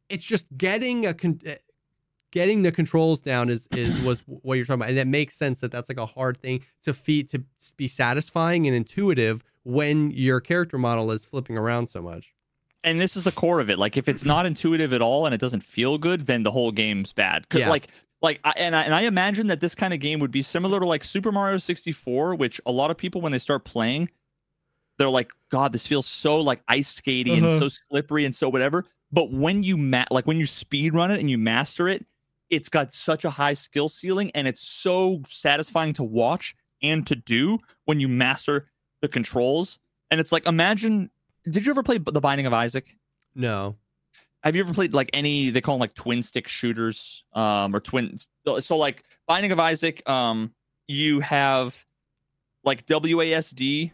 [0.09, 1.15] it's just getting a
[2.35, 5.61] getting the controls down is is was what you're talking about and it makes sense
[5.61, 7.41] that that's like a hard thing to feed to
[7.77, 12.35] be satisfying and intuitive when your character model is flipping around so much
[12.83, 13.79] and this is the core of it.
[13.79, 16.71] Like if it's not intuitive at all and it doesn't feel good, then the whole
[16.71, 17.49] game's bad.
[17.49, 17.71] 'Cause, Yeah.
[17.71, 17.87] Like
[18.21, 20.87] like and I and I imagine that this kind of game would be similar to
[20.87, 24.11] like Super Mario 64, which a lot of people when they start playing,
[24.99, 27.47] they're like, God, this feels so like ice skatey Uh-huh.
[27.49, 28.85] and so slippery and so whatever.
[29.11, 32.05] But when you ma- like when you speed run it and you master it,
[32.55, 37.17] it's got such a high skill ceiling and it's so satisfying to watch and to
[37.17, 38.69] do when you master
[39.01, 39.79] the controls.
[40.11, 41.11] And it's like imagine
[41.49, 42.95] did you ever play The Binding of Isaac?
[43.35, 43.77] no
[44.43, 47.81] Have you ever played like any they call them like twin stick shooters um or
[47.81, 48.17] twin
[48.47, 50.55] so, so like Binding of Isaac um
[50.87, 51.85] you have
[52.63, 53.93] like WASD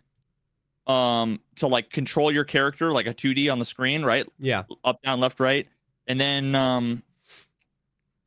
[0.87, 4.29] um to like control your character like a 2D on the screen, right?
[4.39, 5.69] yeah Up down left right.
[6.07, 7.03] And then um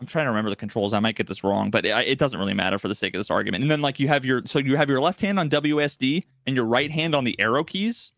[0.04, 0.94] I'm trying to remember the controls.
[0.94, 3.20] I might get this wrong, but it, it doesn't really matter for the sake of
[3.20, 3.62] this argument.
[3.64, 6.56] And then like you have your so you have your left hand on WSD and
[6.56, 8.12] your right hand on the arrow keys.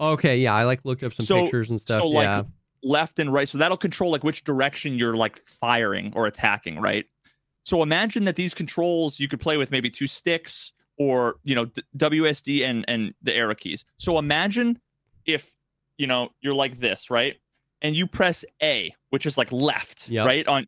[0.00, 2.42] okay yeah i like looked up some So- pictures and stuff so, like, yeah
[2.82, 3.46] left and right.
[3.46, 7.04] So that'll control like which direction you're like firing or attacking, right?
[7.66, 11.66] So imagine that these controls you could play with maybe two sticks or you know
[11.66, 13.84] d- WSD and and the arrow keys.
[13.98, 14.78] So imagine
[15.26, 15.52] if
[15.98, 17.36] you know you're like this, right?
[17.82, 20.26] And you press A, which is like left, Yep.
[20.26, 20.48] right?
[20.48, 20.66] On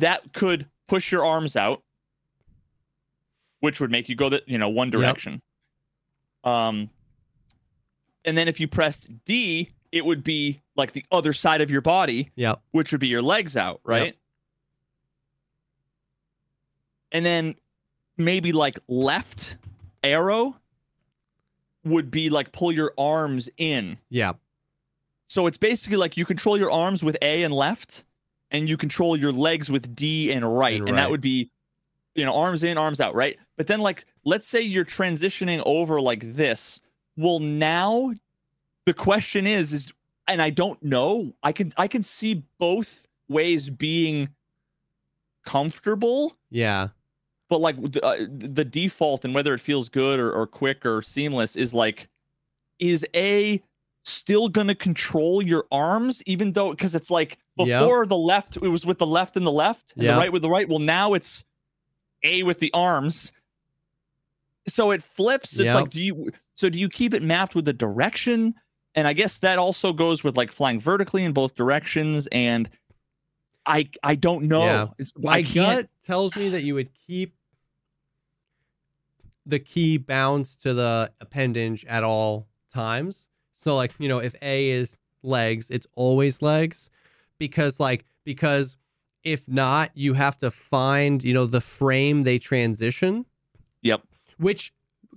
[0.00, 1.82] that could push your arms out,
[3.60, 5.40] which would make you go the you know one direction.
[6.44, 6.90] Um,
[8.24, 11.80] and then if you pressed D, it would be like the other side of your
[11.80, 14.16] body, yeah which would be your legs out, right?
[17.12, 17.56] And then
[18.16, 19.56] maybe like left
[20.04, 20.56] arrow
[21.84, 23.98] would be like pull your arms in.
[24.10, 24.32] yeah
[25.28, 28.04] So it's basically like you control your arms with A and left,
[28.50, 30.78] and you control your legs with D and right.
[30.80, 31.50] And And, that would be,
[32.14, 33.38] you know, arms in, arms out, right?
[33.56, 36.80] But then, like, let's say you're transitioning over like this.
[37.16, 38.12] Well, now
[38.86, 39.92] the question is is
[40.26, 41.32] and I don't know.
[41.42, 44.28] I can I can see both ways being
[45.44, 46.88] comfortable, Yeah.
[47.48, 51.02] but like the, uh, the default and whether it feels good or, or quick or
[51.02, 52.08] seamless is like
[52.78, 53.62] is a
[54.02, 57.66] still gonna control your arms even though because it's like Yep.
[57.80, 60.14] before the left it was with the left and the left and Yep.
[60.14, 61.44] the right with the right well now it's
[62.22, 63.32] a with the arms
[64.66, 65.74] so it flips it's Yep.
[65.74, 68.54] like do you so do you keep it mapped with the direction
[68.94, 72.70] and i guess that also goes with like flying vertically in both directions and
[73.66, 74.86] i i don't know Yeah.
[74.98, 77.34] it's, My gut tells me that you would keep
[79.46, 83.28] the key bound to the appendage at all times.
[83.60, 86.88] So like, you know, if A is legs, it's always legs
[87.38, 88.78] because like because
[89.22, 93.26] if not, you have to find, you know, the frame they transition,
[93.82, 94.02] yep
[94.38, 94.72] which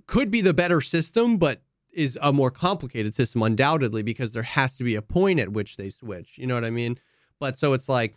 [0.06, 4.76] could be the better system, but is a more complicated system undoubtedly because there has
[4.76, 6.36] to be a point at which they switch.
[6.36, 6.98] You know what I mean?
[7.40, 8.14] But so it's like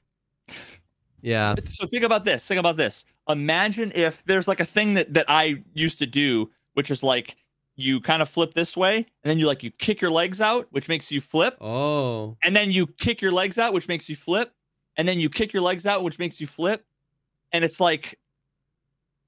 [1.22, 1.56] yeah.
[1.64, 5.26] so think about this think about this imagine if there's like a thing that that
[5.28, 7.36] i used to do which is like
[7.80, 10.68] you kind of flip this way and then you like you kick your legs out
[10.72, 11.56] which makes you flip.
[11.62, 12.36] Oh.
[12.44, 14.52] and then you kick your legs out which makes you flip.
[14.98, 16.84] And then you kick your legs out which makes you flip.
[17.54, 18.20] And it's like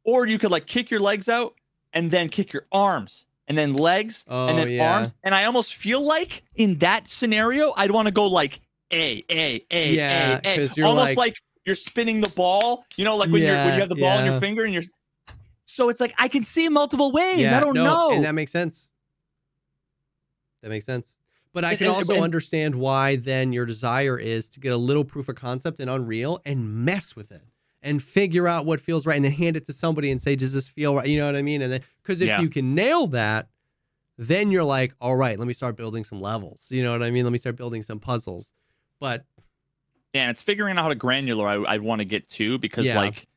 [0.03, 1.53] or you could like kick your legs out
[1.93, 4.93] and then kick your arms and then legs Oh, and then oh, yeah.
[4.95, 5.13] arms.
[5.23, 8.61] And i almost feel like in that scenario i'd want to go like
[8.91, 10.59] a a a Yeah, a.
[10.65, 11.35] a almost like- like,
[11.65, 14.25] you're spinning the ball you know like when you're when you have the ball in
[14.25, 14.83] your finger and you're
[15.79, 18.51] so it's like i can see multiple ways i don't no, know And that makes
[18.51, 18.91] sense.
[20.61, 21.17] That makes sense.
[21.53, 24.77] But I can and- also and- understand why then your desire is to get a
[24.77, 27.43] little proof of concept in Unreal and mess with it
[27.81, 30.53] and figure out what feels right and then hand it to somebody and say, does
[30.53, 31.07] this feel right?
[31.07, 31.61] You know what I mean?
[31.61, 32.41] And then, because if Yeah.
[32.41, 33.47] you can nail that,
[34.17, 36.67] then you're like, all right, let me start building some levels.
[36.71, 37.23] You know what I mean?
[37.23, 38.51] Let me start building some puzzles.
[38.99, 39.25] But
[40.13, 42.97] and it's figuring out how to granular i, I want to get to because Yeah.
[42.99, 43.27] like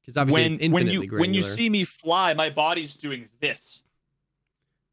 [0.00, 3.84] because obviously when it's when you when you see me fly, my body's doing this.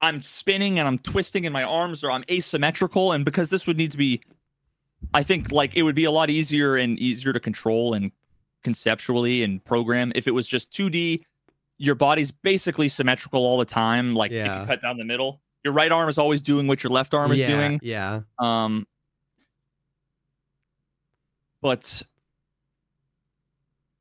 [0.01, 3.77] I'm spinning and I'm twisting, and my arms are I'm asymmetrical, and because this would
[3.77, 4.21] need to be,
[5.13, 8.11] I think like it would be a lot easier and easier to control and
[8.63, 11.23] conceptually and program if it was just 2D.
[11.79, 14.15] Your body's basically symmetrical all the time.
[14.15, 16.91] Like if you cut down the middle, your right arm is always doing what your
[16.91, 17.79] left arm is yeah, doing.
[17.83, 18.21] Yeah.
[18.39, 18.87] Um,
[21.61, 22.01] but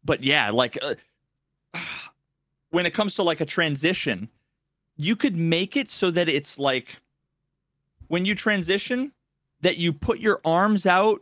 [0.06, 0.94] but yeah, like uh,
[2.70, 4.28] when it comes to like a transition,
[4.96, 6.96] you could make it so that it's like
[8.08, 9.12] when you transition
[9.60, 11.20] that you put your arms out.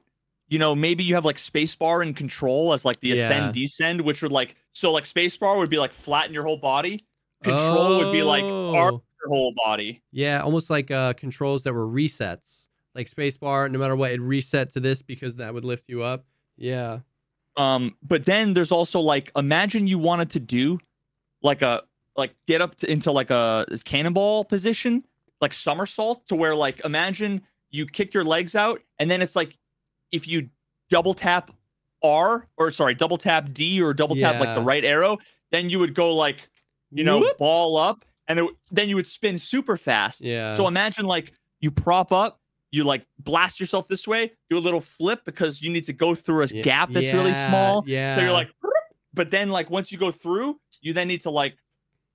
[0.48, 3.24] You know, maybe you have like spacebar and control as like the Yeah.
[3.24, 7.01] ascend descend, which would like so like spacebar would be like flatten your whole body.
[7.43, 9.02] Control would be like arm Oh.
[9.23, 10.02] your whole body.
[10.12, 13.70] Yeah, almost like uh, controls that were resets, like spacebar.
[13.70, 16.27] No matter what, it reset to this because that would lift you up.
[16.56, 17.01] Yeah,
[17.56, 20.78] Um, but then there's also like imagine you wanted to do
[21.43, 21.82] like a
[22.16, 25.05] like get up to, into like a cannonball position,
[25.40, 29.59] like somersault, to where like imagine you kick your legs out, and then it's like
[30.12, 30.48] if you
[30.90, 31.51] double tap
[32.02, 35.18] R or sorry, double tap D or double tap like the right arrow,
[35.51, 36.48] then you would go like
[36.90, 37.39] you know Whoop.
[37.39, 40.20] ball up, and it, then you would spin super fast.
[40.20, 40.55] yeah.
[40.55, 42.40] So imagine like you prop up,
[42.74, 46.12] you like blast yourself this way, do a little flip because you need to go
[46.14, 47.84] through a Yeah, gap that's really small.
[47.86, 48.16] Yeah.
[48.16, 48.51] So you're like,
[49.12, 51.56] but then like once you go through, you then need to like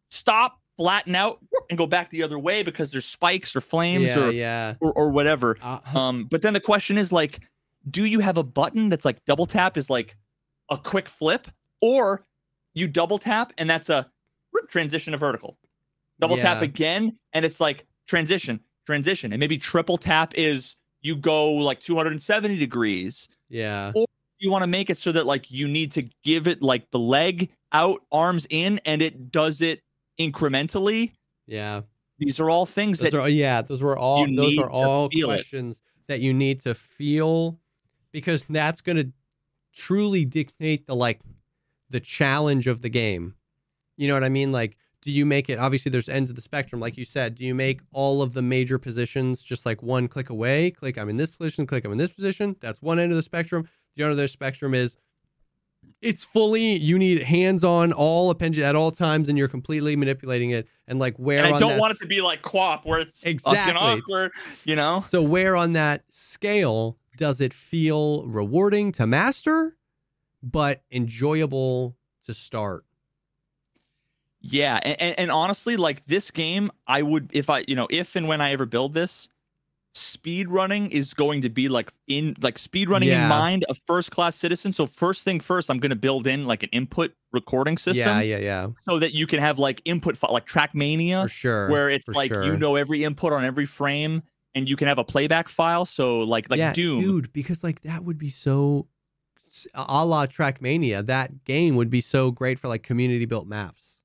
[0.10, 1.38] stop, flatten out,
[1.70, 4.74] and go back the other way because there's spikes or flames yeah, or, yeah.
[4.82, 5.56] or or whatever.
[5.62, 7.40] Uh, Um, but then the question is like,
[7.90, 10.18] do you have a button that's like double tap is like
[10.70, 11.48] a quick flip,
[11.82, 12.26] or
[12.74, 14.12] you double tap and that's a
[14.68, 15.58] transition to vertical.
[16.20, 21.52] Double tap again and it's like transition, transition, and maybe triple tap is you go
[21.52, 23.30] like 270 degrees.
[23.50, 23.92] yeah.
[23.96, 24.06] Or
[24.42, 27.00] you want to make it so that like you need to give it like the
[27.00, 29.82] leg out, arms in, and it does it
[30.20, 31.12] incrementally.
[31.46, 31.82] Yeah.
[32.20, 35.30] These are all things Those that are yeah, those were all those are all feel
[35.30, 35.36] it.
[35.36, 37.60] questions that you need to feel
[38.12, 39.12] because that's going to
[39.74, 41.20] truly dictate the like
[41.90, 43.36] the challenge of the game.
[43.98, 44.52] You know what I mean?
[44.52, 47.36] Like do you make it obviously there's ends of the spectrum like you said.
[47.36, 50.72] Do you make all of the major positions just like one click away?
[50.72, 52.56] Click I'm in this position, click I'm in this position.
[52.60, 53.68] That's one end of the spectrum.
[53.96, 54.98] The other of the spectrum is
[56.02, 60.52] it's fully you need hands on all appendage at all times and you're completely manipulating
[60.52, 63.00] it and like where and I on don't want it to be like QWOP where
[63.00, 63.76] it's Exactly.
[63.76, 64.32] awkward,
[64.66, 65.06] you know?
[65.10, 69.78] So where on that scale does it feel rewarding to master,
[70.42, 72.86] but enjoyable to start?
[74.42, 78.28] Yeah, and, and, honestly, like this game, I would if I you know if and
[78.28, 79.28] when I ever build this,
[79.94, 83.24] speed running is going to be like in like speed running Yeah.
[83.24, 84.72] in mind a first class citizen.
[84.72, 88.22] So first thing first, I'm going to build in like an input recording system Yeah,
[88.22, 88.68] yeah, yeah.
[88.84, 91.70] so that you can have like input fi- like Trackmania For sure.
[91.70, 92.44] where it's like sure.
[92.44, 94.24] you know every input on every frame
[94.56, 95.86] and you can have a playback file.
[95.86, 97.02] So like like yeah, Doom.
[97.02, 98.88] dude, because like that would be so
[99.74, 101.06] a la Trackmania.
[101.06, 103.99] That game would be so great for like community built maps.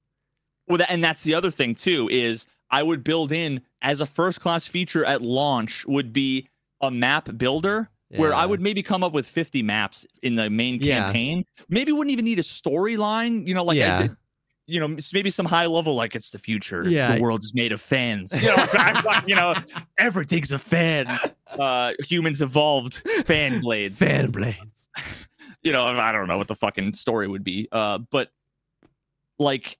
[0.68, 4.06] Well, that, and that's the other thing too is I would build in as a
[4.06, 6.48] first class feature at launch would be
[6.80, 10.78] a map builder where I would maybe come up with 50 maps in the main
[10.80, 11.02] Yeah.
[11.04, 11.44] campaign.
[11.68, 14.02] Maybe wouldn't even need a storyline, you know, like Yeah.
[14.02, 14.16] did-
[14.66, 16.88] you know, maybe some high level like it's the future.
[16.88, 17.16] Yeah.
[17.16, 18.32] The world is made of fans.
[18.42, 18.66] You know,
[19.04, 19.54] like, you know,
[19.98, 21.06] everything's a fan.
[21.48, 23.98] Uh humans evolved fan blades.
[23.98, 24.88] Fan blades.
[25.62, 27.68] you know, I don't know what the fucking story would be.
[27.72, 28.30] Uh, but
[29.38, 29.76] like,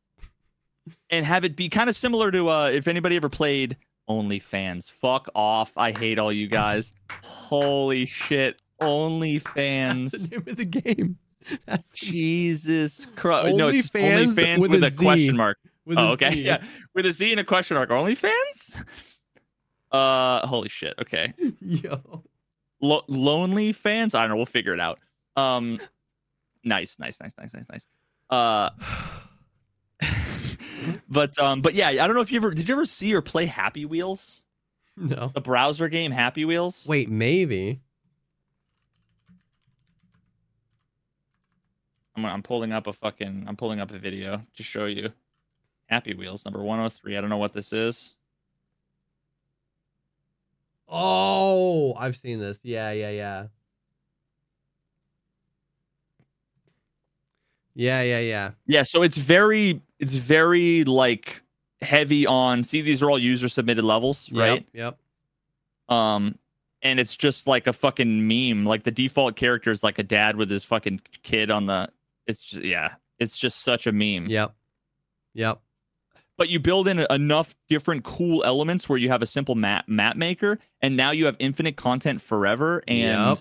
[1.11, 3.77] and have it be kind of similar to uh, if anybody ever played
[4.09, 4.91] OnlyFans.
[4.91, 5.73] Fuck off!
[5.77, 6.93] I hate all you guys.
[7.23, 8.61] Holy shit!
[8.79, 10.11] That's OnlyFans.
[10.11, 11.19] the name of the game.
[11.67, 13.57] That's the- Jesus Christ!
[13.57, 15.59] No, it's just OnlyFans OnlyFans with a, a question mark.
[15.87, 16.41] with Oh, okay, Z.
[16.43, 16.63] yeah,
[16.95, 17.91] with a Z and a question mark.
[17.91, 18.85] OnlyFans.
[19.93, 20.95] Uh, holy shit.
[21.01, 21.33] Okay.
[21.61, 22.25] Yo.
[22.81, 24.99] Lo- lonely fans i don't know we'll figure it out
[25.37, 25.81] um
[26.65, 27.87] nice nice nice nice nice nice
[28.29, 28.69] uh
[31.09, 33.21] but um but yeah i don't know if you ever did you ever see or
[33.23, 34.43] play happy wheels
[34.97, 35.31] No.
[35.35, 37.81] the browser game happy wheels Wait, maybe.
[42.17, 45.11] I'm, I'm pulling up a fucking i'm pulling up a video to show you
[45.87, 48.15] happy wheels number 103 i don't know what this is
[50.87, 52.61] Oh, I've seen this.
[52.63, 53.47] Yeah, yeah, yeah.
[57.75, 58.51] Yeah, yeah, yeah.
[58.67, 61.43] yeah so it's very it's very like
[61.81, 64.99] heavy on see these are all user submitted levels right Yep.
[65.89, 66.39] Um,
[66.85, 68.67] and it's just like a fucking meme.
[68.67, 71.89] Like the default character is like a dad with his fucking kid on the.
[72.27, 74.27] It's just yeah, it's just such a meme.
[74.27, 74.31] Yep.
[74.31, 74.53] Yep.
[75.35, 75.61] Yep.
[76.37, 80.17] But you build in enough different cool elements where you have a simple map map
[80.17, 82.83] maker, and now you have infinite content forever.
[82.87, 83.39] And Yep.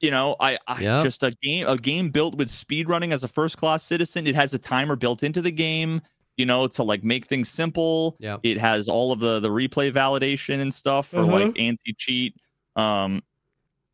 [0.00, 1.02] You know, I, I Yep.
[1.04, 4.26] just a game a game built with speed running as a first class citizen.
[4.26, 6.02] It has a timer built into the game.
[6.36, 8.16] You know, to like make things simple.
[8.20, 8.40] Yep.
[8.42, 11.32] It has all of the the replay validation and stuff for Uh-huh.
[11.32, 12.34] like anti cheat.
[12.76, 13.22] Um,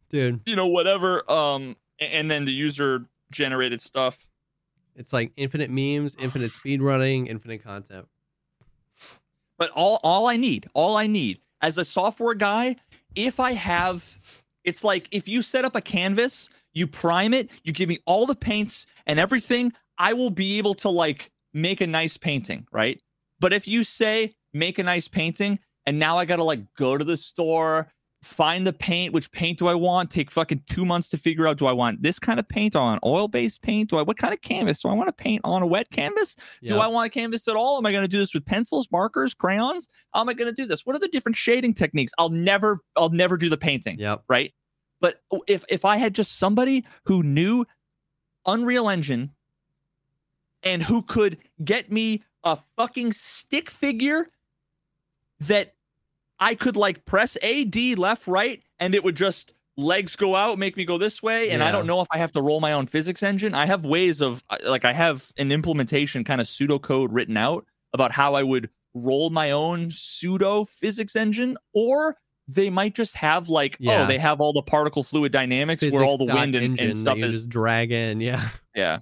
[0.09, 4.27] Dude, you know whatever um and then the user generated stuff
[4.95, 8.07] it's like infinite memes, infinite speed running, infinite content.
[9.57, 12.77] but all all i need all i need as a software guy
[13.15, 17.73] if i have it's like if you set up a canvas you prime it you
[17.73, 21.87] give me all the paints and everything i will be able to like make a
[21.87, 23.01] nice painting right?
[23.41, 27.05] But if you say make a nice painting and now i gotta like go to
[27.05, 27.89] the store
[28.23, 31.57] find the paint which paint do i want take fucking two months to figure out
[31.59, 34.33] do i want this kind of paint on oil based paint do i what kind
[34.33, 37.11] of canvas do i want to paint on a wet canvas do I want a
[37.11, 37.79] canvas at all?
[37.79, 39.89] Am I going to do this with pencils, markers, crayons?
[40.15, 40.87] How am I going to do this?
[40.87, 42.13] What are the different shading techniques?
[42.19, 44.23] I'll never, I'll never do the painting, Yep.
[44.29, 44.55] right?
[45.01, 45.17] But
[45.49, 47.67] if if I had just somebody who knew
[48.47, 49.31] Unreal Engine
[50.63, 54.27] and who could get me a fucking stick figure
[55.41, 55.75] that
[56.43, 60.59] I could like press A, D, left, right, and it would just legs go out,
[60.59, 61.51] make me go this way.
[61.51, 63.55] And I don't know if I have to roll my own physics engine.
[63.55, 67.65] I have ways of uh, like I have an implementation kind of pseudocode written out
[67.93, 72.17] about how I would roll my own pseudo physics engine, or
[72.49, 74.03] they might just have like, oh, Yeah.
[74.03, 76.99] oh, they have all the particle fluid dynamics where all the wind and, engine and
[76.99, 78.21] stuff is just drag in.
[78.21, 78.47] Yeah.
[78.75, 78.99] yeah.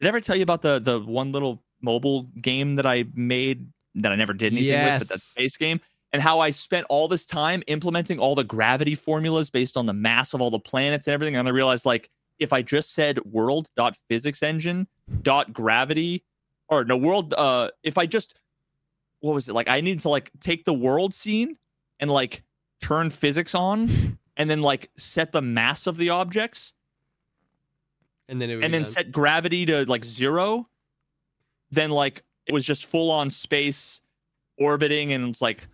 [0.00, 3.68] Did I ever tell you about the the one little mobile game that I made
[3.94, 5.22] that I never did anything with, but that Yes.
[5.22, 5.80] space game?
[6.12, 9.92] And how I spent all this time implementing all the gravity formulas based on the
[9.92, 11.36] mass of all the planets and everything.
[11.36, 12.08] And I realized like
[12.38, 14.86] if I just said world dot physics engine
[15.22, 16.24] dot gravity
[16.68, 18.40] or no world uh if I just
[19.20, 21.56] what was it like I need to like take the world scene
[22.00, 22.42] and like
[22.80, 23.88] turn physics on
[24.36, 26.72] and then like set the mass of the objects
[28.28, 28.84] And then and then done.
[28.84, 30.68] set gravity to like zero,
[31.70, 34.00] then like it was just full on space
[34.58, 35.66] orbiting and like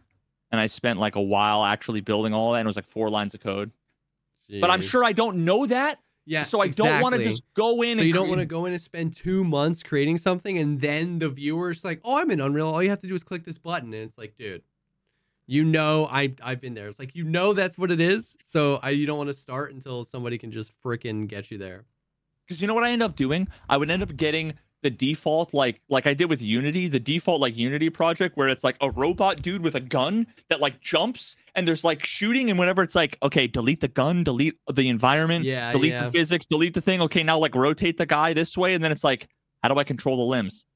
[0.53, 3.11] and I spent like a while actually building all that and it was like four
[3.11, 3.73] lines of code.
[4.61, 5.99] But I'm sure I don't know that.
[6.27, 6.45] Yeah.
[6.45, 8.47] so I don't want to just go in So and you don't cre- want to
[8.47, 12.31] go in and spend two months creating something, and then the viewer's like, "Oh, I'm
[12.31, 12.69] in Unreal.
[12.69, 14.63] All you have to do is click this button," and it's like, dude,
[15.47, 16.87] you know, I I've been there.
[16.87, 18.37] It's like you know that's what it is.
[18.45, 21.87] So I you don't want to start until somebody can just freaking get you there.
[22.47, 23.49] because you know what I end up doing?
[23.69, 27.41] I would end up getting the default like like I did with Unity, the default
[27.41, 31.37] like Unity project where it's like a robot dude with a gun that like jumps
[31.55, 35.45] and there's like shooting and whenever it's like okay, delete the gun, delete the environment,
[35.45, 36.05] Yeah, delete yeah.
[36.05, 37.01] the physics, delete the thing.
[37.03, 39.29] Okay, now like rotate the guy this way and then it's like
[39.63, 40.67] how do I control the limbs?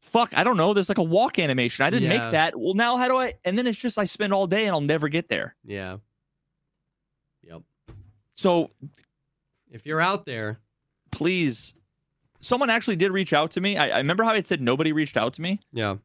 [0.00, 0.72] Fuck, I don't know.
[0.74, 1.84] There's like a walk animation.
[1.84, 2.18] I didn't Yeah.
[2.22, 2.58] make that.
[2.58, 3.32] Well, now how do I?
[3.44, 5.56] And then it's just I spend all day and I'll never get there.
[5.64, 5.96] Yeah.
[7.42, 7.62] Yep.
[8.36, 8.70] So
[9.70, 10.60] If you're out there,
[11.10, 11.74] please,
[12.40, 13.76] someone actually did reach out to me.
[13.76, 15.60] I, I remember how I said nobody reached out to me.
[15.72, 15.96] yeah.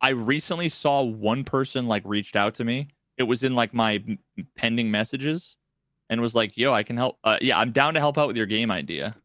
[0.00, 2.88] I recently saw one person like reached out to me.
[3.16, 4.18] It was in like my m-
[4.54, 5.56] pending messages
[6.08, 7.18] and was like, "Yo, I can help.
[7.24, 9.16] Uh, yeah, I'm down to help out with your game idea."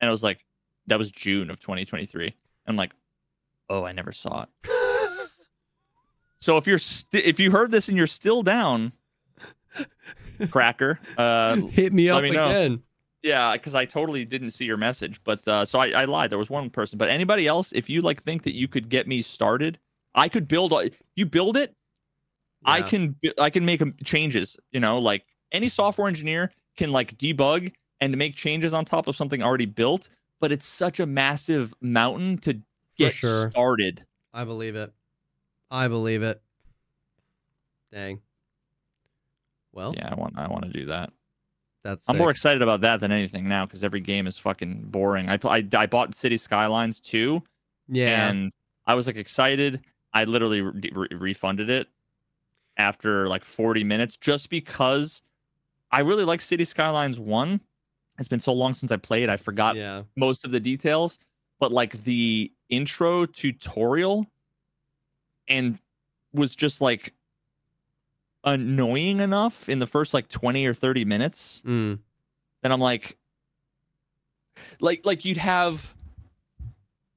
[0.00, 0.44] And I was like,
[0.88, 2.34] "That was June of 2023."
[2.66, 2.92] I'm like,
[3.70, 4.70] "Oh, I never saw it."
[6.38, 8.92] So if you're st- if you heard this and you're still down,
[10.50, 12.82] cracker, uh, Hit me up me again.
[13.26, 16.30] Yeah, because I totally didn't see your message, but uh, so I, I lied.
[16.30, 19.08] There was one person, but anybody else, if you like think that you could get
[19.08, 19.78] me started,
[20.14, 20.72] I could build.
[21.16, 21.74] You build it,
[22.64, 24.56] I can I can make changes.
[24.70, 29.16] You know, like any software engineer can like debug and make changes on top of
[29.16, 30.08] something already built.
[30.40, 32.60] But it's such a massive mountain to
[32.96, 33.50] get sure.
[33.50, 34.04] started.
[34.32, 34.92] I believe it.
[35.70, 36.40] I believe it.
[37.90, 38.20] Dang.
[39.72, 41.10] Well, Yeah, I want I want to do that.
[41.86, 45.28] That's I'm more excited about that than anything now because every game is fucking boring.
[45.28, 47.42] I, I I bought City Skylines 2
[47.88, 48.28] Yeah.
[48.28, 48.52] and
[48.86, 49.80] I was like excited.
[50.12, 51.88] I literally re- re- refunded it
[52.76, 55.22] after like 40 minutes just because
[55.90, 57.60] I really like City Skylines 1.
[58.18, 60.02] It's been so long since I played, I forgot yeah.
[60.16, 61.18] most of the details,
[61.58, 64.26] but like the intro tutorial
[65.48, 65.78] and
[66.32, 67.12] was just like
[68.46, 71.98] annoying enough in the first like 20 or 30 minutes Mm.
[72.62, 73.18] then I'm like,
[74.80, 75.94] like, like you'd have.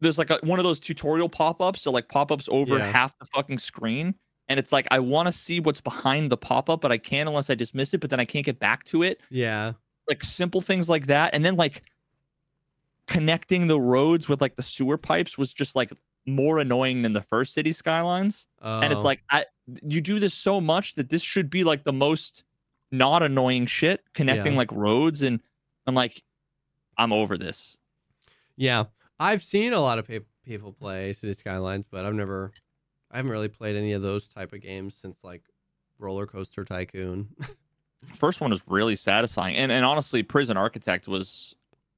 [0.01, 2.91] There's like a, one of those tutorial pop-ups, so like pop-ups over Yeah.
[2.91, 4.15] half the fucking screen,
[4.47, 7.49] and it's like I want to see what's behind the pop-up, but I can't unless
[7.49, 7.99] I dismiss it.
[7.99, 9.19] But then I can't get back to it.
[9.29, 9.73] Yeah.
[10.07, 11.83] Like simple things like that, and then like
[13.07, 15.91] connecting the roads with like the sewer pipes was just like
[16.25, 19.05] more annoying than the first city skylines and it's Oh.
[19.05, 19.45] like I
[19.83, 22.43] you do this so much that this should be like the most
[22.91, 24.57] not annoying shit connecting Yeah.
[24.59, 25.39] like roads and
[25.87, 26.23] I'm like
[26.97, 27.77] I'm over this.
[28.57, 28.85] Yeah,
[29.19, 32.51] I've seen a lot of pe- people play City Skylines, but I've never,
[33.09, 35.43] I haven't really played any of those type of games since like
[35.97, 37.29] Roller Coaster Tycoon.
[38.15, 41.55] First one was really satisfying and and honestly Prison Architect was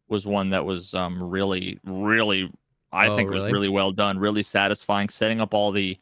[0.07, 2.51] was one that was um really really
[2.91, 3.53] I Oh, think was really?
[3.53, 5.97] really well done, really satisfying setting up all the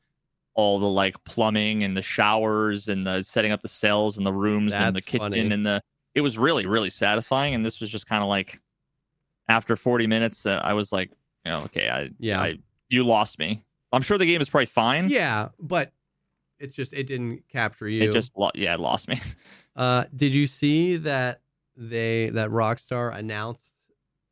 [0.56, 4.34] all the like plumbing and the showers and the setting up the cells and the
[4.34, 5.40] rooms and the kitchen funny.
[5.40, 5.82] and the
[6.16, 8.60] it was really really satisfying and this was just kind of like
[9.48, 11.12] after 40 minutes uh, I was like
[11.46, 12.42] you know okay I Yeah.
[12.42, 12.58] I,
[12.90, 13.64] you lost me.
[13.94, 15.10] I'm sure the game is probably fine.
[15.10, 15.94] yeah, but
[16.60, 18.10] it's just it didn't capture you.
[18.10, 19.20] It just lo- yeah, it lost me.
[19.76, 21.42] Uh, did you see that
[21.78, 23.74] they that Rockstar announced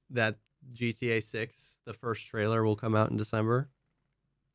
[0.09, 0.35] that
[0.73, 3.69] GTA 6, the first trailer, will come out in December?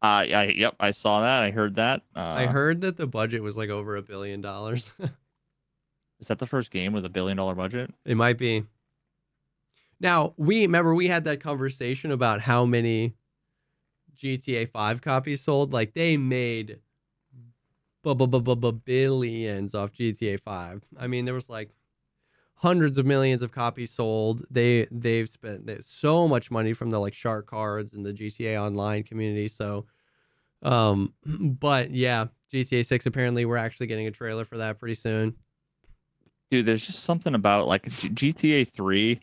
[0.02, 1.42] Uh, I yep, I saw that.
[1.42, 2.02] I heard that.
[2.16, 4.92] Uh, I heard that the budget was like over a billion dollars.
[6.20, 7.92] Is that the first game with a billion dollar budget?
[8.04, 8.64] It might be.
[10.00, 13.14] Now, we remember we had that conversation about how many
[14.16, 15.72] GTA 5 copies sold.
[15.72, 16.80] Like they made
[18.02, 20.84] billions off GTA 5.
[20.98, 21.70] I mean, there was like
[22.56, 24.42] hundreds of millions of copies sold.
[24.50, 29.02] They they've spent so much money from the like shark cards and the GTA online
[29.02, 29.48] community.
[29.48, 29.86] So
[30.62, 31.12] um
[31.60, 35.34] but yeah, GTA 6 apparently we're actually getting a trailer for that pretty soon.
[36.50, 39.20] Dude, there's just something about like GTA 3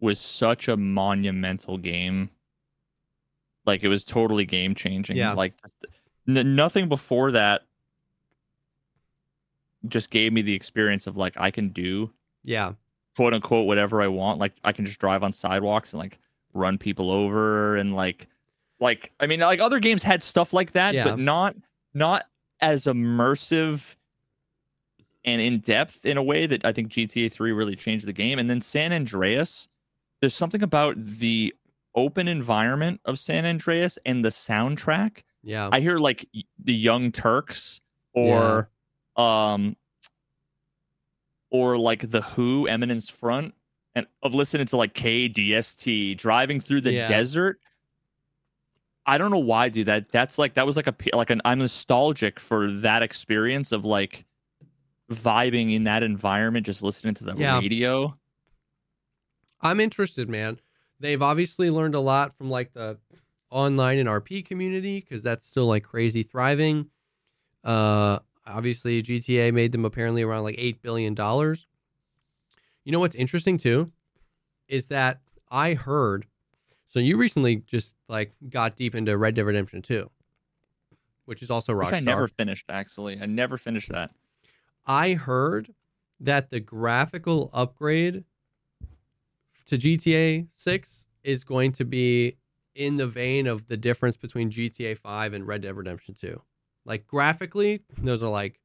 [0.00, 2.30] was such a monumental game.
[3.66, 5.16] Like it was totally game changing.
[5.16, 5.32] Yeah.
[5.32, 5.54] Like
[6.28, 7.62] n- nothing before that
[9.86, 12.10] just gave me the experience of like I can do
[12.44, 12.72] Yeah.
[13.16, 14.38] quote unquote whatever I want.
[14.38, 16.18] Like I can just drive on sidewalks and like
[16.52, 18.26] run people over and like
[18.80, 21.04] like I mean like other games had stuff like that, Yeah.
[21.04, 21.56] but not
[21.94, 22.24] not
[22.60, 23.96] as immersive
[25.24, 28.38] and in depth in a way that I think GTA 3 really changed the game.
[28.38, 29.68] And then San Andreas,
[30.20, 31.54] there's something about the
[31.94, 35.68] open environment of San Andreas and the soundtrack Yeah.
[35.72, 36.28] I hear like
[36.62, 37.80] the Young Turks
[38.14, 38.68] or
[39.16, 39.76] um
[41.50, 43.54] or like the Who Eminence Front
[43.94, 47.08] and of listening to like KDST driving through the Yeah.
[47.08, 47.58] desert.
[49.08, 49.86] I don't know why, dude.
[49.86, 53.84] That that's like that was like a like an I'm nostalgic for that experience of
[53.84, 54.24] like
[55.10, 57.58] vibing in that environment, just listening to the Yeah.
[57.58, 58.16] radio.
[59.60, 60.60] I'm interested, man.
[61.00, 62.98] they've obviously learned a lot from like the
[63.50, 66.90] online and RP community because that's still like crazy thriving.
[67.64, 71.66] Uh, obviously GTA made them apparently around like eight billion dollars.
[72.84, 73.90] You know what's interesting too
[74.68, 75.20] is that
[75.50, 76.26] I heard.
[76.88, 80.10] So you recently just like got deep into Red Dead Redemption 2,
[81.26, 81.92] which is also Which Rockstar.
[81.92, 83.20] I never finished actually.
[83.20, 84.10] I never finished that.
[84.86, 85.74] I heard
[86.18, 88.24] that the graphical upgrade
[89.66, 92.36] to GTA 6 is going to be
[92.74, 96.40] in the vein of the difference between GTA 5 and Red Dead Redemption 2.
[96.86, 98.60] Like graphically, those are like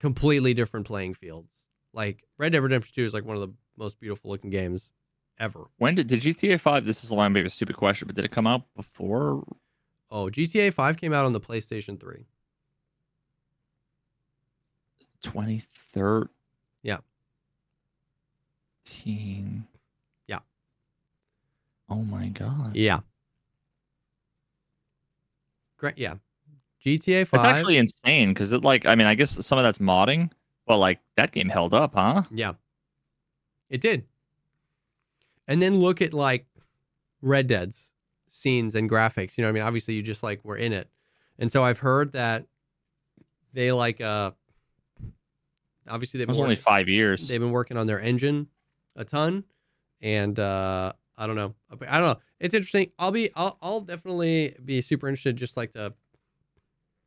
[0.00, 1.68] completely different playing fields.
[1.92, 4.92] Like Red Dead Redemption 2 is like one of the most beautiful looking games
[5.38, 5.66] ever.
[5.78, 6.84] When did did GTA Five?
[6.84, 9.44] This is maybe a stupid question, but did it come out before?
[10.10, 12.24] Oh, GTA 5 came out on the PlayStation 3.
[15.22, 15.62] Twenty
[15.92, 16.28] third.
[16.82, 16.98] Yeah.
[18.84, 19.66] Teen.
[20.28, 20.38] Yeah.
[21.90, 22.76] Oh my god.
[22.76, 23.00] Yeah.
[25.76, 25.98] Great.
[25.98, 26.14] Yeah.
[26.84, 27.40] GTA 5.
[27.40, 30.30] It's actually insane because it like I mean I guess some of that's modding,
[30.66, 32.22] but like that game held up, huh?
[32.30, 32.52] Yeah.
[33.68, 34.04] It did.
[35.48, 36.46] And then look at like
[37.22, 37.94] Red Dead's
[38.28, 39.36] scenes and graphics.
[39.36, 39.62] You know what I mean?
[39.64, 40.88] Obviously you just like were in it.
[41.38, 42.46] And so I've heard that
[43.54, 44.32] they like uh
[45.88, 47.26] obviously they've been, only working, five years.
[47.26, 48.48] they've been working on their engine
[48.94, 49.44] a ton.
[50.02, 51.54] And uh I don't know.
[51.88, 52.20] I don't know.
[52.38, 52.92] It's interesting.
[52.98, 55.94] I'll be I'll I'll definitely be super interested just like to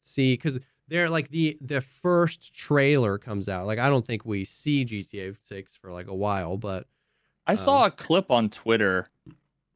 [0.02, 3.68] see cuz they're like the the first trailer comes out.
[3.68, 6.88] Like I don't think we see GTA 6 for like a while, but
[7.48, 9.10] I saw um, a clip on Twitter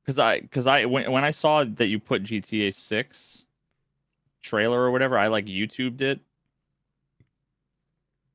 [0.04, 3.46] because I because I when when I saw that you put GTA Six
[4.42, 6.20] trailer or whatever, I like YouTubed it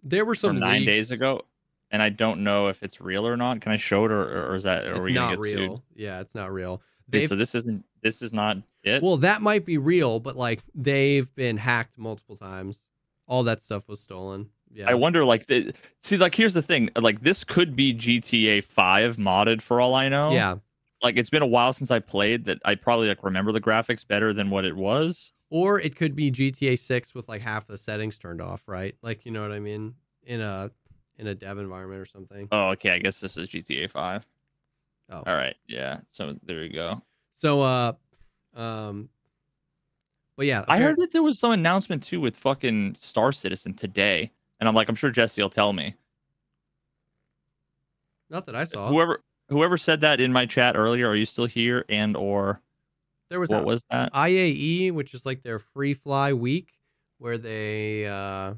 [0.02, 1.42] there were some nine days ago,
[1.90, 3.60] and I don't know if it's real or not.
[3.60, 5.76] Can I show it or, or is that are It's not real.
[5.76, 5.82] sued?
[5.94, 6.82] Yeah, it's not real.
[7.08, 9.02] They've, so this isn't this is not it.
[9.02, 12.88] well, that might be real, but like they've been hacked multiple times.
[13.26, 14.50] All that stuff was stolen.
[14.72, 14.88] Yeah.
[14.88, 15.72] I wonder, like, the,
[16.02, 20.08] see, like, here's the thing, like, this could be GTA Five modded for all I
[20.08, 20.32] know.
[20.32, 20.56] yeah.
[21.02, 22.58] like, it's been a while since I played that.
[22.64, 25.32] I probably like remember the graphics better than what it was.
[25.50, 28.94] Or it could be GTA 6 with like half the settings turned off, right?
[29.02, 29.94] Like, you know what I mean?
[30.22, 30.70] In a
[31.18, 32.48] in a dev environment or something.
[32.52, 32.90] Oh, okay.
[32.90, 34.24] I guess this is GTA Five.
[35.10, 35.22] Oh.
[35.26, 35.56] All right.
[35.66, 35.98] Yeah.
[36.12, 37.02] So there you go.
[37.32, 37.92] So uh
[38.54, 39.08] um
[40.36, 44.30] but yeah, I heard that there was some announcement too with fucking Star Citizen today,
[44.60, 45.94] and I'm like, I'm sure Jesse will tell me.
[48.28, 48.88] not that I saw.
[48.88, 51.84] Whoever whoever said that in my chat earlier, are you still here?
[51.88, 52.60] And or
[53.28, 54.12] there was what a- was that?
[54.12, 56.72] IAE, which is like their free fly week,
[57.18, 58.54] where they uh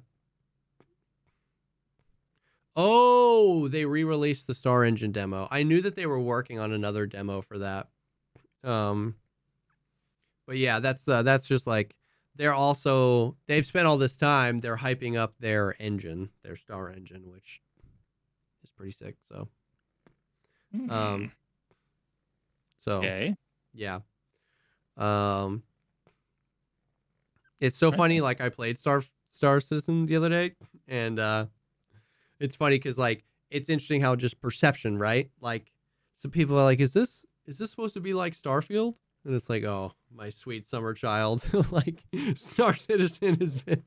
[2.74, 5.46] Oh, they re-released the Star Engine demo.
[5.50, 7.88] I knew that they were working on another demo for that.
[8.64, 9.16] Um
[10.46, 11.94] but yeah, that's uh, that's just like
[12.42, 17.30] they're also they've spent all this time they're hyping up their engine, their Star Engine,
[17.30, 17.62] which
[18.64, 19.14] is pretty sick.
[19.28, 19.46] So
[20.90, 21.30] um
[22.76, 23.36] so okay.
[23.72, 24.00] yeah.
[24.96, 25.62] Um
[27.60, 30.56] It's so funny like I played Star Star Citizen the other day
[30.88, 31.46] and uh
[32.40, 35.30] it's funny cuz like it's interesting how just perception, right?
[35.40, 35.70] Like
[36.16, 38.96] some people are like is this is this supposed to be like Starfield?
[39.24, 42.02] And it's like, "Oh, my sweet summer child." like
[42.36, 43.82] Star Citizen has been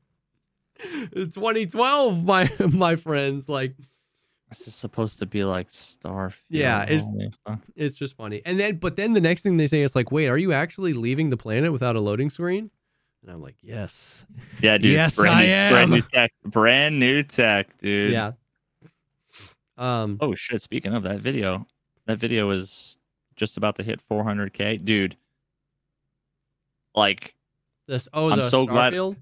[1.14, 3.48] 2012, my my friends.
[3.48, 3.74] Like
[4.48, 6.34] This is supposed to be like Starfield.
[6.48, 7.30] Yeah, it's- Holy
[7.74, 8.42] it's just funny.
[8.44, 10.92] And then, but then the next thing they say is like, "Wait, are you actually
[10.92, 12.70] leaving the planet without a loading screen?"
[13.22, 14.26] And I'm like, "Yes,
[14.60, 14.92] yeah, dude.
[14.92, 16.32] Yes, brand I new, Brand new tech.
[16.44, 18.12] Brand new tech, dude.
[18.12, 18.32] yeah."
[19.78, 20.62] Um, Oh shit!
[20.62, 21.66] Speaking of that video,
[22.06, 22.96] that video is
[23.34, 25.16] just about to hit 400k, dude.
[26.96, 27.34] Like
[27.86, 28.08] this.
[28.12, 29.16] Oh, I'm the so glad- Starfield?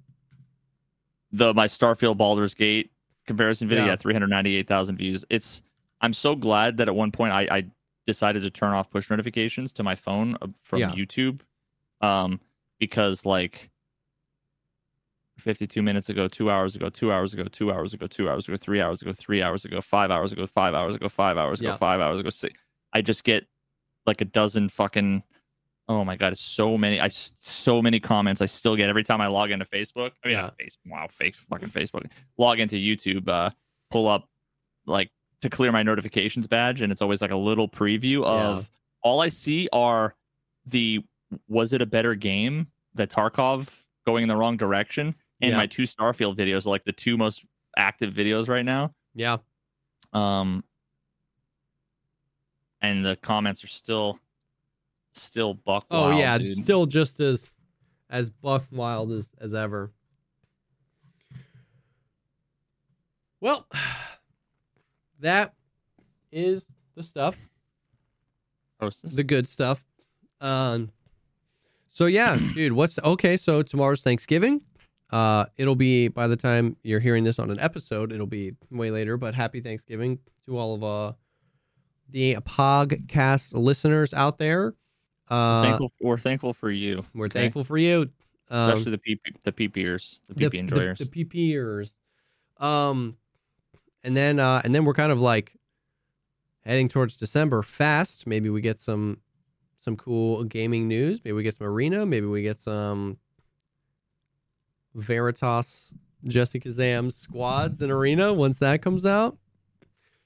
[1.32, 2.90] the my Starfield Baldur's Gate
[3.26, 3.90] comparison video, Yeah.
[3.92, 5.24] yeah, 398,000 views.
[5.30, 5.60] It's
[6.00, 7.64] I'm so glad that at one point I, I
[8.06, 10.90] decided to turn off push notifications to my phone uh, from Yeah.
[10.92, 11.40] YouTube,
[12.00, 12.40] um,
[12.78, 13.70] because like
[15.38, 18.56] 52 minutes ago, two hours ago, two hours ago, two hours ago, two hours ago,
[18.56, 21.70] three hours ago, three hours ago, five hours ago, five hours ago, five hours ago,
[21.70, 21.76] Yeah.
[21.76, 22.60] five hours ago, six.
[22.92, 23.46] I just get
[24.06, 25.24] like a dozen fucking.
[25.86, 27.00] Oh my god, it's so many.
[27.00, 30.12] I so many comments I still get every time I log into Facebook.
[30.24, 30.42] I mean, Yeah.
[30.42, 32.10] not face wow, fake fucking Facebook.
[32.38, 33.50] Log into YouTube, uh,
[33.90, 34.28] pull up
[34.86, 35.10] like
[35.42, 38.70] to clear my notifications badge, and it's always like a little preview of
[39.02, 40.14] all I see are
[40.64, 41.04] the
[41.48, 43.68] was it a better game that Tarkov
[44.06, 45.56] going in the wrong direction, and Yeah.
[45.58, 47.44] my two Starfield videos are like the two most
[47.76, 48.90] active videos right now.
[49.14, 49.36] Yeah,
[50.14, 50.64] Um,
[52.80, 54.18] and the comments are still
[55.14, 55.86] still buck.
[55.90, 56.58] Oh wild, yeah, dude.
[56.58, 57.50] still just as
[58.10, 59.92] as buck wild as as ever.
[63.40, 63.66] Well,
[65.20, 65.54] that
[66.32, 66.64] is
[66.94, 67.36] the stuff,
[68.80, 69.14] Hostess.
[69.14, 69.86] the good stuff.
[70.40, 70.90] Um,
[71.88, 73.36] so yeah, dude, what's okay?
[73.36, 74.62] So tomorrow's Thanksgiving.
[75.10, 78.90] Uh, it'll be by the time you're hearing this on an episode, it'll be way
[78.90, 79.16] later.
[79.16, 81.12] But happy Thanksgiving to all of uh
[82.10, 84.74] the podcast listeners out there.
[85.28, 87.04] Uh, thankful, we're thankful for you.
[87.14, 87.40] we're okay?
[87.40, 88.10] thankful for you,
[88.50, 90.98] um, especially the PP, the PPers, the PP enjoyers.
[90.98, 91.92] The, the PPers.
[92.58, 93.16] Um,
[94.02, 95.56] and then uh, and then we're kind of like
[96.60, 98.26] heading towards December fast.
[98.26, 99.20] Maybe we get some
[99.78, 101.22] some cool gaming news.
[101.24, 102.06] Maybe we get some arena.
[102.06, 103.18] Maybe we get some
[104.94, 105.94] Veritas
[106.24, 109.36] Jesse Kazam's squads in arena once that comes out.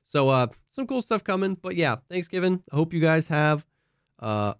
[0.02, 1.54] So uh, some cool stuff coming.
[1.54, 2.62] But yeah, Thanksgiving.
[2.72, 3.66] I hope you guys have
[4.20, 4.54] uh,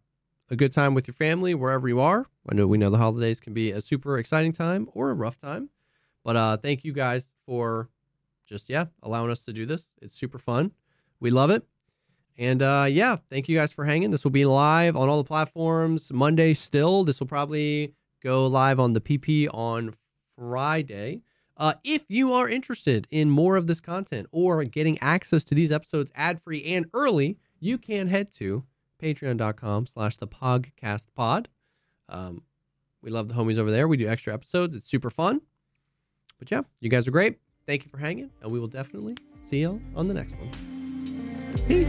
[0.51, 2.27] a good time with your family wherever you are.
[2.49, 5.39] I know we know the holidays can be a super exciting time or a rough
[5.39, 5.71] time.
[6.25, 7.89] But uh, thank you guys for
[8.47, 9.89] just yeah allowing us to do this.
[10.01, 10.73] It's super fun.
[11.21, 11.67] We love it.
[12.37, 14.11] And uh, yeah, thank you guys for hanging.
[14.11, 17.03] This will be live on all the platforms Monday still.
[17.05, 19.95] This will probably go live on the PP on
[20.37, 21.23] Friday.
[21.57, 25.73] Uh, if you are interested in more of this content or getting access to these
[25.73, 28.65] episodes ad free and early, you can head to
[28.99, 31.49] patreon.com slash the Pogcast pod.
[32.09, 32.43] Um,
[33.03, 33.87] we love the homies over there.
[33.89, 34.75] We do extra episodes.
[34.75, 35.41] It's super fun.
[36.39, 37.39] But yeah, you guys are great.
[37.67, 40.51] Thank you for hanging, and we will definitely see you on the next one.
[41.67, 41.89] Peace.